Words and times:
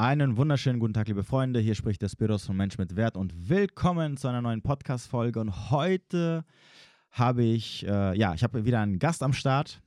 Einen 0.00 0.38
wunderschönen 0.38 0.80
guten 0.80 0.94
Tag, 0.94 1.08
liebe 1.08 1.22
Freunde. 1.22 1.60
Hier 1.60 1.74
spricht 1.74 2.00
der 2.00 2.08
Spiros 2.08 2.46
von 2.46 2.56
Mensch 2.56 2.78
mit 2.78 2.96
Wert 2.96 3.18
und 3.18 3.50
willkommen 3.50 4.16
zu 4.16 4.28
einer 4.28 4.40
neuen 4.40 4.62
Podcast-Folge. 4.62 5.38
Und 5.38 5.70
heute 5.70 6.46
habe 7.10 7.44
ich, 7.44 7.86
äh, 7.86 8.16
ja, 8.16 8.32
ich 8.32 8.42
habe 8.42 8.64
wieder 8.64 8.80
einen 8.80 8.98
Gast 8.98 9.22
am 9.22 9.34
Start, 9.34 9.82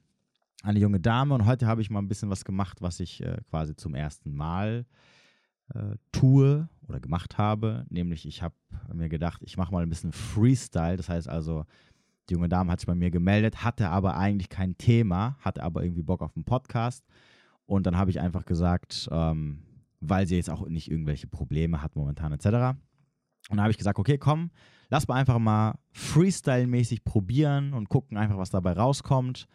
eine 0.61 0.77
junge 0.77 0.99
Dame. 0.99 1.33
Und 1.33 1.47
heute 1.47 1.65
habe 1.65 1.81
ich 1.81 1.89
mal 1.89 1.97
ein 1.97 2.07
bisschen 2.07 2.29
was 2.29 2.45
gemacht, 2.45 2.79
was 2.83 2.99
ich 2.99 3.23
äh, 3.23 3.37
quasi 3.49 3.75
zum 3.75 3.95
ersten 3.95 4.35
Mal 4.35 4.85
äh, 5.73 5.95
tue 6.11 6.69
oder 6.87 6.99
gemacht 6.99 7.39
habe. 7.39 7.87
Nämlich, 7.89 8.27
ich 8.27 8.43
habe 8.43 8.53
mir 8.93 9.09
gedacht, 9.09 9.41
ich 9.43 9.57
mache 9.57 9.71
mal 9.71 9.81
ein 9.81 9.89
bisschen 9.89 10.11
Freestyle. 10.11 10.95
Das 10.95 11.09
heißt 11.09 11.27
also, 11.27 11.65
die 12.29 12.35
junge 12.35 12.49
Dame 12.49 12.71
hat 12.71 12.81
sich 12.81 12.87
bei 12.87 12.93
mir 12.93 13.09
gemeldet, 13.09 13.63
hatte 13.63 13.89
aber 13.89 14.15
eigentlich 14.15 14.49
kein 14.49 14.77
Thema, 14.77 15.37
hatte 15.39 15.63
aber 15.63 15.83
irgendwie 15.83 16.03
Bock 16.03 16.21
auf 16.21 16.35
einen 16.35 16.45
Podcast. 16.45 17.03
Und 17.65 17.87
dann 17.87 17.97
habe 17.97 18.11
ich 18.11 18.19
einfach 18.19 18.45
gesagt, 18.45 19.09
ähm, 19.11 19.63
weil 20.09 20.27
sie 20.27 20.35
jetzt 20.35 20.49
auch 20.49 20.67
nicht 20.67 20.89
irgendwelche 20.89 21.27
Probleme 21.27 21.81
hat 21.81 21.95
momentan 21.95 22.31
etc. 22.31 22.77
Und 23.49 23.57
da 23.57 23.63
habe 23.63 23.71
ich 23.71 23.77
gesagt, 23.77 23.99
okay, 23.99 24.17
komm, 24.17 24.51
lass 24.89 25.07
mal 25.07 25.15
einfach 25.15 25.39
mal 25.39 25.79
Freestyle-mäßig 25.91 27.03
probieren 27.03 27.73
und 27.73 27.89
gucken 27.89 28.17
einfach, 28.17 28.37
was 28.37 28.49
dabei 28.49 28.73
rauskommt. 28.73 29.47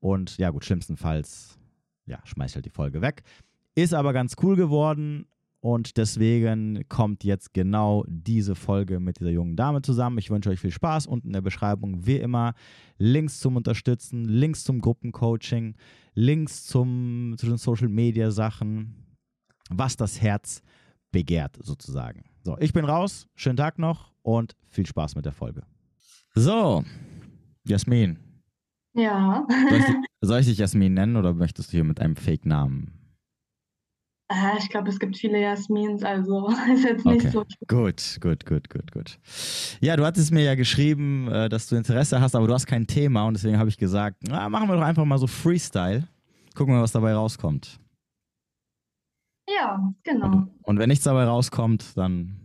Und 0.00 0.38
ja, 0.38 0.50
gut, 0.50 0.64
schlimmstenfalls, 0.64 1.58
ja, 2.06 2.20
schmeiß 2.24 2.54
halt 2.54 2.66
die 2.66 2.70
Folge 2.70 3.00
weg. 3.00 3.22
Ist 3.74 3.94
aber 3.94 4.12
ganz 4.12 4.34
cool 4.42 4.56
geworden 4.56 5.26
und 5.60 5.96
deswegen 5.96 6.82
kommt 6.88 7.22
jetzt 7.22 7.54
genau 7.54 8.04
diese 8.08 8.56
Folge 8.56 8.98
mit 8.98 9.20
dieser 9.20 9.30
jungen 9.30 9.54
Dame 9.54 9.80
zusammen. 9.80 10.18
Ich 10.18 10.28
wünsche 10.28 10.50
euch 10.50 10.58
viel 10.58 10.72
Spaß. 10.72 11.06
Unten 11.06 11.28
in 11.28 11.32
der 11.32 11.40
Beschreibung 11.40 12.04
wie 12.04 12.16
immer 12.16 12.54
Links 12.98 13.38
zum 13.38 13.54
Unterstützen, 13.54 14.24
Links 14.24 14.64
zum 14.64 14.80
Gruppencoaching, 14.80 15.76
Links 16.14 16.66
zum, 16.66 17.36
zu 17.38 17.46
den 17.46 17.58
Social 17.58 17.88
Media 17.88 18.32
Sachen, 18.32 19.11
was 19.74 19.96
das 19.96 20.20
Herz 20.20 20.62
begehrt 21.10 21.56
sozusagen. 21.62 22.24
So, 22.42 22.56
ich 22.58 22.72
bin 22.72 22.84
raus. 22.84 23.26
Schönen 23.34 23.56
Tag 23.56 23.78
noch 23.78 24.12
und 24.22 24.56
viel 24.68 24.86
Spaß 24.86 25.14
mit 25.16 25.24
der 25.24 25.32
Folge. 25.32 25.62
So, 26.34 26.84
Jasmin. 27.64 28.18
Ja. 28.94 29.46
Soll 29.68 29.78
ich, 29.78 29.86
soll 30.20 30.40
ich 30.40 30.46
dich 30.46 30.58
Jasmin 30.58 30.94
nennen 30.94 31.16
oder 31.16 31.34
möchtest 31.34 31.68
du 31.68 31.76
hier 31.76 31.84
mit 31.84 32.00
einem 32.00 32.16
Fake-Namen? 32.16 32.92
Äh, 34.28 34.58
ich 34.58 34.68
glaube, 34.68 34.88
es 34.88 34.98
gibt 34.98 35.16
viele 35.16 35.40
Jasmins, 35.40 36.02
also 36.02 36.48
ist 36.72 36.84
jetzt 36.84 37.04
nicht 37.06 37.26
Okay. 37.26 37.30
so. 37.30 37.44
Gut, 37.68 38.18
gut, 38.20 38.46
gut, 38.46 38.70
gut, 38.70 38.92
gut. 38.92 39.18
Ja, 39.80 39.96
du 39.96 40.04
hattest 40.04 40.32
mir 40.32 40.42
ja 40.42 40.54
geschrieben, 40.54 41.28
äh, 41.30 41.48
dass 41.48 41.68
du 41.68 41.76
Interesse 41.76 42.20
hast, 42.20 42.34
aber 42.34 42.46
du 42.46 42.54
hast 42.54 42.66
kein 42.66 42.86
Thema 42.86 43.24
und 43.26 43.34
deswegen 43.34 43.58
habe 43.58 43.68
ich 43.68 43.76
gesagt, 43.78 44.18
na, 44.26 44.48
machen 44.48 44.68
wir 44.68 44.76
doch 44.76 44.82
einfach 44.82 45.04
mal 45.04 45.18
so 45.18 45.26
Freestyle. 45.26 46.08
Gucken 46.54 46.74
wir, 46.74 46.82
was 46.82 46.92
dabei 46.92 47.14
rauskommt. 47.14 47.78
Ja, 49.56 49.92
genau. 50.02 50.46
Und 50.62 50.78
wenn 50.78 50.88
nichts 50.88 51.04
dabei 51.04 51.24
rauskommt, 51.24 51.96
dann 51.96 52.38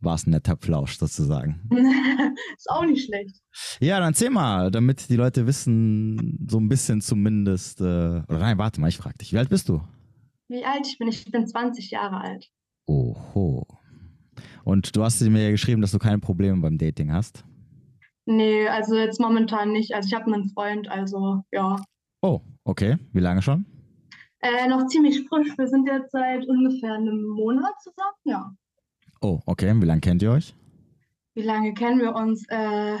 war 0.00 0.14
es 0.14 0.26
ein 0.26 0.30
netter 0.30 0.56
Plausch 0.56 0.98
sozusagen. 0.98 1.60
ist 2.56 2.70
auch 2.70 2.84
nicht 2.84 3.06
schlecht. 3.06 3.36
Ja, 3.80 3.98
dann 3.98 4.10
erzähl 4.10 4.30
mal, 4.30 4.70
damit 4.70 5.08
die 5.08 5.16
Leute 5.16 5.46
wissen, 5.46 6.46
so 6.48 6.58
ein 6.58 6.68
bisschen 6.68 7.00
zumindest. 7.00 7.80
Äh, 7.80 7.84
oder 8.28 8.38
nein, 8.38 8.58
warte 8.58 8.80
mal, 8.80 8.88
ich 8.88 8.98
frage 8.98 9.18
dich, 9.18 9.32
wie 9.32 9.38
alt 9.38 9.48
bist 9.48 9.68
du? 9.68 9.80
Wie 10.48 10.64
alt 10.64 10.86
ich 10.86 10.98
bin? 10.98 11.08
Ich 11.08 11.24
bin 11.30 11.46
20 11.46 11.90
Jahre 11.90 12.20
alt. 12.20 12.50
Oho. 12.86 13.66
Und 14.64 14.94
du 14.94 15.02
hast 15.02 15.20
mir 15.22 15.44
ja 15.44 15.50
geschrieben, 15.50 15.80
dass 15.80 15.92
du 15.92 15.98
keine 15.98 16.18
Probleme 16.18 16.60
beim 16.60 16.78
Dating 16.78 17.12
hast. 17.12 17.44
Nee, 18.26 18.68
also 18.68 18.96
jetzt 18.96 19.20
momentan 19.20 19.72
nicht. 19.72 19.94
Also 19.94 20.08
ich 20.08 20.14
habe 20.14 20.32
einen 20.32 20.48
Freund, 20.50 20.88
also 20.88 21.42
ja. 21.52 21.76
Oh, 22.22 22.40
okay. 22.64 22.96
Wie 23.12 23.20
lange 23.20 23.42
schon? 23.42 23.66
Äh, 24.44 24.68
noch 24.68 24.86
ziemlich 24.88 25.26
frisch. 25.26 25.56
Wir 25.56 25.66
sind 25.66 25.86
jetzt 25.86 26.12
seit 26.12 26.46
ungefähr 26.46 26.92
einem 26.92 27.28
Monat 27.28 27.80
zusammen, 27.82 28.14
ja. 28.24 28.54
Oh, 29.22 29.40
okay. 29.46 29.72
Wie 29.80 29.86
lange 29.86 30.02
kennt 30.02 30.20
ihr 30.20 30.32
euch? 30.32 30.54
Wie 31.32 31.40
lange 31.40 31.72
kennen 31.72 31.98
wir 31.98 32.14
uns? 32.14 32.46
Äh, 32.48 32.98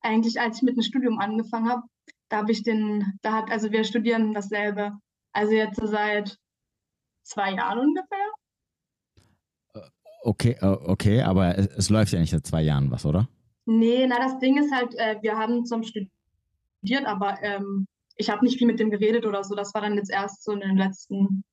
eigentlich, 0.00 0.40
als 0.40 0.56
ich 0.56 0.62
mit 0.62 0.76
dem 0.76 0.82
Studium 0.82 1.18
angefangen 1.18 1.68
habe, 1.68 1.82
da 2.30 2.38
habe 2.38 2.52
ich 2.52 2.62
den, 2.62 3.18
da 3.20 3.34
hat, 3.34 3.50
also 3.50 3.70
wir 3.70 3.84
studieren 3.84 4.32
dasselbe. 4.32 4.92
Also 5.32 5.52
jetzt 5.52 5.78
seit 5.78 6.38
zwei 7.22 7.52
Jahren 7.52 7.80
ungefähr. 7.80 9.92
Okay, 10.22 10.56
äh, 10.58 10.66
okay, 10.66 11.20
aber 11.20 11.58
es, 11.58 11.66
es 11.66 11.90
läuft 11.90 12.14
ja 12.14 12.18
nicht 12.18 12.30
seit 12.30 12.46
zwei 12.46 12.62
Jahren 12.62 12.90
was, 12.90 13.04
oder? 13.04 13.28
Nee, 13.66 14.06
na, 14.06 14.16
das 14.16 14.38
Ding 14.38 14.56
ist 14.56 14.72
halt, 14.72 14.94
äh, 14.94 15.18
wir 15.20 15.36
haben 15.36 15.66
zum 15.66 15.82
studiert, 15.82 17.04
aber 17.04 17.42
ähm, 17.42 17.86
ich 18.18 18.28
habe 18.28 18.44
nicht 18.44 18.58
viel 18.58 18.66
mit 18.66 18.80
dem 18.80 18.90
geredet 18.90 19.24
oder 19.24 19.42
so. 19.44 19.54
Das 19.54 19.72
war 19.74 19.80
dann 19.80 19.94
jetzt 19.94 20.10
erst 20.10 20.44
so 20.44 20.52
in 20.52 20.60
der 20.60 20.74
letzten, 20.74 21.44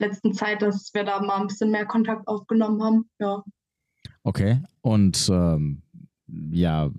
letzten 0.00 0.32
Zeit, 0.32 0.62
dass 0.62 0.92
wir 0.94 1.04
da 1.04 1.20
mal 1.20 1.40
ein 1.40 1.46
bisschen 1.46 1.70
mehr 1.70 1.86
Kontakt 1.86 2.26
aufgenommen 2.26 2.82
haben. 2.82 3.10
Ja. 3.20 3.44
Okay. 4.24 4.62
Und 4.80 5.28
ähm, 5.30 5.82
ja, 6.50 6.90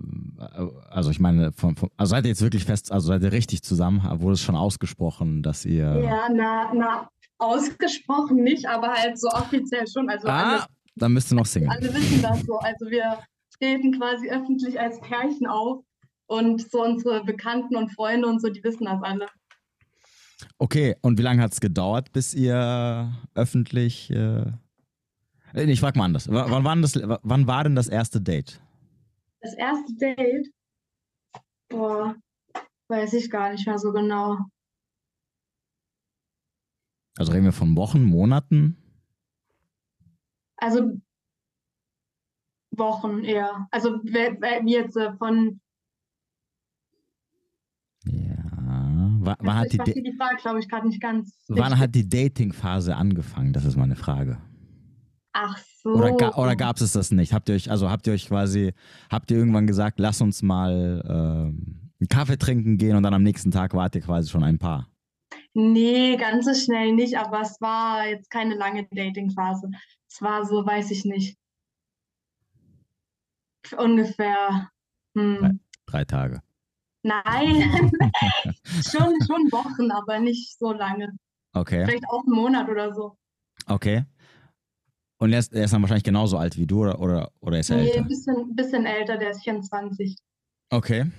also 0.88 1.10
ich 1.10 1.20
meine, 1.20 1.52
von, 1.52 1.76
von, 1.76 1.90
also 1.96 2.10
seid 2.10 2.24
ihr 2.24 2.30
jetzt 2.30 2.42
wirklich 2.42 2.64
fest, 2.64 2.90
also 2.90 3.08
seid 3.08 3.22
ihr 3.22 3.32
richtig 3.32 3.62
zusammen? 3.62 4.02
Wurde 4.20 4.34
es 4.34 4.40
schon 4.40 4.56
ausgesprochen, 4.56 5.42
dass 5.42 5.64
ihr. 5.64 6.00
Ja, 6.02 6.28
na, 6.32 6.72
na, 6.72 7.08
ausgesprochen 7.38 8.42
nicht, 8.42 8.66
aber 8.66 8.92
halt 8.92 9.18
so 9.18 9.28
offiziell 9.28 9.86
schon. 9.86 10.08
Also 10.08 10.28
ah, 10.28 10.52
alle, 10.52 10.66
dann 10.96 11.14
bist 11.14 11.30
du 11.30 11.34
noch 11.34 11.46
Single. 11.46 11.70
alle 11.70 11.92
wissen 11.94 12.22
das 12.22 12.42
so. 12.42 12.58
Also 12.58 12.90
wir 12.90 13.18
treten 13.58 13.98
quasi 13.98 14.30
öffentlich 14.30 14.78
als 14.78 15.00
Pärchen 15.00 15.46
auf 15.46 15.82
und 16.30 16.70
so 16.70 16.84
unsere 16.84 17.24
Bekannten 17.24 17.76
und 17.76 17.90
Freunde 17.90 18.28
und 18.28 18.40
so, 18.40 18.48
die 18.48 18.62
wissen 18.62 18.84
das 18.84 19.02
alle. 19.02 19.26
Okay, 20.58 20.94
und 21.02 21.18
wie 21.18 21.22
lange 21.22 21.42
hat 21.42 21.52
es 21.52 21.60
gedauert, 21.60 22.12
bis 22.12 22.34
ihr 22.34 23.12
öffentlich. 23.34 24.10
Äh... 24.10 24.52
Nee, 25.52 25.72
ich 25.72 25.80
frag 25.80 25.96
mal 25.96 26.04
anders. 26.04 26.28
W 26.28 26.34
wann, 26.34 26.64
war 26.64 26.74
denn 26.76 26.82
das, 26.82 26.94
wann 27.22 27.46
war 27.48 27.64
denn 27.64 27.74
das 27.74 27.88
erste 27.88 28.20
Date? 28.20 28.62
Das 29.40 29.54
erste 29.54 29.92
Date, 29.94 30.48
boah, 31.68 32.14
weiß 32.88 33.12
ich 33.14 33.28
gar 33.28 33.50
nicht 33.50 33.66
mehr 33.66 33.78
so 33.78 33.92
genau. 33.92 34.38
Also 37.18 37.32
reden 37.32 37.44
wir 37.44 37.52
von 37.52 37.76
Wochen, 37.76 38.04
Monaten? 38.04 38.76
Also 40.58 40.92
Wochen 42.70 43.24
eher. 43.24 43.66
Also 43.72 43.94
wie 44.04 44.72
jetzt 44.72 44.96
äh, 44.96 45.12
von, 45.14 45.60
Wann, 49.22 49.36
wann, 49.40 49.56
hat 49.58 49.72
die, 49.72 49.78
die 50.02 50.14
Frage, 50.16 50.36
glaube 50.40 50.60
ich, 50.60 50.68
gerade 50.68 50.88
nicht 50.88 51.00
ganz 51.00 51.44
wann 51.48 51.58
richtig. 51.58 51.78
hat 51.78 51.94
die 51.94 52.08
Dating-Phase 52.08 52.96
angefangen? 52.96 53.52
Das 53.52 53.66
ist 53.66 53.76
meine 53.76 53.94
Frage. 53.96 54.38
Ach 55.32 55.58
so. 55.82 55.90
Oder, 55.90 56.12
ga, 56.16 56.30
oder 56.36 56.56
gab 56.56 56.80
es 56.80 56.92
das 56.92 57.10
nicht? 57.10 57.34
Habt 57.34 57.50
ihr 57.50 57.54
euch, 57.54 57.70
also 57.70 57.90
habt 57.90 58.06
ihr 58.06 58.14
euch 58.14 58.28
quasi, 58.28 58.72
habt 59.10 59.30
ihr 59.30 59.36
irgendwann 59.36 59.66
gesagt, 59.66 60.00
lass 60.00 60.22
uns 60.22 60.40
mal 60.42 61.04
ähm, 61.06 61.92
einen 62.00 62.08
Kaffee 62.08 62.38
trinken 62.38 62.78
gehen 62.78 62.96
und 62.96 63.02
dann 63.02 63.12
am 63.12 63.22
nächsten 63.22 63.50
Tag 63.50 63.74
wart 63.74 63.94
ihr 63.94 64.00
quasi 64.00 64.30
schon 64.30 64.42
ein 64.42 64.58
Paar? 64.58 64.88
Nee, 65.52 66.16
ganz 66.16 66.46
so 66.46 66.54
schnell 66.54 66.94
nicht, 66.94 67.18
aber 67.18 67.42
es 67.42 67.60
war 67.60 68.06
jetzt 68.08 68.30
keine 68.30 68.54
lange 68.56 68.88
Dating-Phase. 68.90 69.70
Es 70.08 70.22
war 70.22 70.46
so, 70.46 70.64
weiß 70.64 70.90
ich 70.92 71.04
nicht. 71.04 71.36
Ungefähr. 73.76 74.70
Hm, 75.14 75.60
Drei 75.86 76.04
Tage. 76.04 76.40
Nein, 77.02 77.90
schon, 78.82 79.14
schon 79.26 79.50
Wochen, 79.52 79.90
aber 79.90 80.18
nicht 80.18 80.58
so 80.58 80.72
lange. 80.72 81.08
Okay, 81.52 81.84
Vielleicht 81.86 82.08
auch 82.08 82.24
einen 82.26 82.36
Monat 82.36 82.68
oder 82.68 82.92
so. 82.94 83.16
okay. 83.66 84.04
Und 85.18 85.34
er 85.34 85.40
ist, 85.40 85.52
er 85.52 85.64
ist 85.64 85.74
dann 85.74 85.82
wahrscheinlich 85.82 86.04
genauso 86.04 86.38
alt 86.38 86.56
wie 86.56 86.66
du 86.66 86.80
oder, 86.80 86.98
oder, 86.98 87.30
oder 87.40 87.58
ist 87.58 87.68
er 87.68 87.76
Nee, 87.76 87.88
älter? 87.88 87.98
ein 88.00 88.08
bisschen, 88.08 88.56
bisschen 88.56 88.86
älter, 88.86 89.18
der 89.18 89.30
ist 89.32 89.42
24. 89.42 90.16
Okay. 90.70 91.10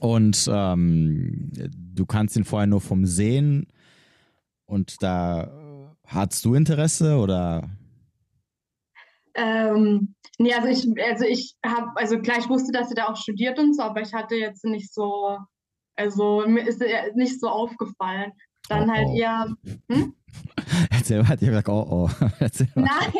Und 0.00 0.48
ähm, 0.52 1.52
du 1.52 2.04
kannst 2.04 2.36
ihn 2.36 2.44
vorher 2.44 2.66
nur 2.66 2.80
vom 2.80 3.04
Sehen 3.06 3.68
und 4.64 5.00
da 5.04 5.44
äh, 5.44 5.88
hattest 6.06 6.44
du 6.46 6.54
Interesse 6.54 7.18
oder? 7.18 7.70
Ähm, 9.36 10.14
nee, 10.38 10.54
also 10.54 10.68
ich, 10.68 10.88
also 11.04 11.24
ich 11.26 11.54
habe, 11.64 11.90
also 11.94 12.18
klar, 12.18 12.38
ich 12.38 12.48
wusste, 12.48 12.72
dass 12.72 12.88
er 12.90 12.96
da 12.96 13.06
auch 13.08 13.16
studiert 13.16 13.58
und 13.58 13.74
so, 13.76 13.82
aber 13.82 14.00
ich 14.00 14.14
hatte 14.14 14.34
jetzt 14.34 14.64
nicht 14.64 14.92
so, 14.92 15.38
also 15.94 16.44
mir 16.46 16.66
ist 16.66 16.82
er 16.82 17.14
nicht 17.14 17.38
so 17.38 17.48
aufgefallen. 17.48 18.32
Dann 18.68 18.90
Oh, 18.90 18.92
halt 18.92 19.06
oh. 19.08 19.16
eher, 19.16 19.56
hm? 19.90 20.14
Erzähl 20.90 21.18
mal, 21.18 21.24
ich 21.24 21.30
hab 21.30 21.40
gesagt, 21.40 21.68
oh 21.68 21.86
oh. 21.88 22.10
Erzähl 22.40 22.68
mal. 22.74 22.84
Nein, 22.84 23.12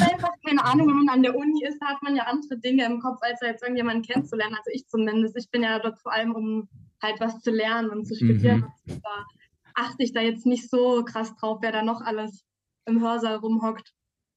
einfach 0.00 0.32
keine 0.44 0.64
Ahnung, 0.64 0.88
wenn 0.88 1.04
man 1.04 1.08
an 1.08 1.22
der 1.22 1.36
Uni 1.36 1.64
ist, 1.64 1.80
hat 1.80 2.02
man 2.02 2.16
ja 2.16 2.24
andere 2.24 2.58
Dinge 2.58 2.84
im 2.86 3.00
Kopf, 3.00 3.18
als 3.20 3.40
jetzt 3.40 3.62
irgendjemanden 3.62 4.02
kennenzulernen. 4.02 4.56
Also 4.56 4.70
ich 4.72 4.88
zumindest. 4.88 5.36
Ich 5.36 5.50
bin 5.50 5.62
ja 5.62 5.78
dort 5.78 5.98
vor 6.00 6.12
allem, 6.12 6.34
um 6.34 6.68
halt 7.02 7.20
was 7.20 7.40
zu 7.40 7.50
lernen 7.50 7.90
und 7.90 8.06
zu 8.06 8.16
studieren. 8.16 8.64
Mhm. 8.86 9.00
Da 9.02 9.24
achte 9.74 10.02
ich 10.02 10.12
da 10.12 10.20
jetzt 10.20 10.46
nicht 10.46 10.68
so 10.68 11.04
krass 11.04 11.34
drauf, 11.36 11.58
wer 11.60 11.70
da 11.70 11.82
noch 11.82 12.00
alles 12.00 12.44
im 12.86 13.00
Hörsaal 13.00 13.36
rumhockt. 13.36 13.92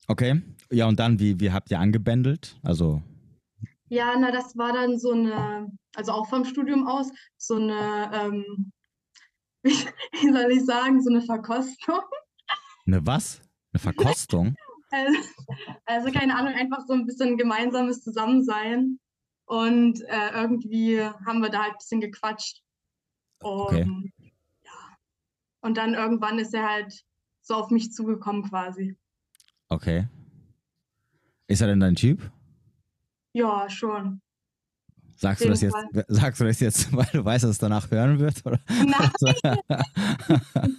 Okay. 0.08 0.42
Ja, 0.72 0.88
und 0.88 1.00
dann, 1.00 1.20
wie, 1.20 1.40
wie 1.40 1.52
habt 1.52 1.72
ihr 1.72 1.80
angebändelt? 1.80 2.60
Also, 2.64 3.02
Ja, 3.90 4.16
na, 4.18 4.32
das 4.32 4.58
war 4.58 4.74
dann 4.74 4.98
so 5.00 5.12
eine, 5.12 5.72
also 5.96 6.12
auch 6.14 6.28
vom 6.28 6.46
Studium 6.46 6.88
aus, 6.88 7.12
so 7.38 7.56
eine, 7.56 8.10
ähm, 8.14 8.72
wie, 9.64 9.72
wie 10.22 10.32
soll 10.34 10.52
ich 10.52 10.66
sagen, 10.66 11.02
so 11.02 11.10
eine 11.10 11.22
Verkostung. 11.22 12.02
Eine 12.86 13.06
was? 13.06 13.42
Eine 13.74 13.80
Verkostung? 13.80 14.56
Also, 14.94 15.18
also 15.86 16.12
keine 16.12 16.36
Ahnung, 16.36 16.54
einfach 16.54 16.86
so 16.86 16.92
ein 16.92 17.06
bisschen 17.06 17.38
gemeinsames 17.38 18.04
Zusammensein. 18.04 19.00
Und 19.46 20.02
äh, 20.02 20.32
irgendwie 20.34 21.02
haben 21.02 21.40
wir 21.40 21.48
da 21.50 21.60
halt 21.64 21.72
ein 21.72 21.78
bisschen 21.78 22.02
gequatscht. 22.02 22.62
Und, 23.42 23.68
Okay. 23.68 24.12
ja. 24.64 24.98
Und 25.62 25.78
dann 25.78 25.94
irgendwann 25.94 26.40
ist 26.40 26.54
er 26.54 26.68
halt 26.70 27.06
so 27.42 27.56
auf 27.56 27.70
mich 27.70 27.94
zugekommen 27.94 28.44
quasi. 28.50 28.98
Okay. 29.72 30.06
Ist 31.48 31.62
er 31.62 31.68
denn 31.68 31.80
dein 31.80 31.96
Typ? 31.96 32.30
Ja, 33.34 33.70
schon. 33.70 34.22
Sagst 35.16 35.46
du 35.46 35.48
das 35.48 35.62
jetzt, 35.62 35.78
sagst 36.10 36.42
du 36.42 36.46
das 36.46 36.60
jetzt, 36.60 36.94
weil 36.96 37.08
du 37.14 37.24
weißt, 37.24 37.46
dass 37.46 37.52
es 37.52 37.58
danach 37.58 37.90
hören 37.90 38.20
wird? 38.20 38.46
Oder? 38.46 38.60
Nein, 38.68 39.12
ich 39.22 39.40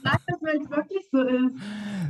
sag 0.02 0.20
das, 0.26 0.42
weil 0.42 0.60
es 0.60 0.70
wirklich 0.70 1.08
so 1.10 1.22
ist. 1.22 1.54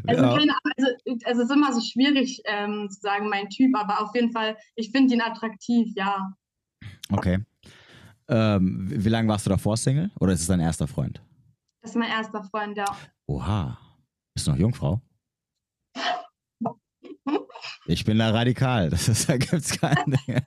Also, 0.08 0.22
Ja. 0.22 0.36
keine 0.36 0.52
Ahnung, 0.52 0.72
also, 0.76 0.90
also 1.24 1.42
es 1.42 1.48
ist 1.48 1.54
immer 1.54 1.72
so 1.72 1.80
schwierig 1.80 2.42
ähm, 2.46 2.88
zu 2.90 3.00
sagen, 3.00 3.28
mein 3.28 3.48
Typ, 3.48 3.76
aber 3.76 4.02
auf 4.02 4.12
jeden 4.16 4.32
Fall, 4.32 4.56
ich 4.74 4.90
finde 4.90 5.14
ihn 5.14 5.20
attraktiv, 5.20 5.92
ja. 5.94 6.32
Okay. 7.12 7.38
Ähm, 8.26 8.90
wie 8.90 9.04
wie 9.04 9.08
lange 9.08 9.28
warst 9.28 9.46
du 9.46 9.50
davor 9.50 9.76
Single? 9.76 10.10
Oder 10.18 10.32
ist 10.32 10.40
es 10.40 10.46
dein 10.48 10.58
erster 10.60 10.88
Freund? 10.88 11.22
Das 11.82 11.92
ist 11.92 11.96
mein 11.96 12.10
erster 12.10 12.42
Freund, 12.42 12.76
ja. 12.76 12.86
Oha. 13.26 13.78
Bist 14.34 14.48
du 14.48 14.50
noch 14.50 14.58
Jungfrau? 14.58 15.00
Ich 17.86 18.04
bin 18.04 18.18
da 18.18 18.30
radikal. 18.30 18.90
Das 18.90 19.08
ist, 19.08 19.28
da 19.28 19.36
gibt's 19.36 19.78
kein 19.78 19.96
Ding. 20.26 20.40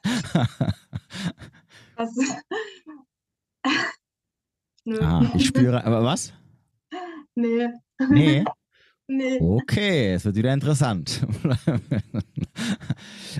Das, 1.95 2.09
Nö. 4.85 4.99
ah, 5.01 5.31
ich 5.35 5.47
spüre. 5.47 5.83
Aber 5.83 6.03
was? 6.03 6.33
Nee, 7.35 7.67
Nee. 8.09 8.43
nee. 9.07 9.39
Okay, 9.39 10.13
es 10.13 10.25
wird 10.25 10.35
wieder 10.35 10.53
interessant. 10.53 11.25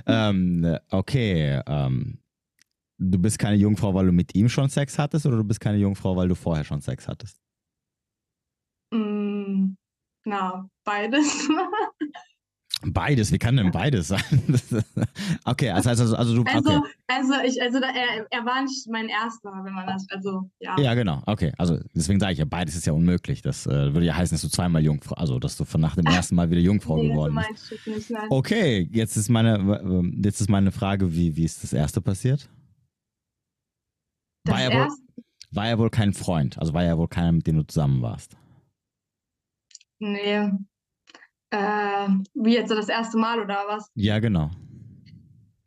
ähm, 0.06 0.76
okay. 0.90 1.60
Ähm, 1.66 2.18
du 2.98 3.18
bist 3.18 3.38
keine 3.38 3.56
Jungfrau, 3.56 3.94
weil 3.94 4.06
du 4.06 4.12
mit 4.12 4.34
ihm 4.34 4.48
schon 4.48 4.68
Sex 4.68 4.98
hattest, 4.98 5.26
oder 5.26 5.36
du 5.38 5.44
bist 5.44 5.60
keine 5.60 5.78
Jungfrau, 5.78 6.16
weil 6.16 6.28
du 6.28 6.34
vorher 6.34 6.64
schon 6.64 6.80
Sex 6.80 7.06
hattest? 7.08 7.40
Mm, 8.92 9.74
na, 10.24 10.68
beides. 10.84 11.48
Beides, 12.82 13.32
wie 13.32 13.38
kann 13.38 13.56
denn 13.56 13.70
beides 13.70 14.08
sein? 14.08 14.22
okay, 15.44 15.72
heißt 15.72 15.86
also, 15.86 16.14
also 16.14 16.34
du. 16.34 16.44
Also, 16.44 16.70
Okay. 16.76 16.80
also 17.08 17.32
ich, 17.44 17.60
also 17.62 17.80
da, 17.80 17.88
er, 17.88 18.26
er 18.30 18.44
war 18.44 18.62
nicht 18.62 18.86
mein 18.88 19.08
erster, 19.08 19.50
wenn 19.64 19.72
man 19.72 19.86
das, 19.86 20.06
also 20.10 20.50
ja. 20.60 20.76
Ja, 20.78 20.94
genau. 20.94 21.22
Okay, 21.24 21.52
also 21.56 21.78
deswegen 21.94 22.20
sage 22.20 22.34
ich 22.34 22.38
ja, 22.38 22.44
beides 22.44 22.76
ist 22.76 22.86
ja 22.86 22.92
unmöglich. 22.92 23.40
Das 23.40 23.66
äh, 23.66 23.94
würde 23.94 24.04
ja 24.04 24.14
heißen, 24.14 24.34
dass 24.34 24.42
du 24.42 24.48
zweimal 24.48 24.84
Jungfrau, 24.84 25.14
also 25.14 25.38
dass 25.38 25.56
du 25.56 25.64
von 25.64 25.80
nach 25.80 25.96
dem 25.96 26.04
ersten 26.06 26.34
Mal 26.34 26.50
wieder 26.50 26.60
Jungfrau 26.60 26.98
nee, 26.98 27.08
geworden 27.08 27.40
bist. 27.48 27.86
nicht, 27.86 28.10
nein. 28.10 28.26
Okay, 28.28 28.88
jetzt 28.92 29.16
ist 29.16 29.30
meine, 29.30 30.12
jetzt 30.22 30.40
ist 30.42 30.50
meine 30.50 30.70
Frage, 30.70 31.14
wie, 31.14 31.34
wie 31.34 31.44
ist 31.44 31.62
das 31.62 31.72
erste 31.72 32.02
passiert? 32.02 32.50
Das 34.44 34.54
war, 34.54 34.62
ja 34.62 34.70
wohl, 34.78 34.88
war 35.50 35.66
ja 35.66 35.78
wohl 35.78 35.90
kein 35.90 36.12
Freund, 36.12 36.58
also 36.58 36.74
war 36.74 36.84
ja 36.84 36.98
wohl 36.98 37.08
keiner, 37.08 37.32
mit 37.32 37.46
dem 37.46 37.56
du 37.56 37.66
zusammen 37.66 38.02
warst. 38.02 38.36
nee. 39.98 40.50
Äh, 41.50 42.08
wie 42.34 42.54
jetzt 42.54 42.68
so 42.68 42.74
das 42.74 42.88
erste 42.88 43.18
Mal 43.18 43.40
oder 43.40 43.64
was? 43.68 43.90
Ja, 43.94 44.18
genau. 44.18 44.50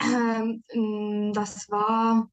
Ähm, 0.02 0.64
mm, 0.74 1.34
das 1.34 1.70
war 1.70 2.30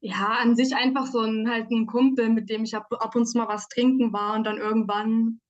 ja 0.00 0.38
an 0.40 0.54
sich 0.56 0.74
einfach 0.74 1.06
so 1.06 1.20
ein 1.20 1.48
halt 1.50 1.70
ein 1.70 1.86
Kumpel, 1.86 2.28
mit 2.28 2.48
dem 2.50 2.64
ich 2.64 2.76
ab, 2.76 2.86
ab 2.98 3.14
und 3.16 3.26
zu 3.26 3.38
mal 3.38 3.48
was 3.48 3.68
trinken 3.68 4.12
war 4.12 4.34
und 4.34 4.44
dann 4.44 4.58
irgendwann 4.58 5.40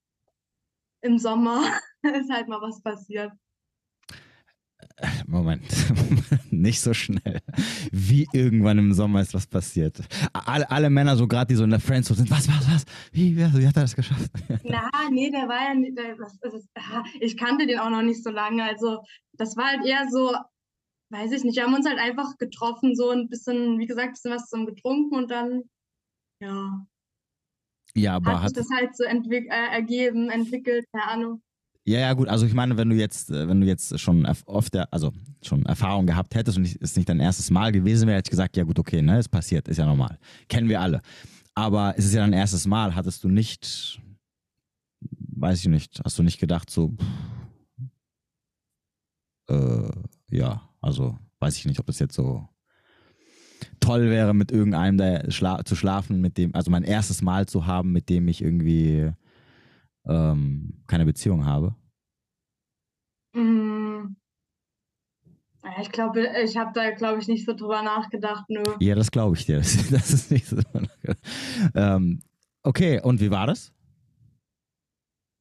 im 1.01 1.19
Sommer 1.19 1.63
ist 2.03 2.31
halt 2.31 2.49
mal 2.49 2.61
was 2.61 2.83
passiert. 2.83 3.33
Moment, 5.27 5.63
nicht 6.51 6.81
so 6.81 6.93
schnell. 6.93 7.41
Wie 7.93 8.27
irgendwann 8.33 8.79
im 8.79 8.93
Sommer 8.93 9.21
ist 9.21 9.35
was 9.35 9.47
passiert. 9.47 10.01
Alle, 10.33 10.71
alle 10.71 10.91
Männer, 10.91 11.17
so 11.17 11.29
gerade 11.29 11.49
die 11.49 11.55
so 11.55 11.65
in 11.65 11.71
der 11.71 11.81
Friendzone 11.81 12.19
sind, 12.19 12.31
was, 12.31 12.49
was, 12.49 12.69
was? 12.71 12.85
Wie, 13.13 13.37
wie, 13.37 13.41
wie 13.41 13.67
hat 13.67 13.77
er 13.77 13.83
das 13.83 13.95
geschafft? 13.95 14.31
Na, 14.65 14.91
nee, 15.11 15.31
der 15.31 15.49
war 15.49 15.69
ja 15.69 15.75
nicht, 15.75 15.97
der, 15.97 16.17
das, 16.17 16.39
das, 16.41 16.67
ah, 16.77 17.05
ich 17.21 17.37
kannte 17.37 17.67
den 17.67 17.79
auch 17.79 17.91
noch 17.91 18.03
nicht 18.03 18.23
so 18.23 18.31
lange. 18.31 18.65
Also, 18.65 19.03
das 19.35 19.57
war 19.57 19.67
halt 19.67 19.87
eher 19.87 20.09
so, 20.11 20.35
weiß 21.11 21.33
ich 21.33 21.45
nicht, 21.45 21.57
wir 21.57 21.65
haben 21.65 21.75
uns 21.75 21.87
halt 21.87 21.99
einfach 21.99 22.37
getroffen, 22.39 22.97
so 22.97 23.11
ein 23.11 23.29
bisschen, 23.29 23.79
wie 23.79 23.87
gesagt, 23.87 24.09
ein 24.09 24.13
bisschen 24.13 24.33
was 24.33 24.49
zusammen 24.49 24.67
getrunken 24.67 25.15
und 25.15 25.31
dann, 25.31 25.63
ja, 26.43 26.87
Ja, 27.95 28.17
aber 28.17 28.43
hat 28.43 28.51
sich 28.51 28.59
hat, 28.59 28.65
das 28.65 28.77
halt 28.77 28.97
so 28.97 29.05
entwick 29.05 29.47
äh, 29.47 29.73
ergeben, 29.73 30.29
entwickelt, 30.31 30.87
keine 30.93 31.05
Ahnung. 31.05 31.43
Ja, 31.89 32.01
ja, 32.01 32.13
gut. 32.13 32.29
Also 32.29 32.45
ich 32.45 32.53
meine, 32.53 32.77
wenn 32.77 32.91
du 32.91 32.97
jetzt, 32.97 33.31
äh, 33.31 33.49
wenn 33.49 33.63
du 33.63 33.67
jetzt 33.67 33.99
schon 33.99 34.27
oft, 34.45 34.75
der- 34.75 34.93
also 34.93 35.11
schon 35.41 35.65
Erfahrung 35.65 36.05
gehabt 36.07 36.35
hättest 36.35 36.59
und 36.59 36.67
es 36.83 36.97
nicht 36.97 37.09
dein 37.09 37.19
erstes 37.19 37.51
Mal 37.51 37.73
gewesen 37.73 38.07
wäre, 38.07 38.19
hätte 38.19 38.29
ich 38.29 38.31
gesagt, 38.33 38.59
ja 38.59 38.65
gut, 38.65 38.79
okay, 38.79 39.01
ne, 39.01 39.19
ist 39.19 39.31
passiert, 39.31 39.69
ist 39.69 39.79
ja 39.79 39.87
normal. 39.87 40.19
Kennen 40.49 40.69
wir 40.69 40.83
alle. 40.83 41.01
Aber 41.55 41.95
es 41.97 42.05
ist 42.05 42.13
ja 42.13 42.21
dein 42.21 42.35
erstes 42.35 42.67
Mal, 42.67 42.95
hattest 42.95 43.25
du 43.25 43.29
nicht, 43.31 44.03
weiß 45.01 45.61
ich 45.61 45.69
nicht, 45.69 45.99
hast 46.05 46.19
du 46.19 46.23
nicht 46.23 46.39
gedacht 46.39 46.69
so, 46.69 46.91
pff, 46.91 47.07
äh, 49.49 49.91
ja, 50.31 50.69
also 50.83 51.17
weiß 51.41 51.57
ich 51.57 51.65
nicht, 51.65 51.81
ob 51.81 51.87
das 51.87 52.01
jetzt 52.01 52.15
so 52.15 52.47
toll 53.81 54.11
wäre, 54.11 54.35
mit 54.35 54.53
irgendeinem 54.53 54.99
da 54.99 55.31
schla 55.31 55.65
zu 55.65 55.75
schlafen, 55.75 56.21
mit 56.21 56.37
dem, 56.37 56.55
also 56.55 56.71
mein 56.71 56.85
erstes 56.85 57.23
Mal 57.23 57.47
zu 57.47 57.65
haben, 57.67 57.93
mit 57.93 58.11
dem 58.11 58.29
ich 58.29 58.43
irgendwie 58.43 59.11
ähm, 60.09 60.83
keine 60.87 61.05
Beziehung 61.05 61.45
habe. 61.47 61.75
Mm. 63.35 64.17
Ich 65.81 65.93
glaube, 65.93 66.27
ich 66.43 66.57
habe 66.57 66.73
da, 66.73 66.91
glaube 66.93 67.21
ich, 67.21 67.29
nicht 67.29 67.45
so 67.45 67.53
drüber 67.53 67.83
nachgedacht, 67.83 68.45
nö. 68.49 68.63
Ja, 68.81 68.95
das 68.95 69.11
glaube 69.11 69.37
ich 69.37 69.47
dir. 69.47 69.59
Das, 69.59 69.91
das 69.91 70.11
ist 70.11 70.31
nicht 70.31 70.47
so. 70.47 70.57
ähm, 71.75 72.23
okay, 72.63 73.01
und 73.03 73.21
wie 73.21 73.31
war 73.31 73.47
das? 73.47 73.73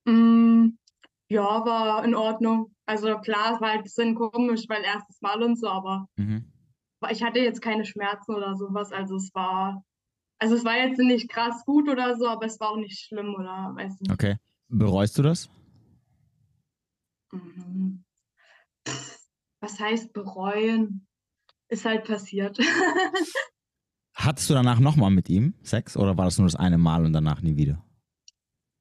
Mm, 0.05 0.69
ja, 1.29 1.65
war 1.65 2.03
in 2.03 2.15
Ordnung. 2.15 2.73
Also 2.85 3.17
klar, 3.19 3.55
es 3.55 3.61
war 3.61 3.69
halt 3.69 3.79
ein 3.79 3.83
bisschen 3.83 4.15
komisch, 4.15 4.65
weil 4.67 4.83
erstes 4.83 5.21
Mal 5.21 5.41
und 5.43 5.57
so, 5.57 5.67
aber 5.69 6.07
Mhm. 6.17 6.51
Ich 7.11 7.23
hatte 7.23 7.39
jetzt 7.39 7.61
keine 7.61 7.85
Schmerzen 7.85 8.33
oder 8.33 8.55
sowas. 8.55 8.91
Also 8.91 9.17
es 9.17 9.33
war, 9.33 9.83
also 10.39 10.55
es 10.55 10.65
war 10.65 10.77
jetzt 10.77 10.97
nicht 10.97 11.29
krass 11.29 11.63
gut 11.65 11.87
oder 11.89 12.17
so, 12.17 12.27
aber 12.27 12.45
es 12.45 12.59
war 12.59 12.71
auch 12.71 12.77
nicht 12.77 12.99
schlimm 12.99 13.35
oder 13.35 13.71
weiß 13.75 13.99
nicht. 13.99 14.11
Okay. 14.11 14.37
Bereust 14.69 15.17
du 15.17 15.21
das? 15.21 15.49
Mhm. 17.31 18.03
Was 19.59 19.79
heißt 19.79 20.13
bereuen? 20.13 21.07
Ist 21.69 21.85
halt 21.85 22.05
passiert. 22.05 22.57
Hattest 24.13 24.49
du 24.49 24.53
danach 24.53 24.79
nochmal 24.79 25.11
mit 25.11 25.29
ihm 25.29 25.53
Sex 25.61 25.95
oder 25.95 26.17
war 26.17 26.25
das 26.25 26.37
nur 26.37 26.47
das 26.47 26.55
eine 26.55 26.77
Mal 26.77 27.05
und 27.05 27.13
danach 27.13 27.41
nie 27.41 27.55
wieder? 27.55 27.83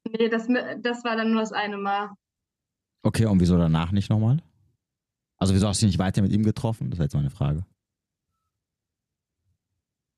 Nee, 0.08 0.28
das, 0.28 0.46
das 0.46 1.04
war 1.04 1.16
dann 1.16 1.32
nur 1.32 1.40
das 1.40 1.52
eine 1.52 1.76
Mal. 1.76 2.11
Okay, 3.02 3.26
und 3.26 3.40
wieso 3.40 3.58
danach 3.58 3.92
nicht 3.92 4.08
nochmal? 4.08 4.42
Also 5.37 5.54
wieso 5.54 5.68
hast 5.68 5.82
du 5.82 5.87
dich 5.87 5.94
nicht 5.94 5.99
weiter 5.99 6.22
mit 6.22 6.32
ihm 6.32 6.42
getroffen? 6.42 6.90
Das 6.90 6.99
ist 6.99 7.04
jetzt 7.04 7.14
meine 7.14 7.30
Frage. 7.30 7.66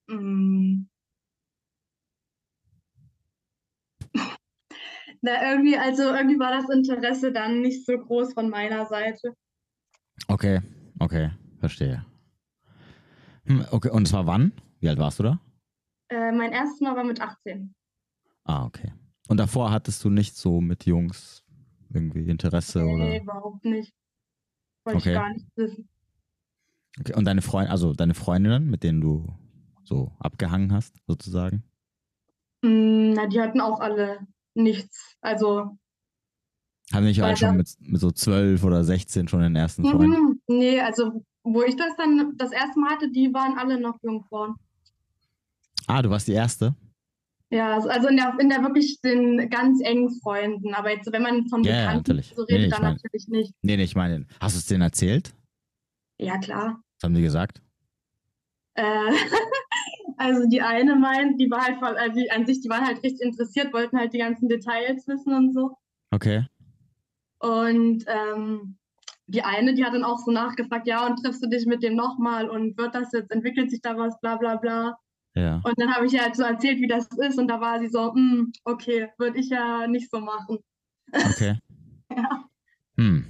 Mm. 0.09 0.85
Na, 5.21 5.51
irgendwie, 5.51 5.77
also 5.77 6.03
irgendwie 6.15 6.39
war 6.39 6.51
das 6.53 6.69
Interesse 6.71 7.33
dann 7.33 7.61
nicht 7.61 7.85
so 7.85 7.99
groß 7.99 8.35
von 8.35 8.49
meiner 8.51 8.87
Seite. 8.87 9.35
Okay, 10.29 10.61
okay, 10.99 11.31
verstehe. 11.59 12.05
Hm, 13.47 13.65
okay, 13.71 13.91
und 13.91 14.07
zwar 14.07 14.27
wann? 14.27 14.53
Wie 14.81 14.89
alt 14.89 14.99
warst 14.99 15.19
du 15.19 15.23
da? 15.25 15.41
Äh, 16.11 16.33
mein 16.33 16.53
erstes 16.53 16.81
Mal 16.81 16.97
war 16.97 17.05
mit 17.05 17.21
18. 17.21 17.75
Ah, 18.45 18.65
okay. 18.65 18.93
Und 19.29 19.39
davor 19.39 19.71
hattest 19.71 20.05
du 20.05 20.11
nicht 20.11 20.37
so 20.37 20.61
mit 20.61 20.87
Jungs 20.87 21.45
irgendwie 21.93 22.29
Interesse 22.29 22.83
Nee, 22.83 22.95
oder? 22.95 23.21
überhaupt 23.23 23.65
nicht. 23.65 23.93
Wollte 24.85 24.99
Okay. 24.99 25.11
ich 25.11 25.15
gar 25.15 25.33
nicht 25.33 25.47
wissen. 25.57 25.89
Okay. 27.01 27.15
Und 27.15 27.25
deine 27.27 27.43
Freundin, 27.43 27.71
also 27.71 27.93
deine 27.93 28.15
Freundinnen, 28.15 28.71
mit 28.71 28.83
denen 28.83 29.01
du 29.01 29.27
so 29.85 30.13
abgehangen 30.19 30.73
hast, 30.73 30.97
sozusagen? 31.07 31.63
Mm, 32.63 33.13
Na, 33.13 33.27
die 33.27 33.41
hatten 33.41 33.61
auch 33.61 33.81
alle 33.81 34.27
nichts. 34.59 35.17
Also, 35.21 35.79
Haben 36.93 37.05
nicht 37.05 37.23
alle 37.23 37.37
schon 37.37 37.57
mit, 37.57 37.69
mit 37.81 38.01
so 38.01 38.11
zwölf 38.11 38.63
oder 38.65 38.85
16 38.85 39.29
schon 39.29 39.41
den 39.41 39.57
ersten 39.57 39.85
Freund? 39.85 40.09
mhm, 40.09 40.41
nee, 40.49 40.81
also, 40.81 41.25
wo 41.43 41.63
ich 41.63 41.77
das 41.77 41.97
dann 41.97 42.37
das 42.37 42.53
erste 42.53 42.79
Mal 42.79 42.91
hatte, 42.91 43.11
die 43.11 43.33
waren 43.33 43.59
alle 43.59 43.81
noch 43.81 43.99
Jungfrauen. 44.03 44.57
Ah, 45.87 46.03
du 46.03 46.11
warst 46.11 46.29
die 46.29 46.33
erste? 46.33 46.75
Ja, 47.51 47.73
also- 47.75 47.89
also 47.89 48.09
in 48.09 48.17
der, 48.19 48.37
in 48.39 48.51
der 48.51 48.61
wirklich 48.63 49.01
den 49.01 49.49
ganz 49.49 49.81
engen 49.81 50.11
Freunden. 50.21 50.75
Aber 50.75 50.91
jetzt, 50.91 51.11
wenn 51.11 51.23
man 51.23 51.49
von 51.49 51.63
ja, 51.65 51.73
Bekannten 51.73 51.97
natürlich. 51.99 52.35
so 52.37 52.43
redet, 52.43 52.61
nee, 52.65 52.69
dann 52.69 52.83
mein- 52.83 52.95
natürlich 52.95 53.29
nicht. 53.29 53.55
Nee, 53.63 53.77
nee, 53.79 53.85
ich 53.85 53.97
meine, 53.97 54.27
hast 54.41 54.55
du 54.55 54.59
es 54.59 54.67
denen 54.67 54.83
erzählt? 54.83 55.35
Ja, 56.19 56.37
klar. 56.39 56.83
Was 56.99 57.05
haben 57.05 57.15
die 57.15 57.23
gesagt? 57.23 57.63
Äh, 58.75 58.85
also 60.19 60.47
die 60.49 60.63
eine 60.63 60.97
meint, 60.97 61.41
die 61.41 61.51
war 61.51 61.63
halt 61.65 61.79
voll, 61.79 61.97
also 61.97 62.19
die, 62.21 62.31
an 62.31 62.47
sich, 62.47 62.61
die 62.61 62.69
waren 62.69 62.87
halt 62.87 63.03
richtig 63.03 63.21
interessiert, 63.23 63.73
wollten 63.73 63.99
halt 63.99 64.13
die 64.13 64.19
ganzen 64.19 64.49
Details 64.49 65.07
wissen 65.09 65.33
und 65.33 65.53
so. 65.55 65.77
Okay. 66.11 66.47
Und 67.41 68.05
ähm, 68.07 68.77
die 69.27 69.43
eine, 69.43 69.75
die 69.75 69.85
hat 69.85 69.95
dann 69.95 70.05
auch 70.05 70.19
so 70.19 70.31
nachgefragt, 70.31 70.87
ja, 70.87 71.07
und 71.07 71.17
triffst 71.23 71.43
du 71.43 71.49
dich 71.49 71.67
mit 71.67 71.83
dem 71.83 71.95
nochmal 71.97 72.49
und 72.49 72.77
wird 72.79 72.95
das 72.95 73.13
jetzt, 73.13 73.31
entwickelt 73.31 73.71
sich 73.71 73.81
da 73.83 73.97
was, 73.97 74.19
bla 74.21 74.37
bla 74.37 74.57
bla. 74.57 74.99
Ja. 75.35 75.61
Und 75.65 75.75
dann 75.81 75.95
habe 75.95 76.07
ich 76.07 76.15
ihr 76.15 76.23
halt 76.23 76.35
so 76.35 76.43
erzählt, 76.43 76.81
wie 76.81 76.89
das 76.89 77.07
ist 77.19 77.39
und 77.39 77.49
da 77.49 77.61
war 77.61 77.79
sie 77.79 77.89
so, 77.89 78.13
"Hm, 78.13 78.53
okay, 78.65 79.09
würde 79.19 79.39
ich 79.39 79.51
ja 79.51 79.87
nicht 79.87 80.11
so 80.11 80.21
machen. 80.21 80.59
Okay. 81.13 81.59
Ja. 82.11 82.45
Hm. 82.97 83.27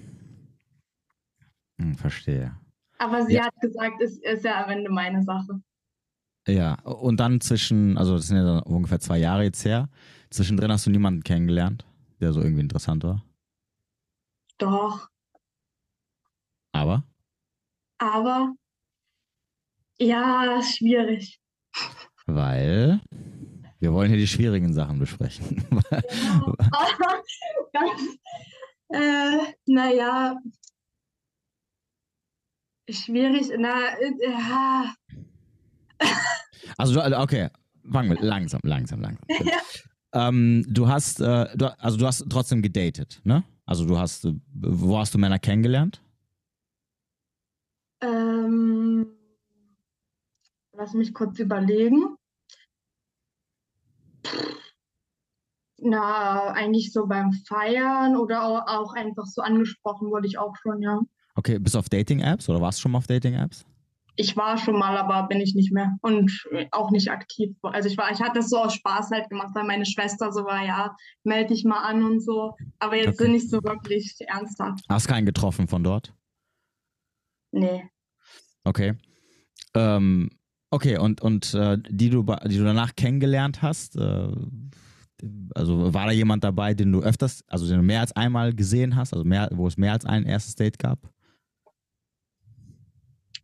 Hm, 1.80 1.95
verstehe. 1.97 2.57
Aber 2.99 3.23
sie 3.26 3.35
Ja. 3.35 3.45
hat 3.47 3.61
gesagt, 3.61 4.00
es 4.00 4.18
ist 4.18 4.45
ja 4.45 4.64
am 4.64 4.71
Ende 4.71 4.88
meine 4.90 5.23
Sache. 5.23 5.61
Ja, 6.48 6.80
und 6.82 7.20
dann 7.20 7.40
zwischen, 7.40 7.98
also 7.98 8.16
das 8.16 8.28
sind 8.28 8.38
ja 8.38 8.44
dann 8.44 8.62
ungefähr 8.62 9.00
zwei 9.00 9.18
Jahre 9.18 9.44
jetzt 9.44 9.64
her, 9.64 9.88
zwischendrin 10.30 10.72
hast 10.72 10.86
du 10.86 10.90
niemanden 10.90 11.22
kennengelernt, 11.22 11.84
der 12.20 12.32
so 12.32 12.40
irgendwie 12.40 12.62
interessant 12.62 13.04
war. 13.04 13.22
Doch. 14.56 15.08
Aber? 16.72 17.04
Aber 17.98 18.54
ja, 20.00 20.62
schwierig. 20.62 21.38
Weil 22.26 23.00
wir 23.80 23.92
wollen 23.92 24.08
hier 24.08 24.18
die 24.18 24.26
schwierigen 24.26 24.72
Sachen 24.72 24.98
besprechen. 24.98 25.66
Ja. 27.74 27.82
äh, 28.98 29.52
naja, 29.66 30.36
schwierig, 32.88 33.50
na, 33.58 33.88
äh, 33.98 34.12
ja. 34.22 34.94
also, 36.76 36.94
du, 36.94 37.20
okay, 37.20 37.48
fangen 37.90 38.10
wir 38.10 38.20
langsam, 38.20 38.60
langsam, 38.64 39.00
langsam. 39.00 39.26
Ja. 39.46 40.28
Ähm, 40.28 40.64
du 40.66 40.88
hast, 40.88 41.20
äh, 41.20 41.54
du, 41.54 41.66
also 41.78 41.98
du 41.98 42.06
hast 42.06 42.24
trotzdem 42.30 42.62
gedatet, 42.62 43.20
ne? 43.24 43.44
Also 43.66 43.84
du 43.84 43.98
hast, 43.98 44.24
äh, 44.24 44.32
wo 44.54 44.98
hast 44.98 45.12
du 45.12 45.18
Männer 45.18 45.38
kennengelernt? 45.38 46.00
Ähm, 48.00 49.06
lass 50.72 50.94
mich 50.94 51.12
kurz 51.12 51.38
überlegen. 51.38 52.16
Na, 55.80 56.52
eigentlich 56.52 56.92
so 56.92 57.06
beim 57.06 57.32
Feiern 57.32 58.16
oder 58.16 58.44
auch, 58.44 58.66
auch 58.66 58.94
einfach 58.94 59.26
so 59.26 59.42
angesprochen 59.42 60.10
wurde 60.10 60.26
ich 60.26 60.38
auch 60.38 60.56
schon, 60.56 60.80
ja. 60.80 61.00
Okay, 61.34 61.58
bist 61.58 61.74
du 61.74 61.78
auf 61.78 61.88
Dating-Apps 61.88 62.48
oder 62.48 62.60
warst 62.60 62.78
du 62.78 62.82
schon 62.82 62.92
mal 62.92 62.98
auf 62.98 63.06
Dating-Apps? 63.06 63.64
Ich 64.20 64.37
war 64.37 64.58
schon 64.58 64.76
mal, 64.76 64.96
aber 64.96 65.28
bin 65.28 65.40
ich 65.40 65.54
nicht 65.54 65.72
mehr 65.72 65.96
und 66.02 66.44
auch 66.72 66.90
nicht 66.90 67.08
aktiv. 67.08 67.54
Also 67.62 67.88
ich 67.88 67.96
war, 67.96 68.10
ich 68.10 68.20
hatte 68.20 68.40
das 68.40 68.50
so 68.50 68.58
aus 68.58 68.75
Spaß 68.75 69.10
halt 69.12 69.30
gemacht, 69.30 69.50
weil 69.54 69.62
meine 69.62 69.87
Schwester 69.87 70.32
so 70.32 70.44
war, 70.44 70.64
ja, 70.66 70.96
melde 71.22 71.54
dich 71.54 71.64
mal 71.64 71.84
an 71.84 72.02
und 72.02 72.20
so. 72.20 72.56
Aber 72.80 72.96
jetzt 72.96 73.20
Okay. 73.20 73.30
nicht 73.30 73.48
so 73.48 73.62
wirklich 73.62 74.16
ernsthaft. 74.26 74.84
Hast 74.88 75.06
keinen 75.06 75.25
getroffen 75.25 75.68
von 75.68 75.84
dort? 75.84 76.12
Nee. 77.52 77.88
Okay. 78.64 78.94
Ähm, 79.75 80.30
okay, 80.70 80.98
und, 80.98 81.20
und 81.20 81.54
äh, 81.54 81.78
die, 81.88 82.10
du, 82.10 82.25
die 82.25 82.58
du 82.58 82.64
danach 82.64 82.96
kennengelernt 82.96 83.62
hast, 83.62 83.94
äh, 83.96 84.32
also 85.54 85.94
war 85.94 86.06
da 86.06 86.12
jemand 86.12 86.42
dabei, 86.42 86.75
den 86.75 86.90
du 86.90 87.02
öfters, 87.02 87.44
also 87.46 87.68
den 87.68 87.76
du 87.76 87.82
mehr 87.84 88.00
als 88.00 88.16
einmal 88.16 88.52
gesehen 88.52 88.96
hast, 88.96 89.12
also 89.12 89.25
mehr, 89.25 89.48
wo 89.52 89.68
es 89.68 89.76
mehr 89.76 89.92
als 89.92 90.04
ein 90.04 90.25
erstes 90.25 90.56
Date 90.56 90.80
gab? 90.80 90.98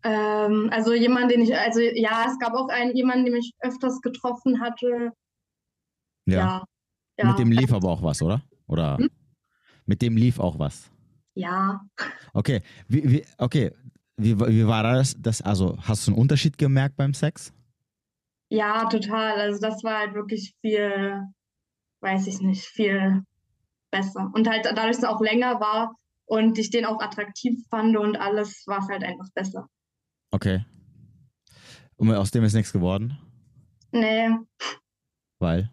Ähm, 0.04 0.68
also 0.70 0.92
jemand, 0.92 1.30
den 1.30 1.40
ich, 1.40 1.56
also 1.56 1.80
ja, 1.80 2.26
es 2.28 2.38
gab 2.38 2.52
auch 2.52 2.68
einen, 2.68 2.94
jemanden, 2.94 3.24
den 3.24 3.36
ich 3.36 3.52
öfters 3.60 4.00
getroffen 4.02 4.60
hatte. 4.60 5.12
Ja. 6.26 6.64
Ja. 7.18 7.28
Mit 7.28 7.38
dem 7.38 7.50
lief 7.50 7.72
aber 7.72 7.88
auch 7.88 8.02
was, 8.02 8.20
oder? 8.22 8.42
Oder 8.66 8.98
Hm? 8.98 9.08
mit 9.86 10.02
dem 10.02 10.16
lief 10.16 10.38
auch 10.38 10.58
was. 10.58 10.90
Ja. 11.34 11.80
Okay, 12.32 12.62
wie, 12.88 13.10
wie, 13.10 13.24
okay. 13.38 13.72
Wie, 14.16 14.38
wie 14.38 14.66
war 14.66 14.84
das, 14.84 15.16
das? 15.18 15.42
Also 15.42 15.76
hast 15.80 16.06
du 16.06 16.12
einen 16.12 16.20
Unterschied 16.20 16.56
gemerkt 16.56 16.96
beim 16.96 17.14
Sex? 17.14 17.52
Ja, 18.48 18.84
total. 18.84 19.40
Also 19.40 19.60
das 19.60 19.82
war 19.82 19.98
halt 19.98 20.14
wirklich 20.14 20.54
viel, 20.60 21.20
weiß 22.00 22.28
ich 22.28 22.40
nicht, 22.40 22.64
viel 22.64 23.24
besser. 23.90 24.30
Und 24.32 24.48
halt 24.48 24.66
dadurch, 24.66 24.96
dass 24.96 24.98
es 24.98 25.04
auch 25.04 25.20
länger 25.20 25.60
war 25.60 25.96
und 26.26 26.58
ich 26.58 26.70
den 26.70 26.84
auch 26.84 27.00
attraktiv 27.00 27.58
fand 27.70 27.96
und 27.96 28.16
alles, 28.16 28.62
war 28.66 28.78
es 28.78 28.88
halt 28.88 29.02
einfach 29.02 29.28
besser. 29.34 29.68
Okay. 30.34 30.64
Und 31.94 32.12
aus 32.12 32.32
dem 32.32 32.42
ist 32.42 32.54
nichts 32.54 32.72
geworden? 32.72 33.16
Nee. 33.92 34.30
Weil? 35.38 35.70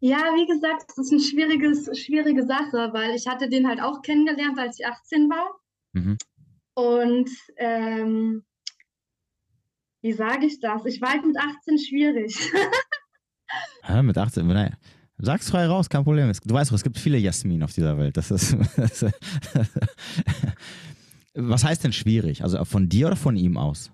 Ja, 0.00 0.16
wie 0.16 0.46
gesagt, 0.46 0.86
es 0.88 0.96
ist 0.96 1.12
eine 1.12 1.20
schwieriges, 1.20 1.90
schwierige 1.98 2.46
Sache, 2.46 2.88
weil 2.94 3.14
ich 3.14 3.26
hatte 3.26 3.50
den 3.50 3.68
halt 3.68 3.82
auch 3.82 4.00
kennengelernt, 4.00 4.58
als 4.58 4.80
ich 4.80 4.86
18 4.86 5.28
war. 5.28 5.60
Mhm. 5.92 6.16
Und 6.72 7.28
ähm, 7.58 8.44
wie 10.00 10.14
sage 10.14 10.46
ich 10.46 10.58
das? 10.60 10.86
Ich 10.86 11.02
war 11.02 11.10
halt 11.10 11.26
mit 11.26 11.36
18 11.36 11.78
schwierig. 11.78 12.34
Hä, 13.82 14.02
mit 14.02 14.16
18, 14.16 14.46
nein. 14.46 14.74
Sag's 15.18 15.50
frei 15.50 15.66
raus, 15.66 15.90
kein 15.90 16.04
Problem. 16.04 16.32
Du 16.44 16.54
weißt 16.54 16.70
doch, 16.70 16.76
es 16.76 16.82
gibt 16.82 16.98
viele 16.98 17.18
Jasmin 17.18 17.62
auf 17.62 17.74
dieser 17.74 17.98
Welt. 17.98 18.16
Das 18.16 18.30
ist. 18.30 18.56
Das 18.76 19.02
Was 21.34 21.64
heißt 21.64 21.82
denn 21.82 21.92
schwierig? 21.92 22.42
Also 22.42 22.64
von 22.64 22.88
dir 22.88 23.08
oder 23.08 23.16
von 23.16 23.36
ihm 23.36 23.56
aus? 23.56 23.90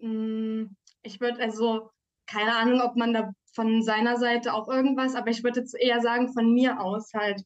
Mm, 0.00 0.64
Ich 1.02 1.20
würde 1.20 1.40
also, 1.40 1.90
keine 2.26 2.56
Ahnung, 2.56 2.80
ob 2.80 2.96
man 2.96 3.12
da 3.14 3.32
von 3.52 3.82
seiner 3.82 4.16
Seite 4.18 4.54
auch 4.54 4.68
irgendwas, 4.68 5.14
aber 5.14 5.30
ich 5.30 5.42
würde 5.42 5.60
jetzt 5.60 5.74
eher 5.74 6.00
sagen, 6.00 6.32
von 6.32 6.52
mir 6.52 6.80
aus 6.80 7.12
halt 7.14 7.42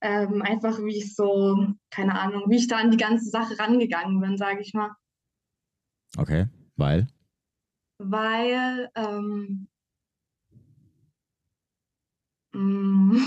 ähm, 0.00 0.42
einfach, 0.42 0.78
wie 0.80 0.98
ich 0.98 1.14
so, 1.14 1.66
keine 1.90 2.18
Ahnung, 2.18 2.44
wie 2.48 2.56
ich 2.56 2.68
da 2.68 2.76
an 2.76 2.90
die 2.90 2.96
ganze 2.96 3.30
Sache 3.30 3.58
rangegangen 3.58 4.20
bin, 4.20 4.36
sage 4.36 4.60
ich 4.60 4.74
mal. 4.74 4.90
Okay, 6.16 6.46
weil? 6.76 7.06
Weil, 7.98 8.90
ähm, 8.94 9.68
mm, 12.52 13.18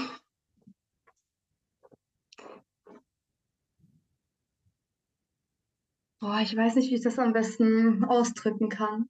boah, 6.37 6.43
ich 6.43 6.55
weiß 6.55 6.75
nicht, 6.75 6.91
wie 6.91 6.95
ich 6.95 7.01
das 7.01 7.19
am 7.19 7.33
besten 7.33 8.03
ausdrücken 8.05 8.69
kann. 8.69 9.09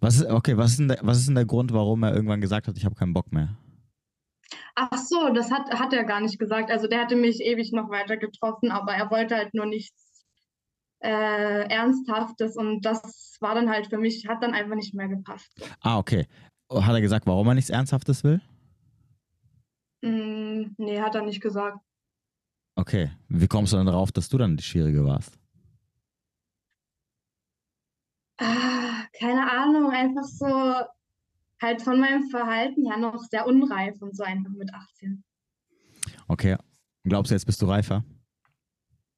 Was 0.00 0.16
ist, 0.16 0.26
okay, 0.26 0.56
was 0.56 0.72
ist, 0.72 0.80
denn 0.80 0.88
der, 0.88 0.98
was 1.02 1.18
ist 1.18 1.28
denn 1.28 1.34
der 1.34 1.44
Grund, 1.44 1.72
warum 1.72 2.02
er 2.02 2.14
irgendwann 2.14 2.40
gesagt 2.40 2.66
hat, 2.66 2.76
ich 2.76 2.84
habe 2.84 2.94
keinen 2.94 3.12
Bock 3.12 3.32
mehr? 3.32 3.56
Ach 4.74 4.96
so, 4.96 5.32
das 5.32 5.50
hat, 5.50 5.70
hat 5.78 5.92
er 5.92 6.04
gar 6.04 6.20
nicht 6.20 6.38
gesagt. 6.38 6.70
Also 6.70 6.88
der 6.88 7.02
hatte 7.02 7.16
mich 7.16 7.40
ewig 7.40 7.72
noch 7.72 7.88
weiter 7.90 8.16
getroffen, 8.16 8.70
aber 8.70 8.94
er 8.94 9.10
wollte 9.10 9.36
halt 9.36 9.54
nur 9.54 9.66
nichts 9.66 10.24
äh, 11.00 11.68
Ernsthaftes 11.68 12.56
und 12.56 12.82
das 12.82 13.36
war 13.40 13.54
dann 13.54 13.70
halt 13.70 13.88
für 13.88 13.98
mich, 13.98 14.26
hat 14.28 14.42
dann 14.42 14.54
einfach 14.54 14.76
nicht 14.76 14.94
mehr 14.94 15.08
gepasst. 15.08 15.50
Ah, 15.80 15.98
okay. 15.98 16.26
Hat 16.70 16.94
er 16.94 17.00
gesagt, 17.00 17.26
warum 17.26 17.48
er 17.48 17.54
nichts 17.54 17.70
Ernsthaftes 17.70 18.24
will? 18.24 18.40
Mm, 20.02 20.74
nee, 20.78 21.00
hat 21.00 21.14
er 21.14 21.22
nicht 21.22 21.40
gesagt. 21.40 21.78
Okay. 22.74 23.10
Wie 23.28 23.48
kommst 23.48 23.72
du 23.72 23.76
dann 23.76 23.86
darauf, 23.86 24.12
dass 24.12 24.28
du 24.28 24.38
dann 24.38 24.56
die 24.56 24.62
Schwierige 24.62 25.04
warst? 25.04 25.38
Ah, 28.38 29.04
keine 29.18 29.50
Ahnung, 29.50 29.90
einfach 29.90 30.24
so 30.24 30.46
halt 31.60 31.82
von 31.82 32.00
meinem 32.00 32.28
Verhalten 32.28 32.86
her 32.86 32.98
noch 32.98 33.22
sehr 33.30 33.46
unreif 33.46 34.00
und 34.02 34.16
so 34.16 34.24
einfach 34.24 34.50
mit 34.50 34.74
18. 34.74 35.22
Okay. 36.28 36.56
Glaubst 37.04 37.30
du, 37.30 37.34
jetzt 37.34 37.46
bist 37.46 37.62
du 37.62 37.66
reifer? 37.66 38.04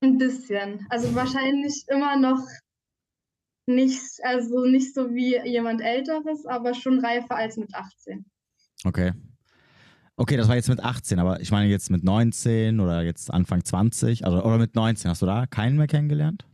Ein 0.00 0.18
bisschen. 0.18 0.86
Also 0.90 1.14
wahrscheinlich 1.14 1.84
immer 1.88 2.16
noch 2.16 2.42
nicht, 3.66 4.02
also 4.22 4.66
nicht 4.66 4.94
so 4.94 5.14
wie 5.14 5.38
jemand 5.46 5.80
Älteres, 5.80 6.44
aber 6.44 6.74
schon 6.74 6.98
reifer 6.98 7.36
als 7.36 7.56
mit 7.56 7.74
18. 7.74 8.26
Okay. 8.84 9.12
Okay, 10.16 10.36
das 10.36 10.48
war 10.48 10.54
jetzt 10.54 10.68
mit 10.68 10.80
18, 10.80 11.18
aber 11.18 11.40
ich 11.40 11.50
meine 11.50 11.68
jetzt 11.68 11.90
mit 11.90 12.04
19 12.04 12.78
oder 12.78 13.02
jetzt 13.02 13.32
Anfang 13.32 13.64
20, 13.64 14.24
also 14.24 14.44
oder 14.44 14.58
mit 14.58 14.76
19, 14.76 15.10
hast 15.10 15.22
du 15.22 15.26
da 15.26 15.46
keinen 15.46 15.76
mehr 15.76 15.88
kennengelernt? 15.88 16.46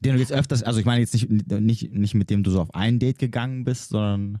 Den 0.00 0.14
du 0.14 0.20
jetzt 0.20 0.32
öfters, 0.32 0.62
also 0.62 0.78
ich 0.78 0.86
meine 0.86 1.00
jetzt 1.00 1.14
nicht, 1.14 1.28
nicht, 1.28 1.92
nicht 1.92 2.14
mit 2.14 2.30
dem 2.30 2.44
du 2.44 2.50
so 2.50 2.60
auf 2.60 2.74
ein 2.74 3.00
Date 3.00 3.18
gegangen 3.18 3.64
bist, 3.64 3.88
sondern 3.88 4.40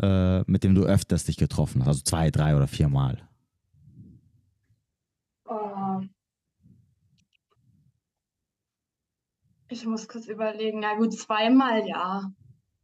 äh, 0.00 0.50
mit 0.50 0.64
dem 0.64 0.74
du 0.74 0.84
öfters 0.84 1.24
dich 1.24 1.36
getroffen 1.36 1.82
hast, 1.82 1.88
also 1.88 2.02
zwei, 2.02 2.30
drei 2.30 2.56
oder 2.56 2.66
vier 2.66 2.88
Mal. 2.88 3.28
Oh. 5.44 6.00
Ich 9.68 9.84
muss 9.84 10.08
kurz 10.08 10.26
überlegen. 10.26 10.80
Na 10.80 10.96
gut, 10.96 11.12
zweimal 11.12 11.86
ja. 11.86 12.32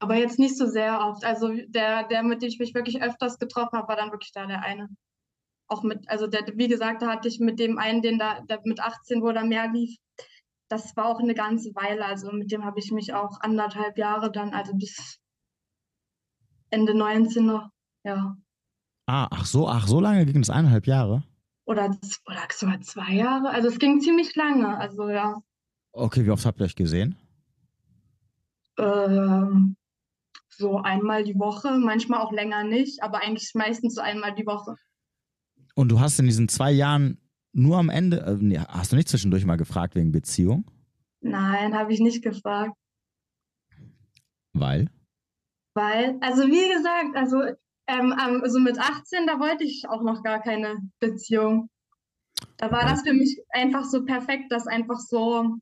Aber 0.04 0.16
jetzt 0.16 0.38
nicht 0.38 0.58
so 0.58 0.66
sehr 0.66 1.00
oft. 1.00 1.24
Also 1.24 1.48
der, 1.68 2.06
der, 2.06 2.22
mit 2.22 2.42
dem 2.42 2.48
ich 2.50 2.58
mich 2.58 2.74
wirklich 2.74 3.02
öfters 3.02 3.38
getroffen 3.38 3.78
habe, 3.78 3.88
war 3.88 3.96
dann 3.96 4.10
wirklich 4.10 4.32
da 4.32 4.44
der 4.44 4.62
eine. 4.62 4.90
Auch 5.66 5.82
mit, 5.82 6.06
also 6.10 6.26
der, 6.26 6.42
wie 6.56 6.68
gesagt, 6.68 7.00
da 7.00 7.06
hatte 7.06 7.26
ich 7.26 7.40
mit 7.40 7.58
dem 7.58 7.78
einen, 7.78 8.02
den 8.02 8.18
da, 8.18 8.42
der 8.42 8.60
mit 8.64 8.80
18, 8.80 9.22
wo 9.22 9.32
da 9.32 9.42
mehr 9.42 9.72
lief, 9.72 9.96
das 10.68 10.94
war 10.94 11.06
auch 11.06 11.20
eine 11.20 11.32
ganze 11.32 11.74
Weile. 11.74 12.04
Also 12.04 12.30
mit 12.32 12.52
dem 12.52 12.66
habe 12.66 12.80
ich 12.80 12.92
mich 12.92 13.14
auch 13.14 13.40
anderthalb 13.40 13.96
Jahre 13.96 14.30
dann, 14.30 14.52
also 14.52 14.74
bis 14.74 15.18
Ende 16.68 16.94
19 16.94 17.46
noch, 17.46 17.70
ja. 18.04 18.36
Ah, 19.06 19.28
ach 19.30 19.46
so, 19.46 19.66
ach, 19.66 19.86
so 19.86 20.00
lange 20.00 20.26
ging 20.26 20.42
das 20.42 20.50
eineinhalb 20.50 20.86
Jahre? 20.86 21.22
Oder, 21.64 21.96
oder 22.26 22.48
sogar 22.52 22.78
zwei 22.82 23.12
Jahre. 23.14 23.48
Also 23.48 23.68
es 23.68 23.78
ging 23.78 24.02
ziemlich 24.02 24.36
lange, 24.36 24.76
also 24.76 25.08
ja. 25.08 25.40
Okay, 25.92 26.26
wie 26.26 26.30
oft 26.30 26.44
habt 26.44 26.60
ihr 26.60 26.66
euch 26.66 26.76
gesehen? 26.76 27.16
Ähm, 28.76 29.76
so 30.56 30.78
einmal 30.78 31.24
die 31.24 31.38
Woche, 31.38 31.78
manchmal 31.78 32.20
auch 32.20 32.32
länger 32.32 32.64
nicht, 32.64 33.02
aber 33.02 33.22
eigentlich 33.22 33.52
meistens 33.54 33.94
so 33.94 34.00
einmal 34.00 34.34
die 34.34 34.46
Woche. 34.46 34.76
Und 35.74 35.90
du 35.90 36.00
hast 36.00 36.18
in 36.18 36.26
diesen 36.26 36.48
zwei 36.48 36.70
Jahren 36.70 37.18
nur 37.52 37.78
am 37.78 37.88
Ende, 37.88 38.20
äh, 38.20 38.36
nee, 38.38 38.58
hast 38.58 38.92
du 38.92 38.96
nicht 38.96 39.08
zwischendurch 39.08 39.44
mal 39.44 39.56
gefragt 39.56 39.94
wegen 39.94 40.12
Beziehung? 40.12 40.64
Nein, 41.20 41.76
habe 41.76 41.92
ich 41.92 42.00
nicht 42.00 42.22
gefragt. 42.22 42.74
Weil? 44.52 44.90
Weil, 45.74 46.18
also 46.20 46.46
wie 46.46 46.72
gesagt, 46.72 47.16
also, 47.16 47.42
ähm, 47.86 48.12
also 48.42 48.60
mit 48.60 48.78
18, 48.78 49.26
da 49.26 49.40
wollte 49.40 49.64
ich 49.64 49.84
auch 49.88 50.02
noch 50.02 50.22
gar 50.22 50.40
keine 50.40 50.76
Beziehung. 51.00 51.68
Da 52.56 52.70
war 52.70 52.82
okay. 52.82 52.90
das 52.90 53.02
für 53.02 53.14
mich 53.14 53.40
einfach 53.50 53.84
so 53.84 54.04
perfekt, 54.04 54.50
das 54.50 54.66
einfach 54.66 54.98
so 54.98 55.56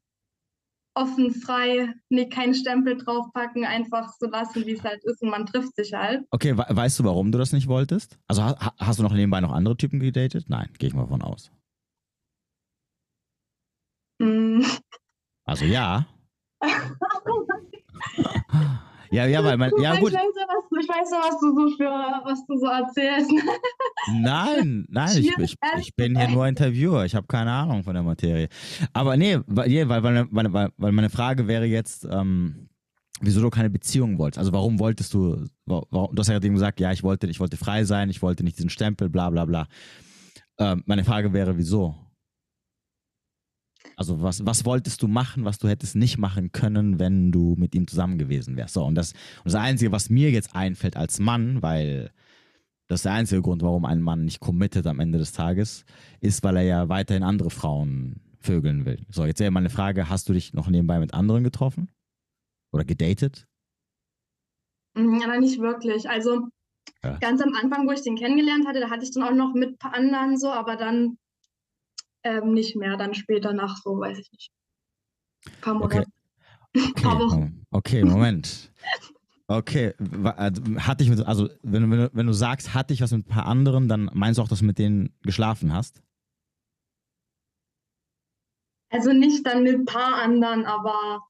offen, 0.94 1.32
frei, 1.32 1.92
nee, 2.08 2.28
keinen 2.28 2.54
Stempel 2.54 2.96
draufpacken, 2.96 3.64
einfach 3.64 4.12
so 4.18 4.28
lassen, 4.28 4.66
wie 4.66 4.72
es 4.72 4.82
halt 4.82 5.02
ist 5.04 5.22
und 5.22 5.30
man 5.30 5.46
trifft 5.46 5.74
sich 5.76 5.92
halt. 5.92 6.24
Okay, 6.30 6.56
we 6.56 6.64
weißt 6.68 6.98
du, 6.98 7.04
warum 7.04 7.32
du 7.32 7.38
das 7.38 7.52
nicht 7.52 7.68
wolltest? 7.68 8.18
Also 8.26 8.42
ha 8.42 8.74
hast 8.78 8.98
du 8.98 9.02
noch 9.02 9.12
nebenbei 9.12 9.40
noch 9.40 9.52
andere 9.52 9.76
Typen 9.76 10.00
gedatet? 10.00 10.46
Nein, 10.48 10.68
gehe 10.78 10.88
ich 10.88 10.94
mal 10.94 11.06
von 11.06 11.22
aus. 11.22 11.50
Mm. 14.18 14.62
Also 15.44 15.64
ja. 15.64 16.06
ja, 19.12 19.26
ja, 19.26 19.44
weil 19.44 19.56
man, 19.56 19.70
ja 19.80 19.96
gut. 19.96 20.10
Ich 20.10 20.16
weiß, 20.16 20.22
was, 20.48 20.82
ich 20.82 20.88
weiß 20.88 21.10
was 21.12 21.40
du 21.40 21.54
so 21.54 21.76
für, 21.76 21.84
was 21.84 22.46
du 22.46 22.56
so 22.58 22.66
erzählst. 22.66 23.30
Nein, 24.12 24.86
nein, 24.88 25.16
ich, 25.16 25.38
ich, 25.38 25.56
ich 25.78 25.94
bin 25.94 26.18
hier 26.18 26.28
nur 26.28 26.46
Interviewer. 26.46 27.04
Ich 27.04 27.14
habe 27.14 27.26
keine 27.26 27.52
Ahnung 27.52 27.84
von 27.84 27.94
der 27.94 28.02
Materie. 28.02 28.48
Aber 28.92 29.16
nee, 29.16 29.38
weil, 29.46 29.88
weil, 29.88 30.26
weil, 30.30 30.70
weil 30.76 30.92
meine 30.92 31.10
Frage 31.10 31.46
wäre 31.46 31.66
jetzt, 31.66 32.06
ähm, 32.10 32.68
wieso 33.20 33.40
du 33.40 33.50
keine 33.50 33.70
Beziehung 33.70 34.18
wolltest. 34.18 34.38
Also 34.38 34.52
warum 34.52 34.78
wolltest 34.78 35.14
du, 35.14 35.44
warum, 35.66 36.14
du 36.14 36.20
hast 36.20 36.28
ja 36.28 36.36
eben 36.36 36.54
gesagt, 36.54 36.80
ja, 36.80 36.92
ich 36.92 37.02
wollte, 37.02 37.26
ich 37.28 37.40
wollte 37.40 37.56
frei 37.56 37.84
sein, 37.84 38.10
ich 38.10 38.22
wollte 38.22 38.42
nicht 38.42 38.58
diesen 38.58 38.70
Stempel, 38.70 39.08
bla 39.08 39.30
bla 39.30 39.44
bla. 39.44 39.66
Ähm, 40.58 40.82
meine 40.86 41.04
Frage 41.04 41.32
wäre, 41.32 41.56
wieso? 41.56 41.94
Also 43.96 44.22
was, 44.22 44.44
was 44.44 44.64
wolltest 44.64 45.02
du 45.02 45.08
machen, 45.08 45.44
was 45.44 45.58
du 45.58 45.68
hättest 45.68 45.96
nicht 45.96 46.18
machen 46.18 46.52
können, 46.52 46.98
wenn 46.98 47.32
du 47.32 47.54
mit 47.58 47.74
ihm 47.74 47.86
zusammen 47.86 48.18
gewesen 48.18 48.56
wärst? 48.56 48.74
So, 48.74 48.84
und 48.84 48.94
das, 48.94 49.12
und 49.12 49.52
das 49.52 49.54
Einzige, 49.54 49.92
was 49.92 50.10
mir 50.10 50.30
jetzt 50.30 50.54
einfällt 50.54 50.96
als 50.96 51.18
Mann, 51.18 51.62
weil 51.62 52.10
das 52.88 53.00
ist 53.00 53.04
der 53.04 53.12
einzige 53.12 53.42
Grund, 53.42 53.62
warum 53.62 53.84
ein 53.84 54.02
Mann 54.02 54.24
nicht 54.24 54.40
committet 54.40 54.86
am 54.86 55.00
Ende 55.00 55.18
des 55.18 55.32
Tages, 55.32 55.84
ist, 56.20 56.42
weil 56.44 56.56
er 56.56 56.62
ja 56.62 56.88
weiterhin 56.88 57.22
andere 57.22 57.50
Frauen 57.50 58.20
vögeln 58.40 58.84
will. 58.84 58.98
So, 59.08 59.24
jetzt 59.24 59.40
wäre 59.40 59.50
meine 59.50 59.70
Frage, 59.70 60.08
hast 60.08 60.28
du 60.28 60.32
dich 60.32 60.52
noch 60.52 60.68
nebenbei 60.68 60.98
mit 60.98 61.14
anderen 61.14 61.44
getroffen? 61.44 61.90
Oder 62.72 62.84
gedatet? 62.84 63.46
Mhm, 64.94 65.22
aber 65.22 65.38
nicht 65.38 65.60
wirklich. 65.60 66.08
Also 66.08 66.48
ja. 67.02 67.16
ganz 67.18 67.40
am 67.40 67.54
Anfang, 67.54 67.86
wo 67.86 67.92
ich 67.92 68.02
den 68.02 68.16
kennengelernt 68.16 68.66
hatte, 68.66 68.80
da 68.80 68.90
hatte 68.90 69.04
ich 69.04 69.12
dann 69.12 69.22
auch 69.22 69.34
noch 69.34 69.54
mit 69.54 69.70
ein 69.70 69.78
paar 69.78 69.94
anderen 69.94 70.36
so, 70.36 70.50
aber 70.50 70.76
dann 70.76 71.16
ähm, 72.24 72.52
nicht 72.52 72.76
mehr, 72.76 72.96
dann 72.96 73.14
später 73.14 73.52
nach 73.52 73.76
so, 73.76 73.98
weiß 73.98 74.18
ich 74.18 74.30
nicht. 74.32 74.50
Ein 75.46 75.60
paar 75.60 75.74
Monate. 75.74 76.06
Okay, 76.74 77.06
okay, 77.06 77.52
okay 77.70 78.04
Moment. 78.04 78.72
Okay, 79.48 79.94
also, 80.36 80.62
hatte 80.78 81.04
ich 81.04 81.10
mit, 81.10 81.20
also 81.26 81.48
wenn, 81.62 81.90
wenn, 81.90 82.08
wenn 82.12 82.26
du 82.26 82.32
sagst, 82.32 82.74
hatte 82.74 82.94
ich 82.94 83.02
was 83.02 83.12
mit 83.12 83.26
ein 83.26 83.28
paar 83.28 83.46
anderen, 83.46 83.88
dann 83.88 84.10
meinst 84.14 84.38
du 84.38 84.42
auch, 84.42 84.48
dass 84.48 84.60
du 84.60 84.64
mit 84.64 84.78
denen 84.78 85.14
geschlafen 85.22 85.74
hast? 85.74 86.02
Also 88.88 89.12
nicht 89.12 89.46
dann 89.46 89.62
mit 89.62 89.74
ein 89.74 89.84
paar 89.84 90.22
anderen, 90.22 90.64
aber. 90.64 91.26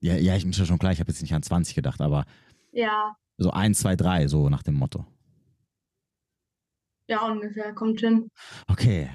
Ja, 0.00 0.14
ja, 0.14 0.36
ich 0.36 0.44
bin 0.44 0.52
schon 0.52 0.78
klar, 0.78 0.92
ich 0.92 1.00
habe 1.00 1.10
jetzt 1.10 1.20
nicht 1.20 1.34
an 1.34 1.42
20 1.42 1.74
gedacht, 1.74 2.00
aber. 2.00 2.24
Ja. 2.72 3.16
So 3.38 3.50
1, 3.50 3.78
2, 3.80 3.96
3, 3.96 4.28
so 4.28 4.48
nach 4.48 4.62
dem 4.62 4.74
Motto. 4.74 5.04
Ja, 7.08 7.26
ungefähr, 7.26 7.74
kommt 7.74 8.00
hin. 8.00 8.30
Okay, 8.68 9.10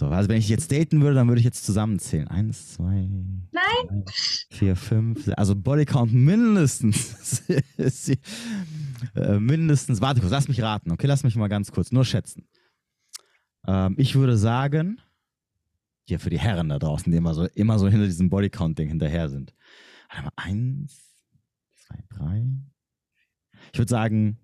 so, 0.00 0.06
also 0.06 0.30
wenn 0.30 0.38
ich 0.38 0.48
jetzt 0.48 0.72
daten 0.72 1.02
würde, 1.02 1.16
dann 1.16 1.28
würde 1.28 1.40
ich 1.40 1.44
jetzt 1.44 1.66
zusammenzählen. 1.66 2.26
Eins, 2.26 2.72
zwei, 2.72 3.06
Nein. 3.52 4.04
Drei, 4.06 4.12
vier, 4.50 4.74
fünf. 4.74 5.28
Also 5.36 5.54
Bodycount 5.54 6.14
mindestens. 6.14 7.42
äh, 9.14 9.38
mindestens. 9.38 10.00
Warte 10.00 10.20
kurz, 10.20 10.32
lass 10.32 10.48
mich 10.48 10.62
raten. 10.62 10.90
Okay, 10.90 11.06
lass 11.06 11.22
mich 11.22 11.36
mal 11.36 11.48
ganz 11.48 11.70
kurz 11.70 11.92
nur 11.92 12.06
schätzen. 12.06 12.48
Ähm, 13.66 13.94
ich 13.98 14.14
würde 14.14 14.38
sagen, 14.38 15.02
hier 16.06 16.18
für 16.18 16.30
die 16.30 16.40
Herren 16.40 16.70
da 16.70 16.78
draußen, 16.78 17.12
die 17.12 17.18
immer 17.18 17.34
so, 17.34 17.44
immer 17.48 17.78
so 17.78 17.86
hinter 17.86 18.06
diesem 18.06 18.30
Bodycount-Ding 18.30 18.88
hinterher 18.88 19.28
sind. 19.28 19.54
Warte 20.08 20.24
mal, 20.24 20.32
eins, 20.36 20.98
zwei, 21.76 22.02
drei. 22.08 22.46
Ich 23.74 23.78
würde 23.78 23.90
sagen, 23.90 24.38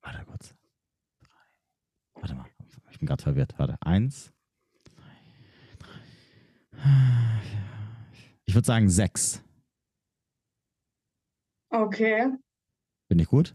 warte 0.00 0.24
kurz. 0.24 0.56
Drei. 1.20 2.20
Warte 2.20 2.34
mal 2.34 2.51
bin 3.02 3.08
gerade 3.08 3.22
verwirrt. 3.22 3.54
Warte. 3.56 3.76
Eins. 3.80 4.32
Ich 8.44 8.54
würde 8.54 8.66
sagen 8.66 8.88
sechs. 8.88 9.42
Okay. 11.70 12.28
Bin 13.08 13.18
ich 13.18 13.26
gut? 13.26 13.54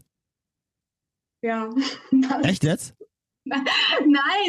Ja. 1.42 1.70
Echt 2.42 2.62
jetzt? 2.62 2.94
Nein, 3.44 3.64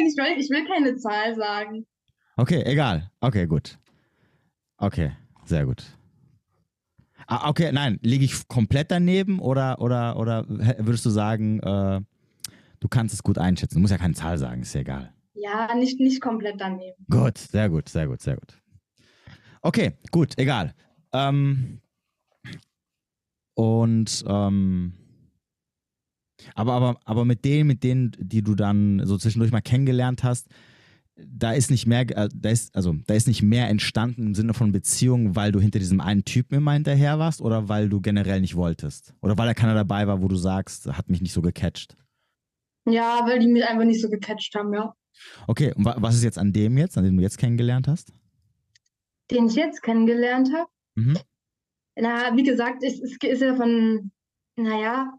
ich 0.06 0.16
will, 0.18 0.38
ich 0.38 0.50
will 0.50 0.66
keine 0.66 0.96
Zahl 0.98 1.34
sagen. 1.34 1.86
Okay, 2.36 2.62
egal. 2.66 3.10
Okay, 3.20 3.46
gut. 3.46 3.78
Okay, 4.76 5.12
sehr 5.46 5.64
gut. 5.64 5.96
Ah, 7.26 7.48
okay, 7.48 7.72
nein, 7.72 7.98
liege 8.02 8.24
ich 8.26 8.48
komplett 8.48 8.90
daneben 8.90 9.38
oder, 9.38 9.80
oder, 9.80 10.18
oder 10.18 10.44
würdest 10.48 11.06
du 11.06 11.10
sagen, 11.10 11.60
äh, 11.60 12.00
du 12.80 12.88
kannst 12.88 13.14
es 13.14 13.22
gut 13.22 13.38
einschätzen. 13.38 13.76
Du 13.76 13.80
musst 13.80 13.92
ja 13.92 13.98
keine 13.98 14.14
Zahl 14.14 14.38
sagen, 14.38 14.62
ist 14.62 14.74
ja 14.74 14.80
egal. 14.80 15.12
Ja, 15.34 15.74
nicht, 15.74 16.00
nicht 16.00 16.20
komplett 16.20 16.60
daneben. 16.60 17.04
Gut, 17.08 17.38
sehr 17.38 17.68
gut, 17.68 17.88
sehr 17.88 18.08
gut, 18.08 18.20
sehr 18.20 18.36
gut. 18.36 18.60
Okay, 19.62 19.92
gut, 20.10 20.36
egal. 20.38 20.74
Ähm, 21.12 21.80
und 23.54 24.24
ähm, 24.26 24.94
aber, 26.54 26.72
aber, 26.72 27.00
aber 27.04 27.24
mit 27.24 27.44
denen, 27.44 27.66
mit 27.66 27.84
denen, 27.84 28.12
die 28.18 28.42
du 28.42 28.54
dann 28.54 29.02
so 29.04 29.18
zwischendurch 29.18 29.52
mal 29.52 29.60
kennengelernt 29.60 30.24
hast, 30.24 30.48
da 31.16 31.52
ist 31.52 31.70
nicht 31.70 31.86
mehr, 31.86 32.00
äh, 32.16 32.28
da 32.34 32.48
ist, 32.48 32.74
also 32.74 32.94
da 33.06 33.14
ist 33.14 33.28
nicht 33.28 33.42
mehr 33.42 33.68
entstanden 33.68 34.28
im 34.28 34.34
Sinne 34.34 34.54
von 34.54 34.72
Beziehung, 34.72 35.36
weil 35.36 35.52
du 35.52 35.60
hinter 35.60 35.78
diesem 35.78 36.00
einen 36.00 36.24
Typen 36.24 36.56
immer 36.56 36.72
hinterher 36.72 37.18
warst 37.18 37.42
oder 37.42 37.68
weil 37.68 37.90
du 37.90 38.00
generell 38.00 38.40
nicht 38.40 38.56
wolltest? 38.56 39.14
Oder 39.20 39.36
weil 39.36 39.46
da 39.46 39.54
keiner 39.54 39.74
dabei 39.74 40.06
war, 40.06 40.22
wo 40.22 40.28
du 40.28 40.36
sagst, 40.36 40.86
hat 40.86 41.10
mich 41.10 41.20
nicht 41.20 41.32
so 41.32 41.42
gecatcht? 41.42 41.96
Ja, 42.86 43.26
weil 43.26 43.38
die 43.38 43.48
mich 43.48 43.64
einfach 43.64 43.84
nicht 43.84 44.00
so 44.00 44.08
gecatcht 44.08 44.54
haben, 44.54 44.72
ja. 44.72 44.94
Okay, 45.46 45.72
und 45.74 45.84
was 45.84 46.14
ist 46.14 46.24
jetzt 46.24 46.38
an 46.38 46.52
dem 46.52 46.78
jetzt, 46.78 46.96
an 46.96 47.04
dem 47.04 47.16
du 47.16 47.22
jetzt 47.22 47.38
kennengelernt 47.38 47.88
hast? 47.88 48.12
Den 49.30 49.46
ich 49.46 49.54
jetzt 49.54 49.82
kennengelernt 49.82 50.50
habe? 50.54 50.70
Mhm. 50.94 51.18
Na, 51.96 52.34
wie 52.36 52.42
gesagt, 52.42 52.82
es 52.82 53.00
ist, 53.00 53.22
ist 53.22 53.42
ja 53.42 53.54
von, 53.54 54.10
naja, 54.56 55.12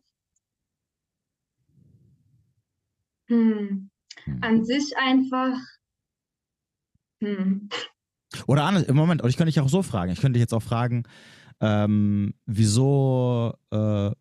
hm, 3.28 3.90
hm. 4.24 4.38
an 4.42 4.66
sich 4.66 4.98
einfach, 4.98 5.58
hm. 7.22 7.70
Oder 8.48 8.64
anders, 8.64 8.84
im 8.84 8.96
Moment, 8.96 9.24
ich 9.26 9.38
könnte 9.38 9.52
dich 9.52 9.60
auch 9.60 9.70
so 9.70 9.84
fragen. 9.84 10.12
Ich 10.12 10.22
könnte 10.22 10.34
dich 10.34 10.42
jetzt 10.42 10.54
auch 10.54 10.64
fragen, 10.64 11.04
ähm, 11.60 12.34
wieso 12.46 13.54
äh, 13.72 14.12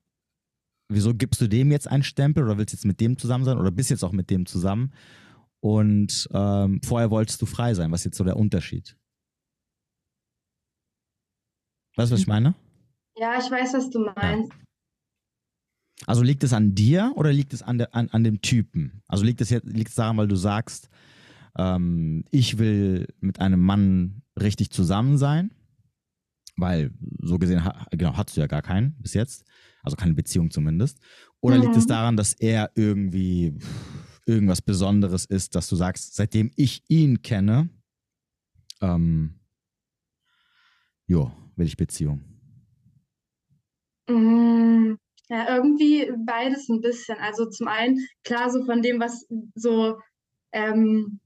wieso 0.90 1.14
gibst 1.14 1.40
du 1.40 1.48
dem 1.48 1.70
jetzt 1.70 1.88
einen 1.88 2.02
Stempel 2.02 2.44
oder 2.44 2.58
willst 2.58 2.74
jetzt 2.74 2.84
mit 2.84 3.00
dem 3.00 3.16
zusammen 3.18 3.44
sein 3.44 3.58
oder 3.58 3.70
bist 3.70 3.90
jetzt 3.90 4.04
auch 4.04 4.12
mit 4.12 4.30
dem 4.30 4.46
zusammen 4.46 4.92
und 5.60 6.28
ähm, 6.32 6.80
vorher 6.84 7.10
wolltest 7.10 7.40
du 7.40 7.46
frei 7.46 7.74
sein? 7.74 7.90
Was 7.92 8.00
ist 8.00 8.06
jetzt 8.06 8.18
so 8.18 8.24
der 8.24 8.36
Unterschied? 8.36 8.96
Weißt 11.96 12.10
du, 12.10 12.14
was 12.14 12.20
ich 12.20 12.26
meine? 12.26 12.54
Ja, 13.16 13.38
ich 13.38 13.50
weiß, 13.50 13.74
was 13.74 13.90
du 13.90 14.00
meinst. 14.00 14.52
Ja. 14.52 14.58
Also 16.06 16.22
liegt 16.22 16.42
es 16.44 16.52
an 16.52 16.74
dir 16.74 17.12
oder 17.14 17.32
liegt 17.32 17.52
es 17.52 17.62
an, 17.62 17.78
der, 17.78 17.94
an, 17.94 18.08
an 18.08 18.24
dem 18.24 18.40
Typen? 18.40 19.02
Also 19.06 19.24
liegt 19.24 19.40
es 19.40 19.50
jetzt 19.50 19.66
liegt 19.66 19.90
es 19.90 19.94
daran, 19.94 20.16
weil 20.16 20.28
du 20.28 20.36
sagst, 20.36 20.88
ähm, 21.58 22.24
ich 22.30 22.58
will 22.58 23.06
mit 23.20 23.40
einem 23.40 23.60
Mann 23.60 24.22
richtig 24.40 24.70
zusammen 24.70 25.18
sein? 25.18 25.50
Weil 26.60 26.92
so 27.20 27.38
gesehen, 27.38 27.62
genau, 27.90 28.16
hattest 28.16 28.36
du 28.36 28.40
ja 28.40 28.46
gar 28.46 28.62
keinen 28.62 28.94
bis 29.00 29.14
jetzt. 29.14 29.44
Also 29.82 29.96
keine 29.96 30.14
Beziehung 30.14 30.50
zumindest. 30.50 30.98
Oder 31.40 31.56
mhm. 31.56 31.62
liegt 31.62 31.76
es 31.76 31.84
mhm. 31.84 31.88
daran, 31.88 32.16
dass 32.16 32.34
er 32.34 32.70
irgendwie 32.74 33.58
irgendwas 34.26 34.62
Besonderes 34.62 35.24
ist, 35.24 35.54
dass 35.54 35.68
du 35.68 35.76
sagst, 35.76 36.14
seitdem 36.14 36.50
ich 36.56 36.84
ihn 36.88 37.22
kenne, 37.22 37.70
ähm, 38.80 39.40
jo, 41.06 41.32
will 41.56 41.66
ich 41.66 41.76
Beziehung? 41.76 42.22
Mm, 44.08 44.96
ja, 45.28 45.56
irgendwie 45.56 46.10
beides 46.26 46.68
ein 46.68 46.80
bisschen. 46.80 47.16
Also 47.18 47.46
zum 47.46 47.68
einen, 47.68 47.98
klar, 48.24 48.50
so 48.50 48.64
von 48.64 48.82
dem, 48.82 49.00
was 49.00 49.26
so, 49.54 49.98
ähm, 50.52 51.20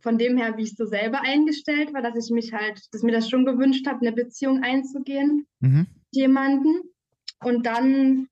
von 0.00 0.18
dem 0.18 0.36
her, 0.36 0.56
wie 0.56 0.62
ich 0.62 0.74
so 0.76 0.86
selber 0.86 1.20
eingestellt 1.22 1.92
war, 1.92 2.02
dass 2.02 2.16
ich 2.16 2.30
mich 2.32 2.52
halt, 2.52 2.80
dass 2.92 3.02
mir 3.02 3.12
das 3.12 3.28
schon 3.28 3.44
gewünscht 3.44 3.86
habe, 3.86 4.00
eine 4.00 4.12
Beziehung 4.12 4.62
einzugehen 4.62 5.46
Mhm. 5.60 5.86
mit 5.88 6.12
jemanden. 6.12 6.80
Und 7.44 7.66
dann, 7.66 8.28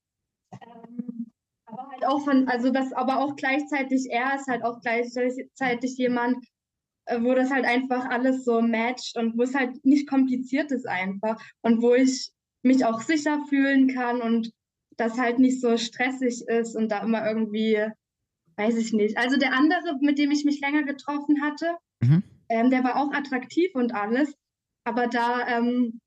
ähm, 0.53 1.33
aber 1.67 1.89
halt 1.91 2.07
auch 2.07 2.25
von, 2.25 2.49
also 2.49 2.71
das, 2.71 2.93
aber 2.93 3.21
auch 3.21 3.37
gleichzeitig, 3.37 4.09
er 4.11 4.37
ist 4.37 4.47
halt 4.49 4.63
auch 4.65 4.81
gleichzeitig 4.81 5.97
jemand, 5.97 6.45
äh, 7.07 7.21
wo 7.23 7.35
das 7.35 7.51
halt 7.51 7.65
einfach 7.65 8.09
alles 8.09 8.45
so 8.45 8.61
matcht 8.61 9.17
und 9.17 9.39
wo 9.39 9.43
es 9.43 9.55
halt 9.55 9.85
nicht 9.85 10.09
kompliziert 10.09 10.73
ist 10.73 10.87
einfach 10.89 11.41
und 11.63 11.83
wo 11.83 11.95
ich 11.95 12.31
mich 12.63 12.85
auch 12.85 13.01
sicher 13.01 13.45
fühlen 13.49 13.89
kann 13.95 14.21
und 14.23 14.51
das 14.97 15.19
halt 15.19 15.39
nicht 15.39 15.61
so 15.61 15.77
stressig 15.77 16.43
ist 16.49 16.75
und 16.75 16.91
da 16.91 17.01
immer 17.03 17.27
irgendwie, 17.29 17.87
weiß 18.57 18.77
ich 18.77 18.93
nicht. 18.93 19.19
Also 19.19 19.37
der 19.37 19.53
andere, 19.53 19.99
mit 20.01 20.19
dem 20.19 20.31
ich 20.31 20.45
mich 20.45 20.61
länger 20.61 20.83
getroffen 20.83 21.43
hatte, 21.43 21.77
Mhm. 22.03 22.23
ähm, 22.49 22.71
der 22.71 22.85
war 22.85 22.97
auch 22.97 23.13
attraktiv 23.13 23.75
und 23.75 23.95
alles, 23.95 24.35
aber 24.85 25.07
da, 25.07 25.47
ähm, 25.49 26.01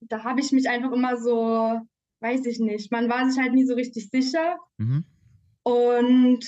da 0.00 0.22
habe 0.24 0.40
ich 0.40 0.52
mich 0.52 0.68
einfach 0.68 0.92
immer 0.92 1.16
so, 1.16 1.80
weiß 2.20 2.46
ich 2.46 2.58
nicht, 2.60 2.92
man 2.92 3.08
war 3.08 3.28
sich 3.28 3.40
halt 3.42 3.52
nie 3.52 3.64
so 3.64 3.74
richtig 3.74 4.08
sicher 4.10 4.58
Mhm. 4.78 5.04
und 5.64 6.44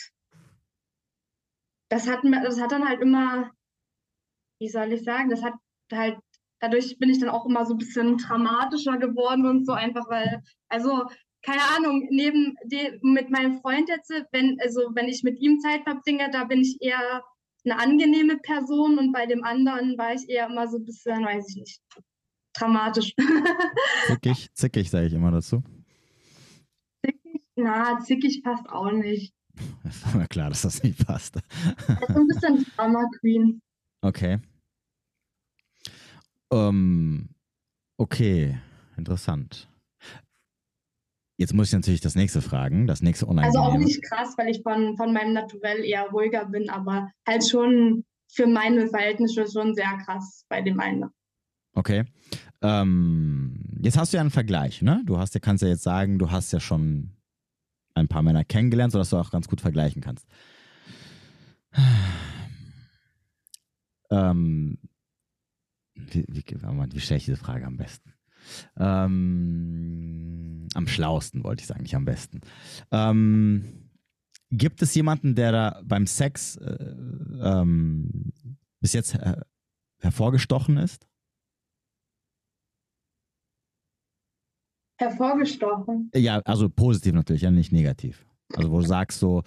das 1.88 2.08
hat, 2.08 2.20
das 2.24 2.60
hat 2.60 2.72
dann 2.72 2.88
halt 2.88 3.00
immer, 3.00 3.50
wie 4.60 4.68
soll 4.68 4.92
ich 4.92 5.04
sagen, 5.04 5.30
das 5.30 5.42
hat 5.42 5.54
halt, 5.92 6.18
dadurch 6.60 6.98
bin 6.98 7.10
ich 7.10 7.20
dann 7.20 7.28
auch 7.28 7.46
immer 7.46 7.64
so 7.66 7.74
ein 7.74 7.78
bisschen 7.78 8.16
dramatischer 8.18 8.98
geworden 8.98 9.46
und 9.46 9.66
so 9.66 9.72
einfach, 9.72 10.08
weil, 10.08 10.42
also, 10.68 11.04
keine 11.46 11.62
Ahnung, 11.76 12.08
neben 12.10 12.56
dem, 12.64 12.98
mit 13.02 13.30
meinem 13.30 13.60
Freund 13.60 13.88
jetzt, 13.88 14.10
wenn, 14.32 14.58
also, 14.60 14.80
wenn 14.94 15.06
ich 15.06 15.22
mit 15.22 15.40
ihm 15.40 15.60
Zeit 15.60 15.84
verbringe, 15.84 16.28
da 16.32 16.44
bin 16.44 16.60
ich 16.60 16.76
eher 16.80 17.22
eine 17.64 17.78
angenehme 17.78 18.36
Person 18.38 18.98
und 18.98 19.12
bei 19.12 19.26
dem 19.26 19.44
anderen 19.44 19.96
war 19.96 20.12
ich 20.12 20.28
eher 20.28 20.48
immer 20.48 20.66
so 20.66 20.78
ein 20.78 20.84
bisschen, 20.84 21.24
weiß 21.24 21.48
ich 21.50 21.56
nicht, 21.56 21.82
dramatisch. 22.52 23.14
Zickig, 24.06 24.48
zickig, 24.54 24.90
sage 24.90 25.06
ich 25.06 25.12
immer 25.12 25.30
dazu. 25.30 25.62
zickig? 27.04 27.42
Na, 27.54 28.00
zickig 28.00 28.42
passt 28.42 28.68
auch 28.68 28.90
nicht. 28.90 29.32
Es 29.84 30.04
war 30.04 30.16
mir 30.16 30.28
klar, 30.28 30.50
dass 30.50 30.62
das 30.62 30.82
nicht 30.82 31.06
passt. 31.06 31.38
Also 31.86 32.20
ein 32.20 32.26
bisschen 32.26 32.66
Drama 32.76 33.08
Queen. 33.20 33.62
Okay. 34.02 34.40
Ähm, 36.52 37.28
okay, 37.96 38.58
interessant. 38.96 39.68
Jetzt 41.38 41.52
muss 41.52 41.68
ich 41.68 41.74
natürlich 41.74 42.00
das 42.00 42.14
nächste 42.14 42.40
fragen, 42.40 42.86
das 42.86 43.02
nächste 43.02 43.26
Also 43.26 43.32
unangenehme. 43.32 43.66
auch 43.66 43.78
nicht 43.78 44.02
krass, 44.02 44.34
weil 44.38 44.48
ich 44.48 44.62
von, 44.62 44.96
von 44.96 45.12
meinem 45.12 45.34
Naturell 45.34 45.84
eher 45.84 46.08
ruhiger 46.10 46.46
bin, 46.46 46.70
aber 46.70 47.10
halt 47.26 47.46
schon 47.46 48.04
für 48.32 48.46
meine 48.46 48.88
Verhältnisse 48.88 49.46
schon 49.46 49.74
sehr 49.74 49.98
krass 50.04 50.44
bei 50.48 50.62
dem 50.62 50.80
einen. 50.80 51.10
Okay. 51.74 52.04
Ähm, 52.62 53.60
jetzt 53.82 53.98
hast 53.98 54.12
du 54.12 54.16
ja 54.16 54.22
einen 54.22 54.30
Vergleich, 54.30 54.80
ne? 54.80 55.02
Du 55.04 55.18
hast 55.18 55.40
kannst 55.42 55.62
ja 55.62 55.68
jetzt 55.68 55.82
sagen, 55.82 56.18
du 56.18 56.30
hast 56.30 56.52
ja 56.52 56.60
schon 56.60 57.10
ein 57.94 58.08
paar 58.08 58.22
Männer 58.22 58.44
kennengelernt, 58.44 58.92
sodass 58.92 59.10
du 59.10 59.18
auch 59.18 59.30
ganz 59.30 59.46
gut 59.46 59.60
vergleichen 59.60 60.00
kannst. 60.00 60.26
Ähm, 64.10 64.78
wie, 65.94 66.24
wie, 66.28 66.44
wie 66.46 67.00
stelle 67.00 67.18
ich 67.18 67.24
diese 67.24 67.36
Frage 67.36 67.66
am 67.66 67.76
besten? 67.76 68.12
Ähm, 68.76 70.68
am 70.74 70.86
schlausten 70.86 71.44
wollte 71.44 71.60
ich 71.60 71.66
sagen, 71.66 71.82
nicht 71.82 71.96
am 71.96 72.04
besten. 72.04 72.40
Ähm, 72.90 73.90
gibt 74.50 74.82
es 74.82 74.94
jemanden, 74.94 75.34
der 75.34 75.52
da 75.52 75.80
beim 75.84 76.06
Sex 76.06 76.56
äh, 76.56 76.84
ähm, 77.42 78.32
bis 78.80 78.92
jetzt 78.92 79.14
äh, 79.14 79.40
hervorgestochen 79.98 80.76
ist? 80.76 81.06
Hervorgestochen. 84.98 86.10
Ja, 86.14 86.40
also 86.44 86.68
positiv 86.68 87.12
natürlich, 87.12 87.42
ja 87.42 87.50
nicht 87.50 87.72
negativ. 87.72 88.24
Also 88.54 88.70
wo 88.70 88.80
du 88.80 88.86
sagst 88.86 89.18
so, 89.18 89.42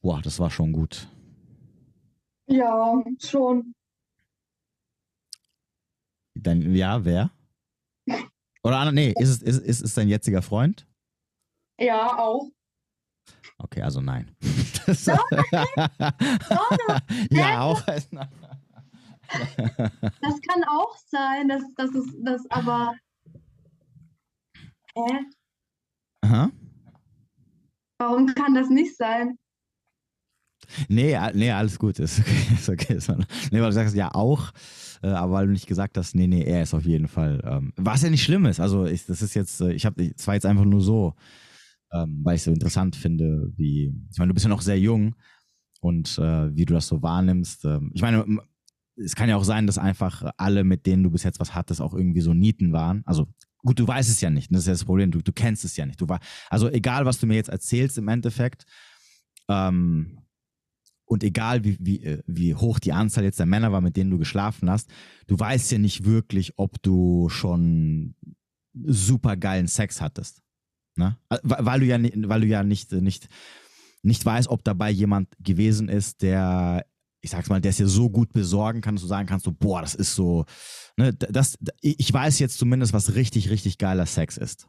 boah, 0.00 0.20
das 0.22 0.38
war 0.38 0.50
schon 0.50 0.72
gut. 0.72 1.08
Ja, 2.46 3.02
schon. 3.18 3.74
Dein, 6.34 6.74
ja, 6.74 7.04
wer? 7.04 7.30
Oder 8.64 8.90
nee, 8.92 9.14
ist 9.18 9.28
es, 9.28 9.42
ist, 9.42 9.58
ist 9.58 9.82
es 9.82 9.94
dein 9.94 10.08
jetziger 10.08 10.40
Freund? 10.40 10.88
Ja, 11.78 12.18
auch. 12.18 12.50
Okay, 13.58 13.82
also 13.82 14.00
nein. 14.00 14.34
Doch, 14.86 15.30
ja, 17.30 17.60
auch. 17.62 17.82
Das 17.82 18.00
kann 20.42 20.64
auch 20.68 20.96
sein, 21.06 21.48
dass 21.48 21.62
das 21.76 21.90
ist 21.94 22.14
das 22.22 22.50
aber. 22.50 22.94
Hä? 24.94 25.24
Aha. 26.22 26.50
Warum 27.98 28.26
kann 28.34 28.54
das 28.54 28.68
nicht 28.70 28.96
sein? 28.96 29.38
Nee, 30.88 31.16
nee, 31.34 31.50
alles 31.50 31.78
gut. 31.78 31.98
Ist 31.98 32.20
okay. 32.20 32.30
Ist 32.54 32.68
okay. 32.68 32.94
Ist 32.94 33.08
mal- 33.08 33.18
nee, 33.50 33.60
weil 33.60 33.66
du 33.66 33.72
sagst 33.72 33.94
ja 33.94 34.14
auch, 34.14 34.52
äh, 35.02 35.08
aber 35.08 35.32
weil 35.34 35.46
du 35.46 35.52
nicht 35.52 35.66
gesagt 35.66 35.96
hast, 35.98 36.14
nee, 36.14 36.26
nee, 36.26 36.42
er 36.42 36.62
ist 36.62 36.74
auf 36.74 36.84
jeden 36.84 37.08
Fall. 37.08 37.40
Ähm, 37.44 37.72
was 37.76 38.02
ja 38.02 38.10
nicht 38.10 38.22
schlimm 38.22 38.46
ist. 38.46 38.60
Also 38.60 38.86
ich, 38.86 39.06
das 39.06 39.22
ist 39.22 39.34
jetzt, 39.34 39.60
äh, 39.60 39.72
ich 39.72 39.86
habe, 39.86 40.12
es 40.16 40.26
war 40.26 40.34
jetzt 40.34 40.46
einfach 40.46 40.64
nur 40.64 40.80
so, 40.80 41.14
ähm, 41.92 42.20
weil 42.22 42.36
ich 42.36 42.42
so 42.42 42.50
interessant 42.50 42.96
finde, 42.96 43.52
wie, 43.56 43.94
ich 44.10 44.18
meine, 44.18 44.28
du 44.30 44.34
bist 44.34 44.44
ja 44.44 44.50
noch 44.50 44.62
sehr 44.62 44.78
jung 44.78 45.14
und 45.80 46.18
äh, 46.18 46.54
wie 46.54 46.64
du 46.64 46.74
das 46.74 46.86
so 46.88 47.02
wahrnimmst. 47.02 47.64
Ähm, 47.64 47.90
ich 47.94 48.02
meine, 48.02 48.24
es 48.96 49.14
kann 49.16 49.28
ja 49.28 49.36
auch 49.36 49.44
sein, 49.44 49.66
dass 49.66 49.78
einfach 49.78 50.30
alle, 50.36 50.64
mit 50.64 50.86
denen 50.86 51.02
du 51.02 51.10
bis 51.10 51.22
jetzt 51.24 51.40
was 51.40 51.54
hattest, 51.54 51.80
auch 51.80 51.94
irgendwie 51.94 52.20
so 52.20 52.32
Nieten 52.32 52.72
waren. 52.72 53.02
Also 53.06 53.26
gut, 53.58 53.78
du 53.78 53.86
weißt 53.86 54.08
es 54.08 54.20
ja 54.20 54.30
nicht. 54.30 54.52
Das 54.52 54.60
ist 54.60 54.66
ja 54.66 54.72
das 54.72 54.84
Problem. 54.84 55.10
Du, 55.10 55.20
du 55.20 55.32
kennst 55.32 55.64
es 55.64 55.76
ja 55.76 55.84
nicht. 55.86 56.00
Du 56.00 56.08
war, 56.08 56.20
also 56.48 56.68
egal, 56.68 57.04
was 57.04 57.18
du 57.18 57.26
mir 57.26 57.34
jetzt 57.34 57.48
erzählst 57.50 57.98
im 57.98 58.08
Endeffekt, 58.08 58.64
ähm, 59.48 60.18
und 61.06 61.22
egal 61.22 61.64
wie, 61.64 61.76
wie, 61.80 62.02
äh, 62.02 62.22
wie 62.26 62.54
hoch 62.54 62.78
die 62.78 62.92
Anzahl 62.92 63.24
jetzt 63.24 63.38
der 63.38 63.46
Männer 63.46 63.72
war, 63.72 63.80
mit 63.80 63.96
denen 63.96 64.10
du 64.10 64.18
geschlafen 64.18 64.70
hast, 64.70 64.88
du 65.26 65.38
weißt 65.38 65.72
ja 65.72 65.78
nicht 65.78 66.04
wirklich, 66.04 66.52
ob 66.56 66.80
du 66.82 67.28
schon 67.28 68.14
super 68.72 69.36
geilen 69.36 69.68
Sex 69.68 70.00
hattest. 70.00 70.42
Ne? 70.96 71.18
Äh, 71.28 71.38
Weil 71.42 71.80
du 71.80 71.86
ja, 71.86 71.98
weil 72.28 72.40
du 72.40 72.46
ja 72.46 72.62
nicht, 72.62 72.92
äh, 72.92 73.00
nicht, 73.00 73.28
nicht 74.02 74.24
weißt, 74.24 74.48
ob 74.48 74.64
dabei 74.64 74.90
jemand 74.90 75.28
gewesen 75.40 75.88
ist, 75.88 76.22
der, 76.22 76.86
ich 77.20 77.30
sag's 77.30 77.48
mal, 77.48 77.60
der 77.60 77.70
es 77.70 77.76
dir 77.76 77.88
so 77.88 78.10
gut 78.10 78.32
besorgen 78.32 78.80
kann, 78.80 78.94
dass 78.94 79.02
du 79.02 79.08
sagen 79.08 79.26
kannst, 79.26 79.44
so, 79.44 79.52
boah, 79.52 79.80
das 79.80 79.94
ist 79.94 80.14
so, 80.14 80.44
ne, 80.96 81.12
das, 81.12 81.58
ich 81.80 82.12
weiß 82.12 82.38
jetzt 82.38 82.58
zumindest, 82.58 82.92
was 82.92 83.14
richtig, 83.14 83.50
richtig 83.50 83.78
geiler 83.78 84.06
Sex 84.06 84.36
ist. 84.36 84.68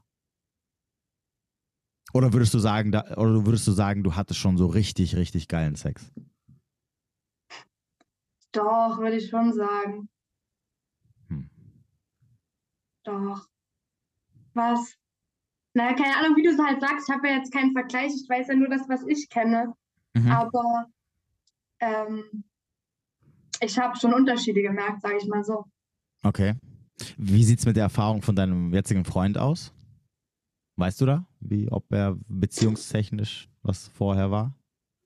Oder 2.16 2.32
würdest 2.32 2.54
du 2.54 2.60
sagen, 2.60 2.94
da, 2.94 3.18
oder 3.18 3.46
würdest 3.46 3.68
du 3.68 3.74
sagen, 3.74 4.02
du 4.02 4.16
hattest 4.16 4.40
schon 4.40 4.58
so 4.58 4.68
richtig, 4.68 5.18
richtig 5.18 5.50
geilen 5.50 5.76
Sex? 5.76 6.14
Doch, 8.54 9.00
würde 9.00 9.18
ich 9.18 9.28
schon 9.28 9.52
sagen. 9.52 10.08
Hm. 11.28 11.50
Doch. 13.04 13.50
Was? 14.54 14.96
Naja, 15.74 15.94
keine 15.94 16.16
Ahnung, 16.16 16.38
wie 16.38 16.44
du 16.44 16.52
es 16.52 16.58
halt 16.58 16.80
sagst. 16.80 17.10
Ich 17.10 17.14
habe 17.14 17.28
ja 17.28 17.36
jetzt 17.36 17.52
keinen 17.52 17.74
Vergleich. 17.74 18.14
Ich 18.16 18.30
weiß 18.30 18.48
ja 18.48 18.56
nur 18.56 18.70
das, 18.70 18.88
was 18.88 19.06
ich 19.06 19.28
kenne. 19.28 19.74
Mhm. 20.14 20.32
Aber 20.32 20.86
ähm, 21.82 22.46
ich 23.60 23.78
habe 23.78 24.00
schon 24.00 24.14
Unterschiede 24.14 24.62
gemerkt, 24.62 25.02
sage 25.02 25.18
ich 25.18 25.28
mal 25.28 25.44
so. 25.44 25.66
Okay. 26.24 26.54
Wie 27.18 27.44
sieht's 27.44 27.66
mit 27.66 27.76
der 27.76 27.84
Erfahrung 27.84 28.22
von 28.22 28.38
deinem 28.38 28.74
jetzigen 28.74 29.04
Freund 29.04 29.38
aus? 29.38 29.75
Weißt 30.78 31.00
du 31.02 31.06
da, 31.06 31.26
wie, 31.40 31.72
ob 31.72 31.92
er 31.92 32.18
beziehungstechnisch 32.28 33.50
was 33.62 33.88
vorher 33.88 34.30
war? 34.32 34.54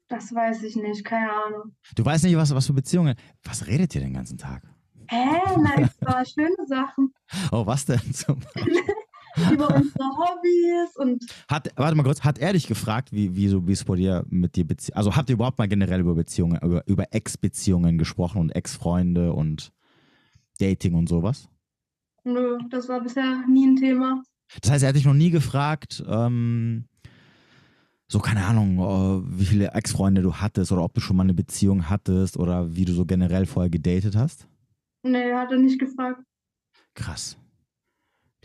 Das 0.08 0.34
weiß 0.34 0.64
ich 0.64 0.76
nicht, 0.76 1.06
keine 1.06 1.32
Ahnung. 1.32 1.76
Du 1.96 2.04
weißt 2.04 2.24
nicht, 2.24 2.36
was, 2.36 2.54
was 2.56 2.66
für 2.66 2.74
Beziehungen. 2.74 3.16
Was 3.44 3.68
redet 3.68 3.94
ihr 3.94 4.02
den 4.02 4.14
ganzen 4.14 4.38
Tag? 4.40 4.64
Hä? 5.08 5.40
Na, 5.58 5.76
es 5.82 6.02
war 6.02 6.26
schöne 6.26 6.66
Sachen 6.68 7.14
Oh, 7.52 7.66
was 7.66 7.86
denn? 7.86 8.00
Zum- 8.14 8.40
über 9.54 9.68
unsere 9.76 10.04
Hobbys 10.18 10.96
und 10.98 11.24
Hat, 11.48 11.70
warte 11.76 11.96
mal 11.96 12.04
kurz, 12.04 12.22
hat 12.22 12.40
er 12.40 12.54
dich 12.54 12.66
gefragt, 12.68 13.12
wie, 13.12 13.36
wie, 13.36 13.48
so, 13.48 13.68
wie 13.68 13.72
es 13.74 13.84
bei 13.86 13.96
dir 13.96 14.26
mit 14.30 14.56
dir 14.56 14.66
Bezie 14.66 14.94
Also 14.96 15.16
habt 15.16 15.30
ihr 15.30 15.36
überhaupt 15.36 15.60
mal 15.60 15.68
generell 15.68 16.00
über 16.02 16.16
Beziehungen, 16.16 16.60
über, 16.64 16.86
über 16.88 17.06
Ex-Beziehungen 17.14 17.98
gesprochen 18.00 18.42
und 18.42 18.50
Ex-Freunde 18.56 19.34
und 19.34 19.72
Dating 20.60 20.96
und 20.96 21.08
sowas? 21.08 21.48
nö, 22.24 22.58
das 22.70 22.90
war 22.90 23.02
bisher 23.02 23.46
nie 23.48 23.66
ein 23.68 23.76
Thema. 23.76 24.22
Das 24.62 24.72
heißt, 24.72 24.84
er 24.84 24.90
hat 24.90 24.96
dich 24.96 25.06
noch 25.06 25.14
nie 25.14 25.30
gefragt, 25.30 26.04
ähm, 26.08 26.86
so 28.08 28.20
keine 28.20 28.46
Ahnung, 28.46 28.80
äh, 28.80 29.40
wie 29.40 29.46
viele 29.46 29.72
Ex-Freunde 29.74 30.22
du 30.22 30.36
hattest 30.36 30.72
oder 30.72 30.84
ob 30.84 30.94
du 30.94 31.02
schon 31.02 31.16
mal 31.16 31.24
eine 31.24 31.34
Beziehung 31.36 31.90
hattest 31.90 32.38
oder 32.38 32.76
wie 32.76 32.86
du 32.86 32.94
so 32.94 33.06
generell 33.06 33.46
vorher 33.46 33.70
gedatet 33.70 34.16
hast? 34.16 34.48
Nee, 35.04 35.32
hat 35.34 35.52
er 35.52 35.60
nicht 35.60 35.80
gefragt. 35.80 36.22
Krass. 36.96 37.38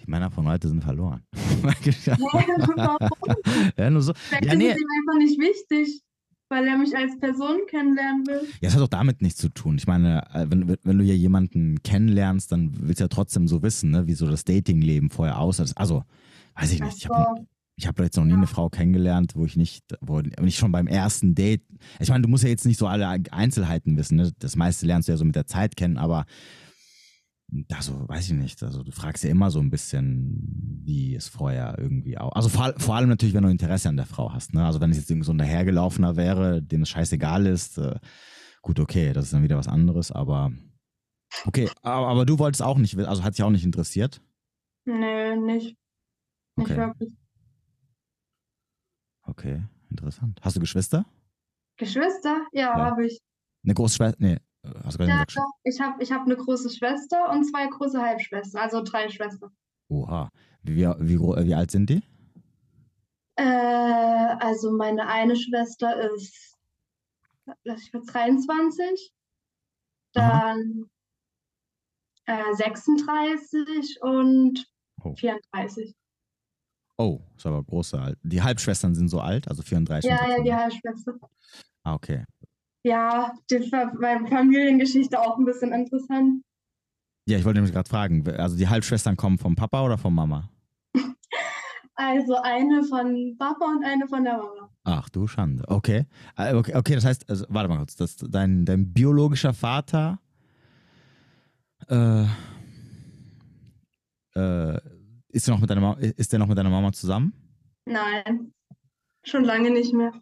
Die 0.00 0.10
Männer 0.10 0.30
von 0.30 0.46
heute 0.46 0.68
sind 0.68 0.82
verloren. 0.84 1.22
Ja, 3.76 3.90
nur 3.90 4.02
so. 4.02 4.12
Vielleicht 4.14 4.44
Ja, 4.44 4.52
ist 4.52 4.58
nee. 4.58 4.68
es 4.70 4.76
ihm 4.76 4.88
einfach 5.00 5.18
nicht 5.18 5.40
wichtig, 5.40 6.00
weil 6.54 6.66
er 6.68 6.78
mich 6.78 6.96
als 6.96 7.18
Person 7.18 7.58
kennenlernen 7.68 8.26
will. 8.26 8.42
Ja, 8.60 8.68
es 8.68 8.76
hat 8.76 8.82
auch 8.82 8.88
damit 8.88 9.22
nichts 9.22 9.40
zu 9.40 9.48
tun. 9.48 9.76
Ich 9.76 9.86
meine, 9.86 10.22
äh, 10.32 10.46
wenn, 10.48 10.76
wenn 10.82 10.98
du 10.98 11.04
ja 11.04 11.14
jemanden 11.14 11.82
kennenlernst, 11.82 12.52
dann 12.52 12.72
willst 12.78 13.00
du 13.00 13.04
ja 13.04 13.08
trotzdem 13.08 13.48
so 13.48 13.62
wissen, 13.62 13.90
ne, 13.90 14.06
wie 14.06 14.14
so 14.14 14.28
das 14.28 14.44
Datingleben 14.44 15.10
vorher 15.10 15.40
aussah. 15.40 15.64
Also, 15.74 16.04
weiß 16.54 16.72
ich 16.72 16.80
nicht. 16.80 16.98
Ich 16.98 17.08
habe 17.08 17.46
ich 17.76 17.88
hab 17.88 17.98
jetzt 17.98 18.16
noch 18.16 18.24
nie 18.24 18.34
eine 18.34 18.46
Frau 18.46 18.68
kennengelernt, 18.68 19.32
wo 19.34 19.44
ich 19.44 19.56
nicht, 19.56 19.84
wo 20.00 20.20
nicht 20.20 20.58
schon 20.58 20.70
beim 20.70 20.86
ersten 20.86 21.34
Date. 21.34 21.62
Ich 21.98 22.08
meine, 22.08 22.22
du 22.22 22.28
musst 22.28 22.44
ja 22.44 22.50
jetzt 22.50 22.66
nicht 22.66 22.78
so 22.78 22.86
alle 22.86 23.08
Einzelheiten 23.32 23.96
wissen. 23.96 24.16
Ne? 24.16 24.30
Das 24.38 24.54
meiste 24.54 24.86
lernst 24.86 25.08
du 25.08 25.12
ja 25.12 25.18
so 25.18 25.24
mit 25.24 25.34
der 25.34 25.48
Zeit 25.48 25.76
kennen, 25.76 25.98
aber 25.98 26.24
also, 27.72 28.08
weiß 28.08 28.26
ich 28.30 28.34
nicht. 28.34 28.62
Also, 28.62 28.82
du 28.82 28.90
fragst 28.90 29.22
ja 29.24 29.30
immer 29.30 29.50
so 29.50 29.60
ein 29.60 29.70
bisschen, 29.70 30.80
wie 30.84 31.14
es 31.14 31.28
vorher 31.28 31.76
irgendwie 31.78 32.18
auch. 32.18 32.32
Also, 32.32 32.48
vor, 32.48 32.74
vor 32.78 32.96
allem 32.96 33.08
natürlich, 33.08 33.34
wenn 33.34 33.42
du 33.44 33.50
Interesse 33.50 33.88
an 33.88 33.96
der 33.96 34.06
Frau 34.06 34.32
hast. 34.32 34.54
Ne? 34.54 34.64
Also, 34.64 34.80
wenn 34.80 34.90
es 34.90 34.96
jetzt 34.96 35.10
irgend 35.10 35.24
so 35.24 35.32
ein 35.32 35.38
dahergelaufener 35.38 36.16
wäre, 36.16 36.62
dem 36.62 36.82
es 36.82 36.88
scheißegal 36.88 37.46
ist, 37.46 37.78
äh, 37.78 37.98
gut, 38.62 38.80
okay, 38.80 39.12
das 39.12 39.26
ist 39.26 39.34
dann 39.34 39.42
wieder 39.42 39.56
was 39.58 39.68
anderes, 39.68 40.10
aber. 40.10 40.52
Okay, 41.46 41.68
aber, 41.82 42.08
aber 42.08 42.26
du 42.26 42.38
wolltest 42.38 42.62
auch 42.62 42.78
nicht, 42.78 42.96
also 42.98 43.24
hat 43.24 43.34
dich 43.36 43.42
auch 43.42 43.50
nicht 43.50 43.64
interessiert. 43.64 44.20
nee, 44.84 45.36
nicht. 45.36 45.76
Nicht 46.56 46.70
Okay. 46.70 46.76
wirklich. 46.76 47.14
Okay, 49.26 49.62
interessant. 49.90 50.38
Hast 50.42 50.56
du 50.56 50.60
Geschwister? 50.60 51.04
Geschwister? 51.76 52.46
Ja, 52.52 52.76
Ja. 52.78 52.84
habe 52.90 53.06
ich. 53.06 53.20
Eine 53.64 53.74
Großschwester? 53.74 54.16
Nee, 54.20 54.36
hast 54.84 54.98
du 54.98 55.04
Ja, 55.04 55.24
gesagt? 55.24 55.36
doch. 55.36 55.50
Ich 55.64 55.80
habe 55.80 56.02
ich 56.02 56.12
hab 56.12 56.22
eine 56.22 56.36
große 56.36 56.70
Schwester 56.70 57.30
und 57.30 57.44
zwei 57.44 57.66
große 57.66 58.00
Halbschwestern, 58.00 58.60
also 58.62 58.82
drei 58.82 59.08
Schwestern. 59.08 59.50
Oha. 59.88 60.30
Wie, 60.62 60.76
wie, 60.76 61.18
wie, 61.20 61.54
alt 61.54 61.70
sind 61.70 61.90
die? 61.90 62.02
Äh, 63.36 63.42
also 63.44 64.72
meine 64.76 65.06
eine 65.06 65.36
Schwester 65.36 66.10
ist, 66.12 66.56
lass 67.64 67.82
ich 67.82 67.92
mal 67.92 68.02
23, 68.06 69.12
Aha. 70.14 70.54
dann 70.54 70.90
äh, 72.26 72.54
36 72.54 73.98
und 74.02 74.66
Oh. 75.02 75.14
34. 75.16 75.94
Oh, 76.96 77.20
ist 77.36 77.44
aber 77.44 77.62
große 77.62 78.00
alt. 78.00 78.18
Die 78.22 78.40
Halbschwestern 78.42 78.94
sind 78.94 79.08
so 79.08 79.20
alt, 79.20 79.48
also 79.48 79.62
34 79.62 80.10
und 80.10 80.16
Ja, 80.16 80.22
ja, 80.28 80.42
die 80.42 80.48
36. 80.50 80.56
Halbschwester. 80.84 81.28
Ah, 81.82 81.94
okay. 81.94 82.24
Ja, 82.84 83.32
die 83.50 83.70
meine 83.98 84.28
Familiengeschichte 84.28 85.18
auch 85.18 85.38
ein 85.38 85.46
bisschen 85.46 85.72
interessant. 85.72 86.42
Ja, 87.26 87.38
ich 87.38 87.44
wollte 87.46 87.56
nämlich 87.58 87.72
gerade 87.72 87.88
fragen, 87.88 88.28
also 88.28 88.56
die 88.56 88.68
Halbschwestern 88.68 89.16
kommen 89.16 89.38
vom 89.38 89.56
Papa 89.56 89.82
oder 89.82 89.98
von 89.98 90.14
Mama? 90.14 90.50
Also 91.96 92.34
eine 92.42 92.82
von 92.82 93.36
Papa 93.38 93.66
und 93.66 93.84
eine 93.84 94.08
von 94.08 94.24
der 94.24 94.36
Mama. 94.36 94.68
Ach 94.82 95.08
du 95.10 95.28
Schande. 95.28 95.62
Okay. 95.68 96.06
Äh, 96.36 96.52
Okay, 96.52 96.74
okay 96.74 96.96
das 96.96 97.04
heißt, 97.04 97.30
also, 97.30 97.46
warte 97.48 97.68
mal 97.68 97.78
kurz, 97.78 97.94
das, 97.94 98.16
dein, 98.16 98.64
dein 98.64 98.92
biologischer 98.92 99.54
Vater 99.54 100.18
äh, 101.88 102.24
äh, 104.34 104.80
ist, 105.28 105.46
der 105.46 105.54
noch 105.54 105.60
mit 105.60 105.70
deiner 105.70 105.80
Mama, 105.80 106.00
ist 106.00 106.32
der 106.32 106.40
noch 106.40 106.48
mit 106.48 106.58
deiner 106.58 106.70
Mama 106.70 106.92
zusammen? 106.92 107.32
Nein, 107.86 108.52
schon 109.24 109.44
lange 109.44 109.70
nicht 109.70 109.94
mehr. 109.94 110.12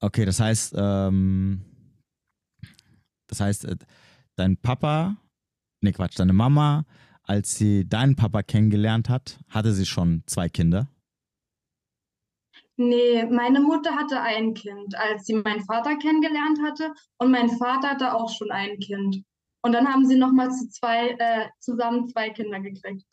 Okay, 0.00 0.24
das 0.24 0.40
heißt, 0.40 0.74
ähm, 0.76 1.64
das 3.34 3.40
heißt, 3.40 3.64
äh, 3.64 3.76
dein 4.36 4.56
Papa, 4.56 5.16
nee 5.80 5.92
Quatsch, 5.92 6.18
deine 6.18 6.32
Mama, 6.32 6.84
als 7.22 7.56
sie 7.56 7.88
deinen 7.88 8.16
Papa 8.16 8.42
kennengelernt 8.42 9.08
hat, 9.08 9.38
hatte 9.48 9.72
sie 9.72 9.86
schon 9.86 10.22
zwei 10.26 10.48
Kinder. 10.48 10.88
Nee, 12.76 13.24
meine 13.26 13.60
Mutter 13.60 13.94
hatte 13.94 14.20
ein 14.20 14.54
Kind, 14.54 14.96
als 14.96 15.26
sie 15.26 15.34
meinen 15.34 15.64
Vater 15.64 15.96
kennengelernt 15.96 16.58
hatte. 16.64 16.92
Und 17.18 17.30
mein 17.30 17.48
Vater 17.50 17.90
hatte 17.90 18.14
auch 18.14 18.28
schon 18.28 18.50
ein 18.50 18.78
Kind. 18.78 19.24
Und 19.62 19.72
dann 19.72 19.86
haben 19.86 20.06
sie 20.06 20.16
nochmal 20.16 20.50
zu 20.50 20.68
zwei, 20.68 21.10
äh, 21.10 21.48
zusammen 21.60 22.08
zwei 22.08 22.30
Kinder 22.30 22.60
gekriegt. 22.60 23.04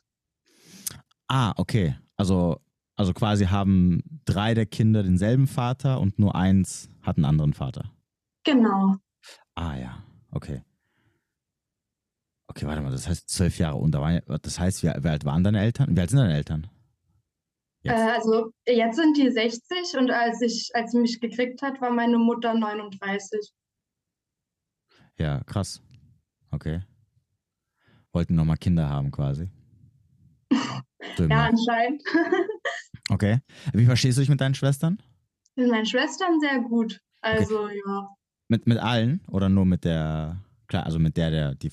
Ah, 1.27 1.53
okay. 1.57 1.95
Also, 2.17 2.59
also 2.95 3.13
quasi 3.13 3.45
haben 3.45 4.01
drei 4.25 4.53
der 4.53 4.65
Kinder 4.65 5.03
denselben 5.03 5.47
Vater 5.47 5.99
und 5.99 6.19
nur 6.19 6.35
eins 6.35 6.89
hat 7.03 7.17
einen 7.17 7.25
anderen 7.25 7.53
Vater. 7.53 7.91
Genau. 8.43 8.95
Ah 9.55 9.77
ja, 9.77 10.03
okay. 10.31 10.63
Okay, 12.47 12.65
warte 12.65 12.81
mal, 12.81 12.91
das 12.91 13.07
heißt 13.07 13.29
zwölf 13.29 13.57
Jahre 13.57 13.77
und 13.77 13.91
da 13.93 14.19
das 14.41 14.59
heißt, 14.59 14.83
wie, 14.83 14.89
alt 14.89 15.23
waren 15.23 15.43
deine 15.43 15.61
Eltern? 15.61 15.95
Wie 15.95 15.99
alt 16.01 16.09
sind 16.09 16.19
deine 16.19 16.33
Eltern? 16.35 16.69
Äh, 17.83 17.87
Jetzt. 17.89 18.01
also 18.01 18.51
jetzt 18.67 18.95
sind 18.97 19.17
die 19.17 19.31
60 19.31 19.97
und 19.97 20.11
als 20.11 20.41
ich, 20.41 20.69
als 20.73 20.91
sie 20.91 20.99
mich 20.99 21.19
gekriegt 21.21 21.61
hat, 21.61 21.79
war 21.81 21.91
meine 21.91 22.17
Mutter 22.17 22.53
39. 22.53 23.53
Ja, 25.17 25.43
krass. 25.45 25.81
Okay. 26.51 26.81
Wollten 28.11 28.35
nochmal 28.35 28.57
Kinder 28.57 28.89
haben 28.89 29.11
quasi. 29.11 29.49
So 31.17 31.23
Ja, 31.23 31.29
Nach- 31.29 31.49
anscheinend. 31.49 32.03
Okay. 33.09 33.39
Wie 33.73 33.85
verstehst 33.85 34.17
du 34.17 34.21
dich 34.21 34.29
mit 34.29 34.39
deinen 34.39 34.53
Schwestern? 34.55 35.01
Mit 35.55 35.69
meinen 35.69 35.85
Schwestern 35.85 36.39
sehr 36.39 36.59
gut. 36.59 37.01
Also 37.21 37.67
ja. 37.69 38.15
Mit, 38.51 38.67
mit 38.67 38.79
allen 38.79 39.21
oder 39.29 39.47
nur 39.47 39.65
mit 39.65 39.85
der, 39.85 40.35
klar, 40.67 40.85
also 40.85 40.99
mit 40.99 41.15
der, 41.15 41.31
der 41.31 41.55
die 41.55 41.71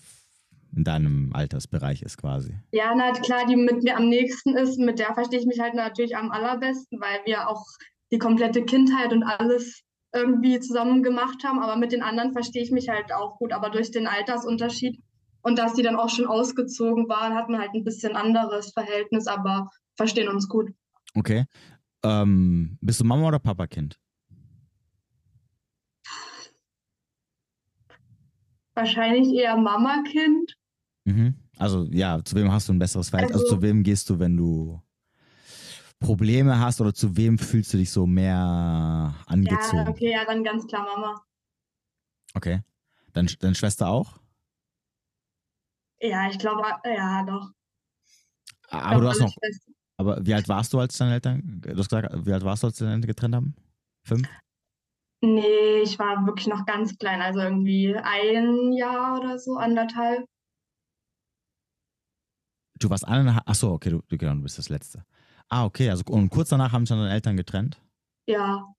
in 0.76 0.84
deinem 0.84 1.32
Altersbereich 1.32 2.02
ist 2.02 2.18
quasi? 2.18 2.54
Ja, 2.70 2.94
na 2.96 3.10
klar, 3.10 3.46
die 3.48 3.56
mit 3.56 3.82
mir 3.82 3.96
am 3.96 4.08
nächsten 4.08 4.56
ist, 4.56 4.78
mit 4.78 5.00
der 5.00 5.12
verstehe 5.12 5.40
ich 5.40 5.46
mich 5.46 5.58
halt 5.58 5.74
natürlich 5.74 6.16
am 6.16 6.30
allerbesten, 6.30 7.00
weil 7.00 7.18
wir 7.24 7.48
auch 7.48 7.66
die 8.12 8.18
komplette 8.18 8.64
Kindheit 8.64 9.12
und 9.12 9.24
alles 9.24 9.82
irgendwie 10.14 10.60
zusammen 10.60 11.02
gemacht 11.02 11.42
haben. 11.42 11.58
Aber 11.58 11.74
mit 11.74 11.90
den 11.90 12.04
anderen 12.04 12.32
verstehe 12.32 12.62
ich 12.62 12.70
mich 12.70 12.88
halt 12.88 13.12
auch 13.12 13.38
gut. 13.38 13.52
Aber 13.52 13.70
durch 13.70 13.90
den 13.90 14.06
Altersunterschied 14.06 15.00
und 15.42 15.58
dass 15.58 15.74
die 15.74 15.82
dann 15.82 15.96
auch 15.96 16.10
schon 16.10 16.26
ausgezogen 16.26 17.08
waren, 17.08 17.34
hat 17.34 17.48
man 17.48 17.60
halt 17.60 17.70
ein 17.74 17.82
bisschen 17.82 18.14
anderes 18.14 18.70
Verhältnis, 18.72 19.26
aber 19.26 19.68
verstehen 19.96 20.28
uns 20.28 20.48
gut. 20.48 20.70
Okay. 21.16 21.46
Ähm, 22.04 22.78
bist 22.80 23.00
du 23.00 23.04
Mama 23.04 23.26
oder 23.26 23.40
Papa-Kind? 23.40 23.98
Wahrscheinlich 28.78 29.34
eher 29.34 29.56
Mama-Kind. 29.56 30.54
Mhm. 31.04 31.34
Also 31.56 31.84
ja, 31.90 32.22
zu 32.24 32.36
wem 32.36 32.52
hast 32.52 32.68
du 32.68 32.72
ein 32.72 32.78
besseres 32.78 33.10
Verhältnis? 33.10 33.36
Also, 33.40 33.46
Also- 33.46 33.56
zu 33.56 33.62
wem 33.62 33.82
gehst 33.82 34.08
du, 34.08 34.18
wenn 34.20 34.36
du 34.36 34.80
Probleme 35.98 36.60
hast 36.60 36.80
oder 36.80 36.94
zu 36.94 37.16
wem 37.16 37.38
fühlst 37.38 37.72
du 37.74 37.78
dich 37.78 37.90
so 37.90 38.06
mehr 38.06 38.34
Ja, 38.36 39.14
angezogen? 39.26 39.88
okay, 39.88 40.12
ja, 40.12 40.24
dann 40.24 40.44
ganz 40.44 40.66
klar 40.68 40.84
Mama. 40.86 41.20
Okay. 42.34 42.62
Dein, 43.14 43.26
deine 43.40 43.54
Schwester 43.56 43.88
auch? 43.88 44.20
Ja, 46.00 46.28
ich 46.30 46.38
glaube, 46.38 46.62
ja, 46.84 47.24
doch. 47.24 47.50
Aber 48.70 49.00
du 49.00 49.08
hast 49.08 49.20
noch, 49.20 49.32
Schwestern. 49.32 49.74
aber 49.96 50.24
wie 50.24 50.34
alt 50.34 50.48
warst 50.48 50.72
du, 50.72 50.78
als 50.78 50.96
deine 50.98 51.14
Eltern, 51.14 51.60
du 51.62 51.70
hast 51.76 51.88
gesagt, 51.88 52.14
wie 52.26 52.32
alt 52.32 52.44
warst 52.44 52.62
du, 52.62 52.68
als 52.68 52.76
deine 52.76 52.92
Eltern 52.92 53.08
getrennt 53.08 53.34
haben? 53.34 53.56
Fünf? 54.04 54.28
Nee, 55.20 55.80
ich 55.82 55.98
war 55.98 56.26
wirklich 56.26 56.46
noch 56.46 56.64
ganz 56.64 56.96
klein, 56.96 57.20
also 57.20 57.40
irgendwie 57.40 57.94
ein 57.96 58.72
Jahr 58.72 59.18
oder 59.18 59.38
so, 59.38 59.56
anderthalb. 59.56 60.24
Du 62.78 62.90
warst 62.90 63.06
eineinhalb, 63.06 63.42
ach 63.46 63.54
so, 63.54 63.72
okay, 63.72 63.90
du, 63.90 64.00
du, 64.08 64.16
genau, 64.16 64.34
du 64.34 64.42
bist 64.42 64.58
das 64.58 64.68
Letzte. 64.68 65.04
Ah, 65.48 65.64
okay, 65.64 65.90
also 65.90 66.04
und 66.10 66.30
kurz 66.30 66.50
danach 66.50 66.72
haben 66.72 66.86
sich 66.86 66.96
deine 66.96 67.10
Eltern 67.10 67.36
getrennt? 67.36 67.80
Ja. 68.26 68.74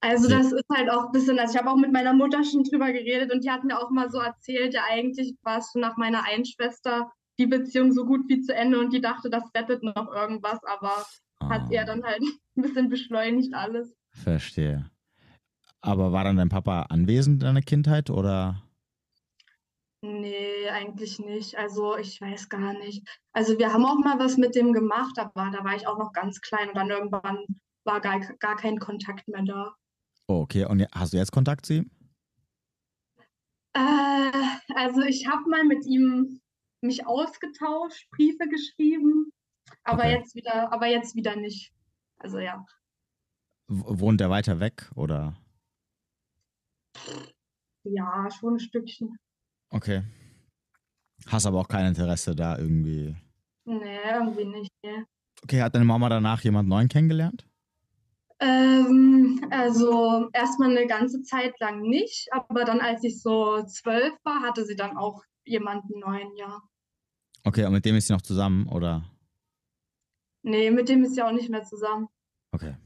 Also 0.00 0.26
Okay. 0.26 0.38
das 0.38 0.52
ist 0.52 0.64
halt 0.72 0.90
auch 0.90 1.06
ein 1.06 1.12
bisschen, 1.12 1.38
also 1.38 1.52
ich 1.54 1.58
habe 1.58 1.70
auch 1.70 1.76
mit 1.76 1.92
meiner 1.92 2.12
Mutter 2.12 2.42
schon 2.44 2.62
drüber 2.64 2.92
geredet 2.92 3.32
und 3.32 3.42
die 3.44 3.50
hat 3.50 3.64
mir 3.64 3.78
auch 3.78 3.90
mal 3.90 4.10
so 4.10 4.18
erzählt, 4.18 4.74
ja 4.74 4.82
eigentlich 4.88 5.34
war 5.42 5.58
es 5.58 5.70
schon 5.72 5.80
nach 5.80 5.96
meiner 5.96 6.22
einen 6.24 6.44
Schwester 6.44 7.10
die 7.38 7.46
Beziehung 7.46 7.92
so 7.92 8.04
gut 8.04 8.22
wie 8.28 8.40
zu 8.40 8.54
Ende 8.54 8.78
und 8.80 8.92
die 8.92 9.00
dachte, 9.00 9.28
das 9.30 9.44
rettet 9.56 9.82
noch 9.82 10.12
irgendwas, 10.12 10.58
aber 10.64 11.04
hat 11.50 11.62
Ah, 11.62 11.70
er 11.70 11.84
dann 11.84 12.04
halt 12.04 12.20
ein 12.56 12.62
bisschen 12.62 12.88
beschleunigt 12.88 13.54
alles. 13.54 13.92
Verstehe. 14.10 14.90
Aber 15.80 16.12
war 16.12 16.24
dann 16.24 16.36
dein 16.36 16.48
Papa 16.48 16.82
anwesend 16.82 17.42
in 17.42 17.46
deiner 17.46 17.62
Kindheit 17.62 18.10
oder? 18.10 18.62
Nee, 20.02 20.68
eigentlich 20.70 21.18
nicht. 21.18 21.56
Also 21.56 21.96
ich 21.96 22.20
weiß 22.20 22.48
gar 22.48 22.72
nicht. 22.74 23.06
Also 23.32 23.58
wir 23.58 23.72
haben 23.72 23.84
auch 23.84 23.98
mal 23.98 24.18
was 24.18 24.36
mit 24.36 24.54
dem 24.54 24.72
gemacht, 24.72 25.18
aber 25.18 25.50
da 25.50 25.64
war 25.64 25.74
ich 25.76 25.86
auch 25.86 25.98
noch 25.98 26.12
ganz 26.12 26.40
klein 26.40 26.68
und 26.68 26.76
dann 26.76 26.90
irgendwann 26.90 27.44
war 27.84 28.00
gar, 28.00 28.20
gar 28.38 28.56
kein 28.56 28.78
Kontakt 28.78 29.26
mehr 29.28 29.42
da. 29.42 29.74
Oh, 30.28 30.40
okay, 30.42 30.64
und 30.64 30.86
hast 30.94 31.12
du 31.12 31.16
jetzt 31.16 31.32
Kontakt 31.32 31.66
zu 31.66 31.74
ihm? 31.74 31.90
Äh, 33.74 34.32
also 34.74 35.02
ich 35.02 35.26
habe 35.26 35.48
mal 35.48 35.64
mit 35.64 35.84
ihm 35.86 36.40
mich 36.82 37.06
ausgetauscht, 37.06 38.08
Briefe 38.10 38.46
geschrieben, 38.48 39.32
aber 39.84 40.04
Okay. 40.04 40.12
jetzt 40.12 40.34
wieder, 40.34 40.72
aber 40.72 40.86
jetzt 40.86 41.14
wieder 41.16 41.36
nicht. 41.36 41.72
Also 42.18 42.38
ja. 42.38 42.64
Wohnt 43.68 44.20
er 44.20 44.28
weiter 44.30 44.60
weg 44.60 44.90
oder? 44.94 45.36
Ja, 47.84 48.28
schon 48.30 48.54
ein 48.54 48.60
Stückchen. 48.60 49.16
Okay. 49.70 50.02
Hast 51.26 51.46
aber 51.46 51.60
auch 51.60 51.68
kein 51.68 51.86
Interesse 51.86 52.34
da 52.34 52.58
irgendwie. 52.58 53.16
Nee, 53.64 53.98
irgendwie 54.12 54.44
nicht. 54.44 54.72
Nee. 54.82 55.04
Okay, 55.42 55.62
hat 55.62 55.74
deine 55.74 55.84
Mama 55.84 56.08
danach 56.08 56.42
jemand 56.42 56.68
neuen 56.68 56.88
kennengelernt? 56.88 57.46
Ähm, 58.40 59.46
also 59.50 60.28
erstmal 60.32 60.70
eine 60.70 60.86
ganze 60.86 61.22
Zeit 61.22 61.58
lang 61.60 61.80
nicht, 61.80 62.28
aber 62.32 62.64
dann, 62.64 62.80
als 62.80 63.02
ich 63.02 63.20
so 63.20 63.64
zwölf 63.64 64.14
war, 64.24 64.42
hatte 64.42 64.64
sie 64.64 64.76
dann 64.76 64.96
auch 64.96 65.24
jemanden 65.44 65.98
neuen, 65.98 66.34
ja. 66.36 66.60
Okay, 67.44 67.64
und 67.64 67.72
mit 67.72 67.84
dem 67.84 67.96
ist 67.96 68.06
sie 68.06 68.12
noch 68.12 68.22
zusammen, 68.22 68.68
oder? 68.68 69.10
Nee, 70.42 70.70
mit 70.70 70.88
dem 70.88 71.04
ist 71.04 71.14
sie 71.14 71.22
auch 71.22 71.32
nicht 71.32 71.50
mehr 71.50 71.64
zusammen. 71.64 72.08
Okay. 72.52 72.76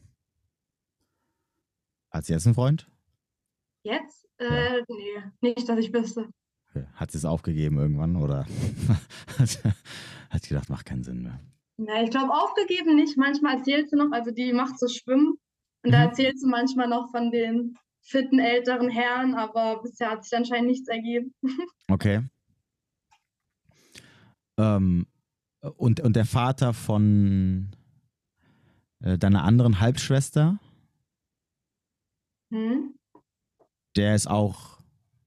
Hat 2.10 2.24
sie 2.24 2.32
jetzt 2.32 2.46
einen 2.46 2.54
Freund? 2.54 2.91
Jetzt? 3.84 4.26
Äh, 4.38 4.78
Ja. 4.78 4.84
nee, 4.88 5.22
nicht, 5.54 5.68
dass 5.68 5.78
ich 5.78 5.92
wüsste. 5.92 6.28
Hat 6.94 7.10
sie 7.10 7.18
es 7.18 7.24
aufgegeben 7.24 7.78
irgendwann, 7.78 8.16
oder 8.16 8.46
hat 9.38 10.42
sie 10.42 10.48
gedacht, 10.48 10.70
macht 10.70 10.86
keinen 10.86 11.02
Sinn 11.04 11.22
mehr? 11.22 11.38
Nee, 11.76 12.04
ich 12.04 12.10
glaube, 12.10 12.32
aufgegeben 12.32 12.94
nicht. 12.96 13.16
Manchmal 13.18 13.58
erzählt 13.58 13.90
sie 13.90 13.96
noch, 13.96 14.10
also 14.12 14.30
die 14.30 14.52
macht 14.52 14.78
so 14.78 14.88
Schwimmen 14.88 15.34
und 15.84 15.90
da 15.92 15.98
Mhm. 15.98 16.08
erzählt 16.08 16.38
sie 16.40 16.46
manchmal 16.46 16.88
noch 16.88 17.10
von 17.10 17.30
den 17.30 17.76
fitten 18.00 18.38
älteren 18.38 18.88
Herren, 18.88 19.34
aber 19.34 19.82
bisher 19.82 20.10
hat 20.10 20.24
sich 20.24 20.36
anscheinend 20.36 20.68
nichts 20.70 20.88
ergeben. 20.88 21.34
Okay. 21.88 22.22
Ähm, 24.58 25.06
und, 25.76 26.00
und 26.00 26.16
der 26.16 26.24
Vater 26.24 26.72
von 26.72 27.68
äh, 29.00 29.18
deiner 29.18 29.44
anderen 29.44 29.80
Halbschwester, 29.80 30.58
Hm? 32.50 32.94
Der 33.96 34.14
ist 34.14 34.28
auch, 34.28 34.78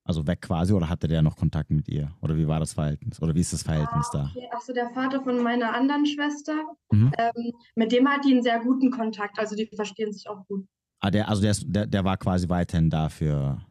also 0.04 0.26
weg 0.28 0.42
quasi, 0.42 0.74
oder 0.74 0.90
hatte 0.90 1.08
der 1.08 1.22
noch 1.22 1.36
Kontakt 1.36 1.72
mit 1.72 1.88
ihr? 1.88 2.12
Oder 2.22 2.38
wie 2.38 2.48
war 2.48 2.60
das 2.60 2.74
Verhältnis? 2.74 3.22
Oder 3.22 3.34
wie 3.36 3.40
ist 3.42 3.54
das 3.54 3.64
Verhältnis 3.64 4.10
da? 4.12 4.32
Okay, 4.36 4.48
achso, 4.52 4.74
der 4.74 4.90
Vater 4.92 5.24
von 5.24 5.42
meiner 5.42 5.74
anderen 5.74 6.06
Schwester, 6.06 6.54
Mhm. 6.92 7.12
ähm, 7.18 7.52
mit 7.76 7.92
dem 7.92 8.08
hat 8.08 8.24
die 8.26 8.34
einen 8.34 8.44
sehr 8.44 8.60
guten 8.60 8.92
Kontakt, 8.92 9.40
also 9.40 9.56
die 9.56 9.66
verstehen 9.68 10.12
sich 10.14 10.28
auch 10.30 10.46
gut. 10.48 10.66
Ah, 11.00 11.12
der, 11.12 11.28
also 11.28 11.42
der, 11.42 11.52
ist, 11.52 11.66
der, 11.68 11.86
der 11.88 12.04
war 12.04 12.18
quasi 12.18 12.48
weiterhin 12.50 12.90
dafür. 12.90 13.62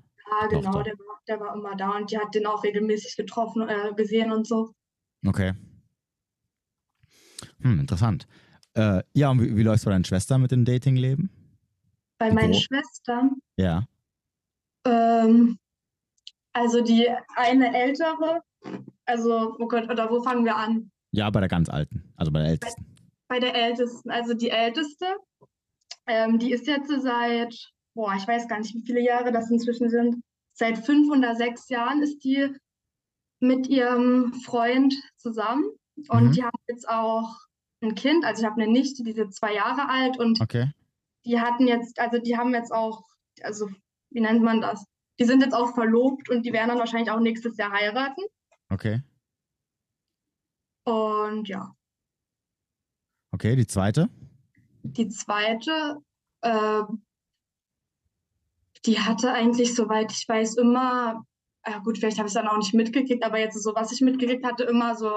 Ja, 0.41 0.47
genau, 0.49 0.83
der 0.83 0.95
war, 0.95 1.21
der 1.29 1.41
war 1.41 1.55
immer 1.55 1.77
da 1.77 1.97
und 1.97 2.11
die 2.11 2.19
hat 2.19 2.35
den 2.35 2.47
auch 2.47 2.63
regelmäßig 2.65 3.17
getroffen, 3.17 3.69
äh, 3.69 3.93
gesehen 3.97 4.33
und 4.33 4.47
so. 4.47 4.73
Okay. 5.27 5.53
Hm, 7.61 7.81
interessant. 7.81 8.27
Äh, 8.75 9.03
ja, 9.15 9.31
und 9.31 9.41
wie, 9.41 9.57
wie 9.57 9.63
läuft 9.63 9.79
es 9.79 9.85
bei 9.85 9.91
deinen 9.93 10.05
Schwestern 10.05 10.43
mit 10.43 10.51
dem 10.51 10.65
Datingleben? 10.65 11.31
Bei 12.19 12.33
meinen 12.33 12.55
Schwestern, 12.55 13.33
Ja. 13.57 13.87
Ähm, 14.85 15.59
also 16.53 16.81
die 16.83 17.09
eine 17.37 17.77
ältere, 17.77 18.43
also, 19.07 19.57
oh 19.59 19.67
Gott, 19.69 19.91
oder 19.91 20.11
wo 20.11 20.23
fangen 20.23 20.45
wir 20.45 20.57
an? 20.57 20.91
Ja, 21.13 21.31
bei 21.31 21.41
der 21.41 21.49
ganz 21.49 21.69
Alten, 21.69 22.13
also 22.17 22.33
bei 22.33 22.41
der 22.41 22.49
Ältesten. 22.51 22.87
Bei 23.29 23.41
der 23.41 23.55
ältesten, 23.55 24.11
also 24.11 24.35
die 24.35 24.51
älteste, 24.51 25.07
ähm, 26.07 26.39
die 26.39 26.53
ist 26.53 26.67
jetzt 26.67 26.91
seit, 27.03 27.55
boah, 27.95 28.15
ich 28.17 28.27
weiß 28.27 28.49
gar 28.49 28.59
nicht, 28.59 28.75
wie 28.75 28.83
viele 28.85 29.01
Jahre 29.01 29.33
das 29.33 29.51
inzwischen 29.51 29.89
sind. 29.89 30.23
Seit 30.53 30.79
fünf 30.79 31.11
oder 31.11 31.35
sechs 31.35 31.69
Jahren 31.69 32.03
ist 32.03 32.19
die 32.23 32.55
mit 33.41 33.67
ihrem 33.67 34.33
Freund 34.35 34.95
zusammen 35.17 35.65
und 36.09 36.27
Mhm. 36.29 36.33
die 36.33 36.45
haben 36.45 36.59
jetzt 36.69 36.89
auch 36.89 37.35
ein 37.81 37.95
Kind. 37.95 38.25
Also 38.25 38.43
ich 38.43 38.51
habe 38.51 38.61
eine 38.63 38.71
Nichte, 38.71 39.03
die 39.03 39.11
ist 39.11 39.17
jetzt 39.17 39.37
zwei 39.37 39.55
Jahre 39.55 39.89
alt 39.89 40.19
und 40.19 40.41
Okay. 40.41 40.71
die 41.25 41.41
hatten 41.41 41.67
jetzt, 41.67 41.99
also 41.99 42.19
die 42.19 42.37
haben 42.37 42.55
jetzt 42.55 42.73
auch, 42.73 43.03
also 43.43 43.69
wie 44.15 44.21
nennt 44.21 44.43
man 44.43 44.61
das? 44.61 44.87
Die 45.19 45.25
sind 45.25 45.43
jetzt 45.43 45.55
auch 45.55 45.75
verlobt 45.75 46.31
und 46.31 46.45
die 46.47 46.53
werden 46.53 46.69
dann 46.69 46.79
wahrscheinlich 46.79 47.11
auch 47.11 47.21
nächstes 47.21 47.57
Jahr 47.57 47.73
heiraten. 47.73 48.23
Okay. 48.71 49.03
Und 50.85 51.49
ja, 51.49 51.75
Okay, 53.33 53.57
die 53.57 53.67
zweite? 53.67 54.09
die 54.85 55.09
zweite, 55.09 55.97
äh, 56.43 56.83
die 58.87 59.01
hatte 59.01 59.33
eigentlich, 59.33 59.75
soweit 59.75 60.13
ich 60.13 60.29
weiß, 60.29 60.57
immer, 60.57 61.25
ja 61.67 61.79
gut, 61.79 61.99
vielleicht 61.99 62.19
habe 62.19 62.29
ich 62.29 62.35
es 62.35 62.41
dann 62.41 62.47
auch 62.49 62.59
nicht 62.59 62.75
mitgekriegt, 62.75 63.25
aber 63.25 63.39
jetzt 63.39 63.61
so, 63.61 63.75
was 63.75 63.93
ich 63.93 64.03
mitgekriegt 64.03 64.45
hatte, 64.45 64.65
immer 64.65 64.95
so 64.95 65.11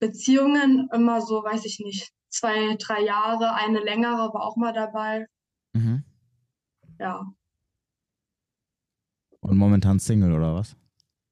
Beziehungen, 0.00 0.88
immer 0.92 1.22
so, 1.22 1.42
weiß 1.42 1.64
ich 1.64 1.78
nicht, 1.78 2.12
zwei, 2.30 2.74
drei 2.78 3.00
Jahre, 3.02 3.54
eine 3.54 3.80
längere 3.80 4.34
war 4.34 4.42
auch 4.42 4.56
mal 4.56 4.72
dabei. 4.72 5.26
Mhm. 5.72 6.04
Ja. 6.98 7.32
Und 9.48 9.56
momentan 9.56 9.98
Single 9.98 10.32
oder 10.32 10.54
was? 10.54 10.76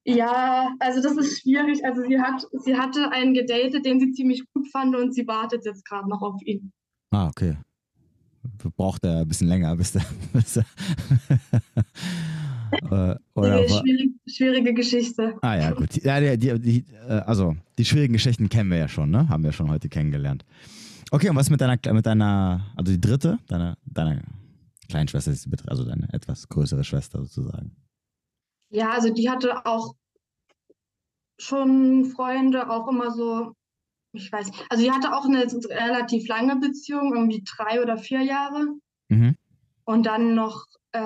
Ja, 0.04 0.68
also 0.78 1.02
das 1.02 1.16
ist 1.16 1.42
schwierig. 1.42 1.84
Also 1.84 2.02
sie 2.02 2.20
hat, 2.20 2.46
sie 2.64 2.76
hatte 2.76 3.10
einen 3.10 3.34
gedatet, 3.34 3.84
den 3.84 3.98
sie 3.98 4.12
ziemlich 4.12 4.44
gut 4.54 4.68
fand 4.68 4.94
und 4.94 5.12
sie 5.12 5.26
wartet 5.26 5.64
jetzt 5.64 5.84
gerade 5.84 6.08
noch 6.08 6.22
auf 6.22 6.40
ihn. 6.44 6.72
Ah, 7.10 7.26
okay. 7.26 7.56
Braucht 8.76 9.04
er 9.04 9.20
ein 9.20 9.28
bisschen 9.28 9.48
länger, 9.48 9.74
bis 9.76 9.92
der. 9.94 10.02
Bis 10.32 10.58
er 10.58 10.64
äh, 13.12 13.16
oder 13.34 13.68
schwierig, 13.68 14.12
schwierige 14.26 14.74
Geschichte. 14.74 15.34
ah 15.42 15.56
ja, 15.56 15.72
gut. 15.72 15.96
Ja, 16.02 16.20
die, 16.20 16.38
die, 16.38 16.60
die, 16.60 16.84
äh, 17.08 17.22
also, 17.26 17.56
die 17.76 17.84
schwierigen 17.84 18.12
Geschichten 18.12 18.48
kennen 18.48 18.70
wir 18.70 18.78
ja 18.78 18.88
schon, 18.88 19.10
ne? 19.10 19.28
Haben 19.28 19.42
wir 19.42 19.52
schon 19.52 19.68
heute 19.70 19.88
kennengelernt. 19.88 20.44
Okay, 21.10 21.28
und 21.28 21.36
was 21.36 21.50
mit 21.50 21.60
deiner, 21.60 21.78
mit 21.92 22.06
deiner, 22.06 22.64
also 22.76 22.92
die 22.92 23.00
dritte, 23.00 23.38
deine, 23.48 23.76
deine 23.84 24.22
Kleinschwester, 24.88 25.32
also 25.66 25.84
deine 25.84 26.12
etwas 26.12 26.48
größere 26.48 26.84
Schwester 26.84 27.20
sozusagen. 27.22 27.72
Ja, 28.70 28.90
also 28.90 29.12
die 29.12 29.30
hatte 29.30 29.64
auch 29.66 29.94
schon 31.38 32.06
Freunde, 32.06 32.70
auch 32.70 32.88
immer 32.88 33.10
so, 33.10 33.52
ich 34.12 34.32
weiß, 34.32 34.50
also 34.70 34.82
die 34.82 34.90
hatte 34.90 35.14
auch 35.14 35.26
eine 35.26 35.40
relativ 35.42 36.28
lange 36.28 36.56
Beziehung, 36.56 37.14
irgendwie 37.14 37.44
drei 37.44 37.82
oder 37.82 37.96
vier 37.96 38.22
Jahre. 38.22 38.66
Mhm. 39.08 39.36
Und 39.84 40.06
dann 40.06 40.34
noch 40.34 40.64
äh, 40.92 41.00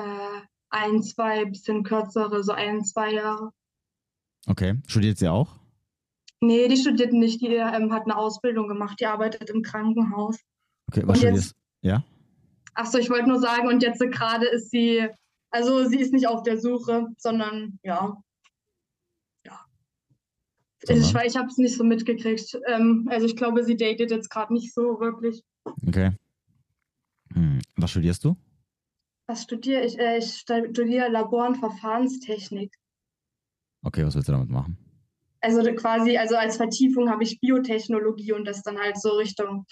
ein, 0.70 1.02
zwei 1.02 1.44
bisschen 1.44 1.82
kürzere, 1.82 2.42
so 2.42 2.52
ein, 2.52 2.84
zwei 2.84 3.12
Jahre. 3.12 3.50
Okay. 4.46 4.76
Studiert 4.86 5.18
sie 5.18 5.28
auch? 5.28 5.60
Nee, 6.40 6.68
die 6.68 6.76
studiert 6.76 7.12
nicht, 7.12 7.42
die 7.42 7.48
ähm, 7.48 7.92
hat 7.92 8.04
eine 8.04 8.16
Ausbildung 8.16 8.68
gemacht, 8.68 8.98
die 8.98 9.06
arbeitet 9.06 9.50
im 9.50 9.62
Krankenhaus. 9.62 10.38
Okay, 10.88 11.02
was 11.04 11.18
studierst 11.18 11.54
Ja? 11.82 12.02
Ach 12.74 12.86
so, 12.86 12.98
ich 12.98 13.10
wollte 13.10 13.28
nur 13.28 13.40
sagen, 13.40 13.68
und 13.68 13.82
jetzt 13.82 14.00
gerade 14.00 14.46
ist 14.46 14.70
sie, 14.70 15.06
also 15.50 15.84
sie 15.86 15.98
ist 15.98 16.12
nicht 16.12 16.26
auf 16.26 16.42
der 16.42 16.58
Suche, 16.58 17.08
sondern 17.16 17.78
ja. 17.82 18.16
Ja. 19.44 19.60
Ich, 20.82 21.14
ich 21.14 21.36
habe 21.36 21.48
es 21.48 21.58
nicht 21.58 21.76
so 21.76 21.84
mitgekriegt. 21.84 22.58
Ähm, 22.66 23.08
also 23.10 23.26
ich 23.26 23.36
glaube, 23.36 23.64
sie 23.64 23.76
datet 23.76 24.10
jetzt 24.10 24.30
gerade 24.30 24.52
nicht 24.52 24.72
so 24.72 25.00
wirklich. 25.00 25.42
Okay. 25.86 26.12
Hm. 27.34 27.60
Was 27.76 27.90
studierst 27.90 28.24
du? 28.24 28.36
Was 29.26 29.42
studiere 29.42 29.84
ich? 29.84 29.98
Äh, 29.98 30.18
ich 30.18 30.34
studiere 30.34 31.08
Labor- 31.08 31.48
und 31.48 31.56
Verfahrenstechnik. 31.56 32.74
Okay, 33.82 34.04
was 34.04 34.14
willst 34.14 34.28
du 34.28 34.32
damit 34.32 34.50
machen? 34.50 34.76
Also 35.40 35.62
quasi, 35.74 36.18
also 36.18 36.36
als 36.36 36.58
Vertiefung 36.58 37.08
habe 37.08 37.22
ich 37.22 37.40
Biotechnologie 37.40 38.32
und 38.32 38.44
das 38.44 38.62
dann 38.62 38.78
halt 38.78 39.00
so 39.00 39.10
Richtung 39.12 39.66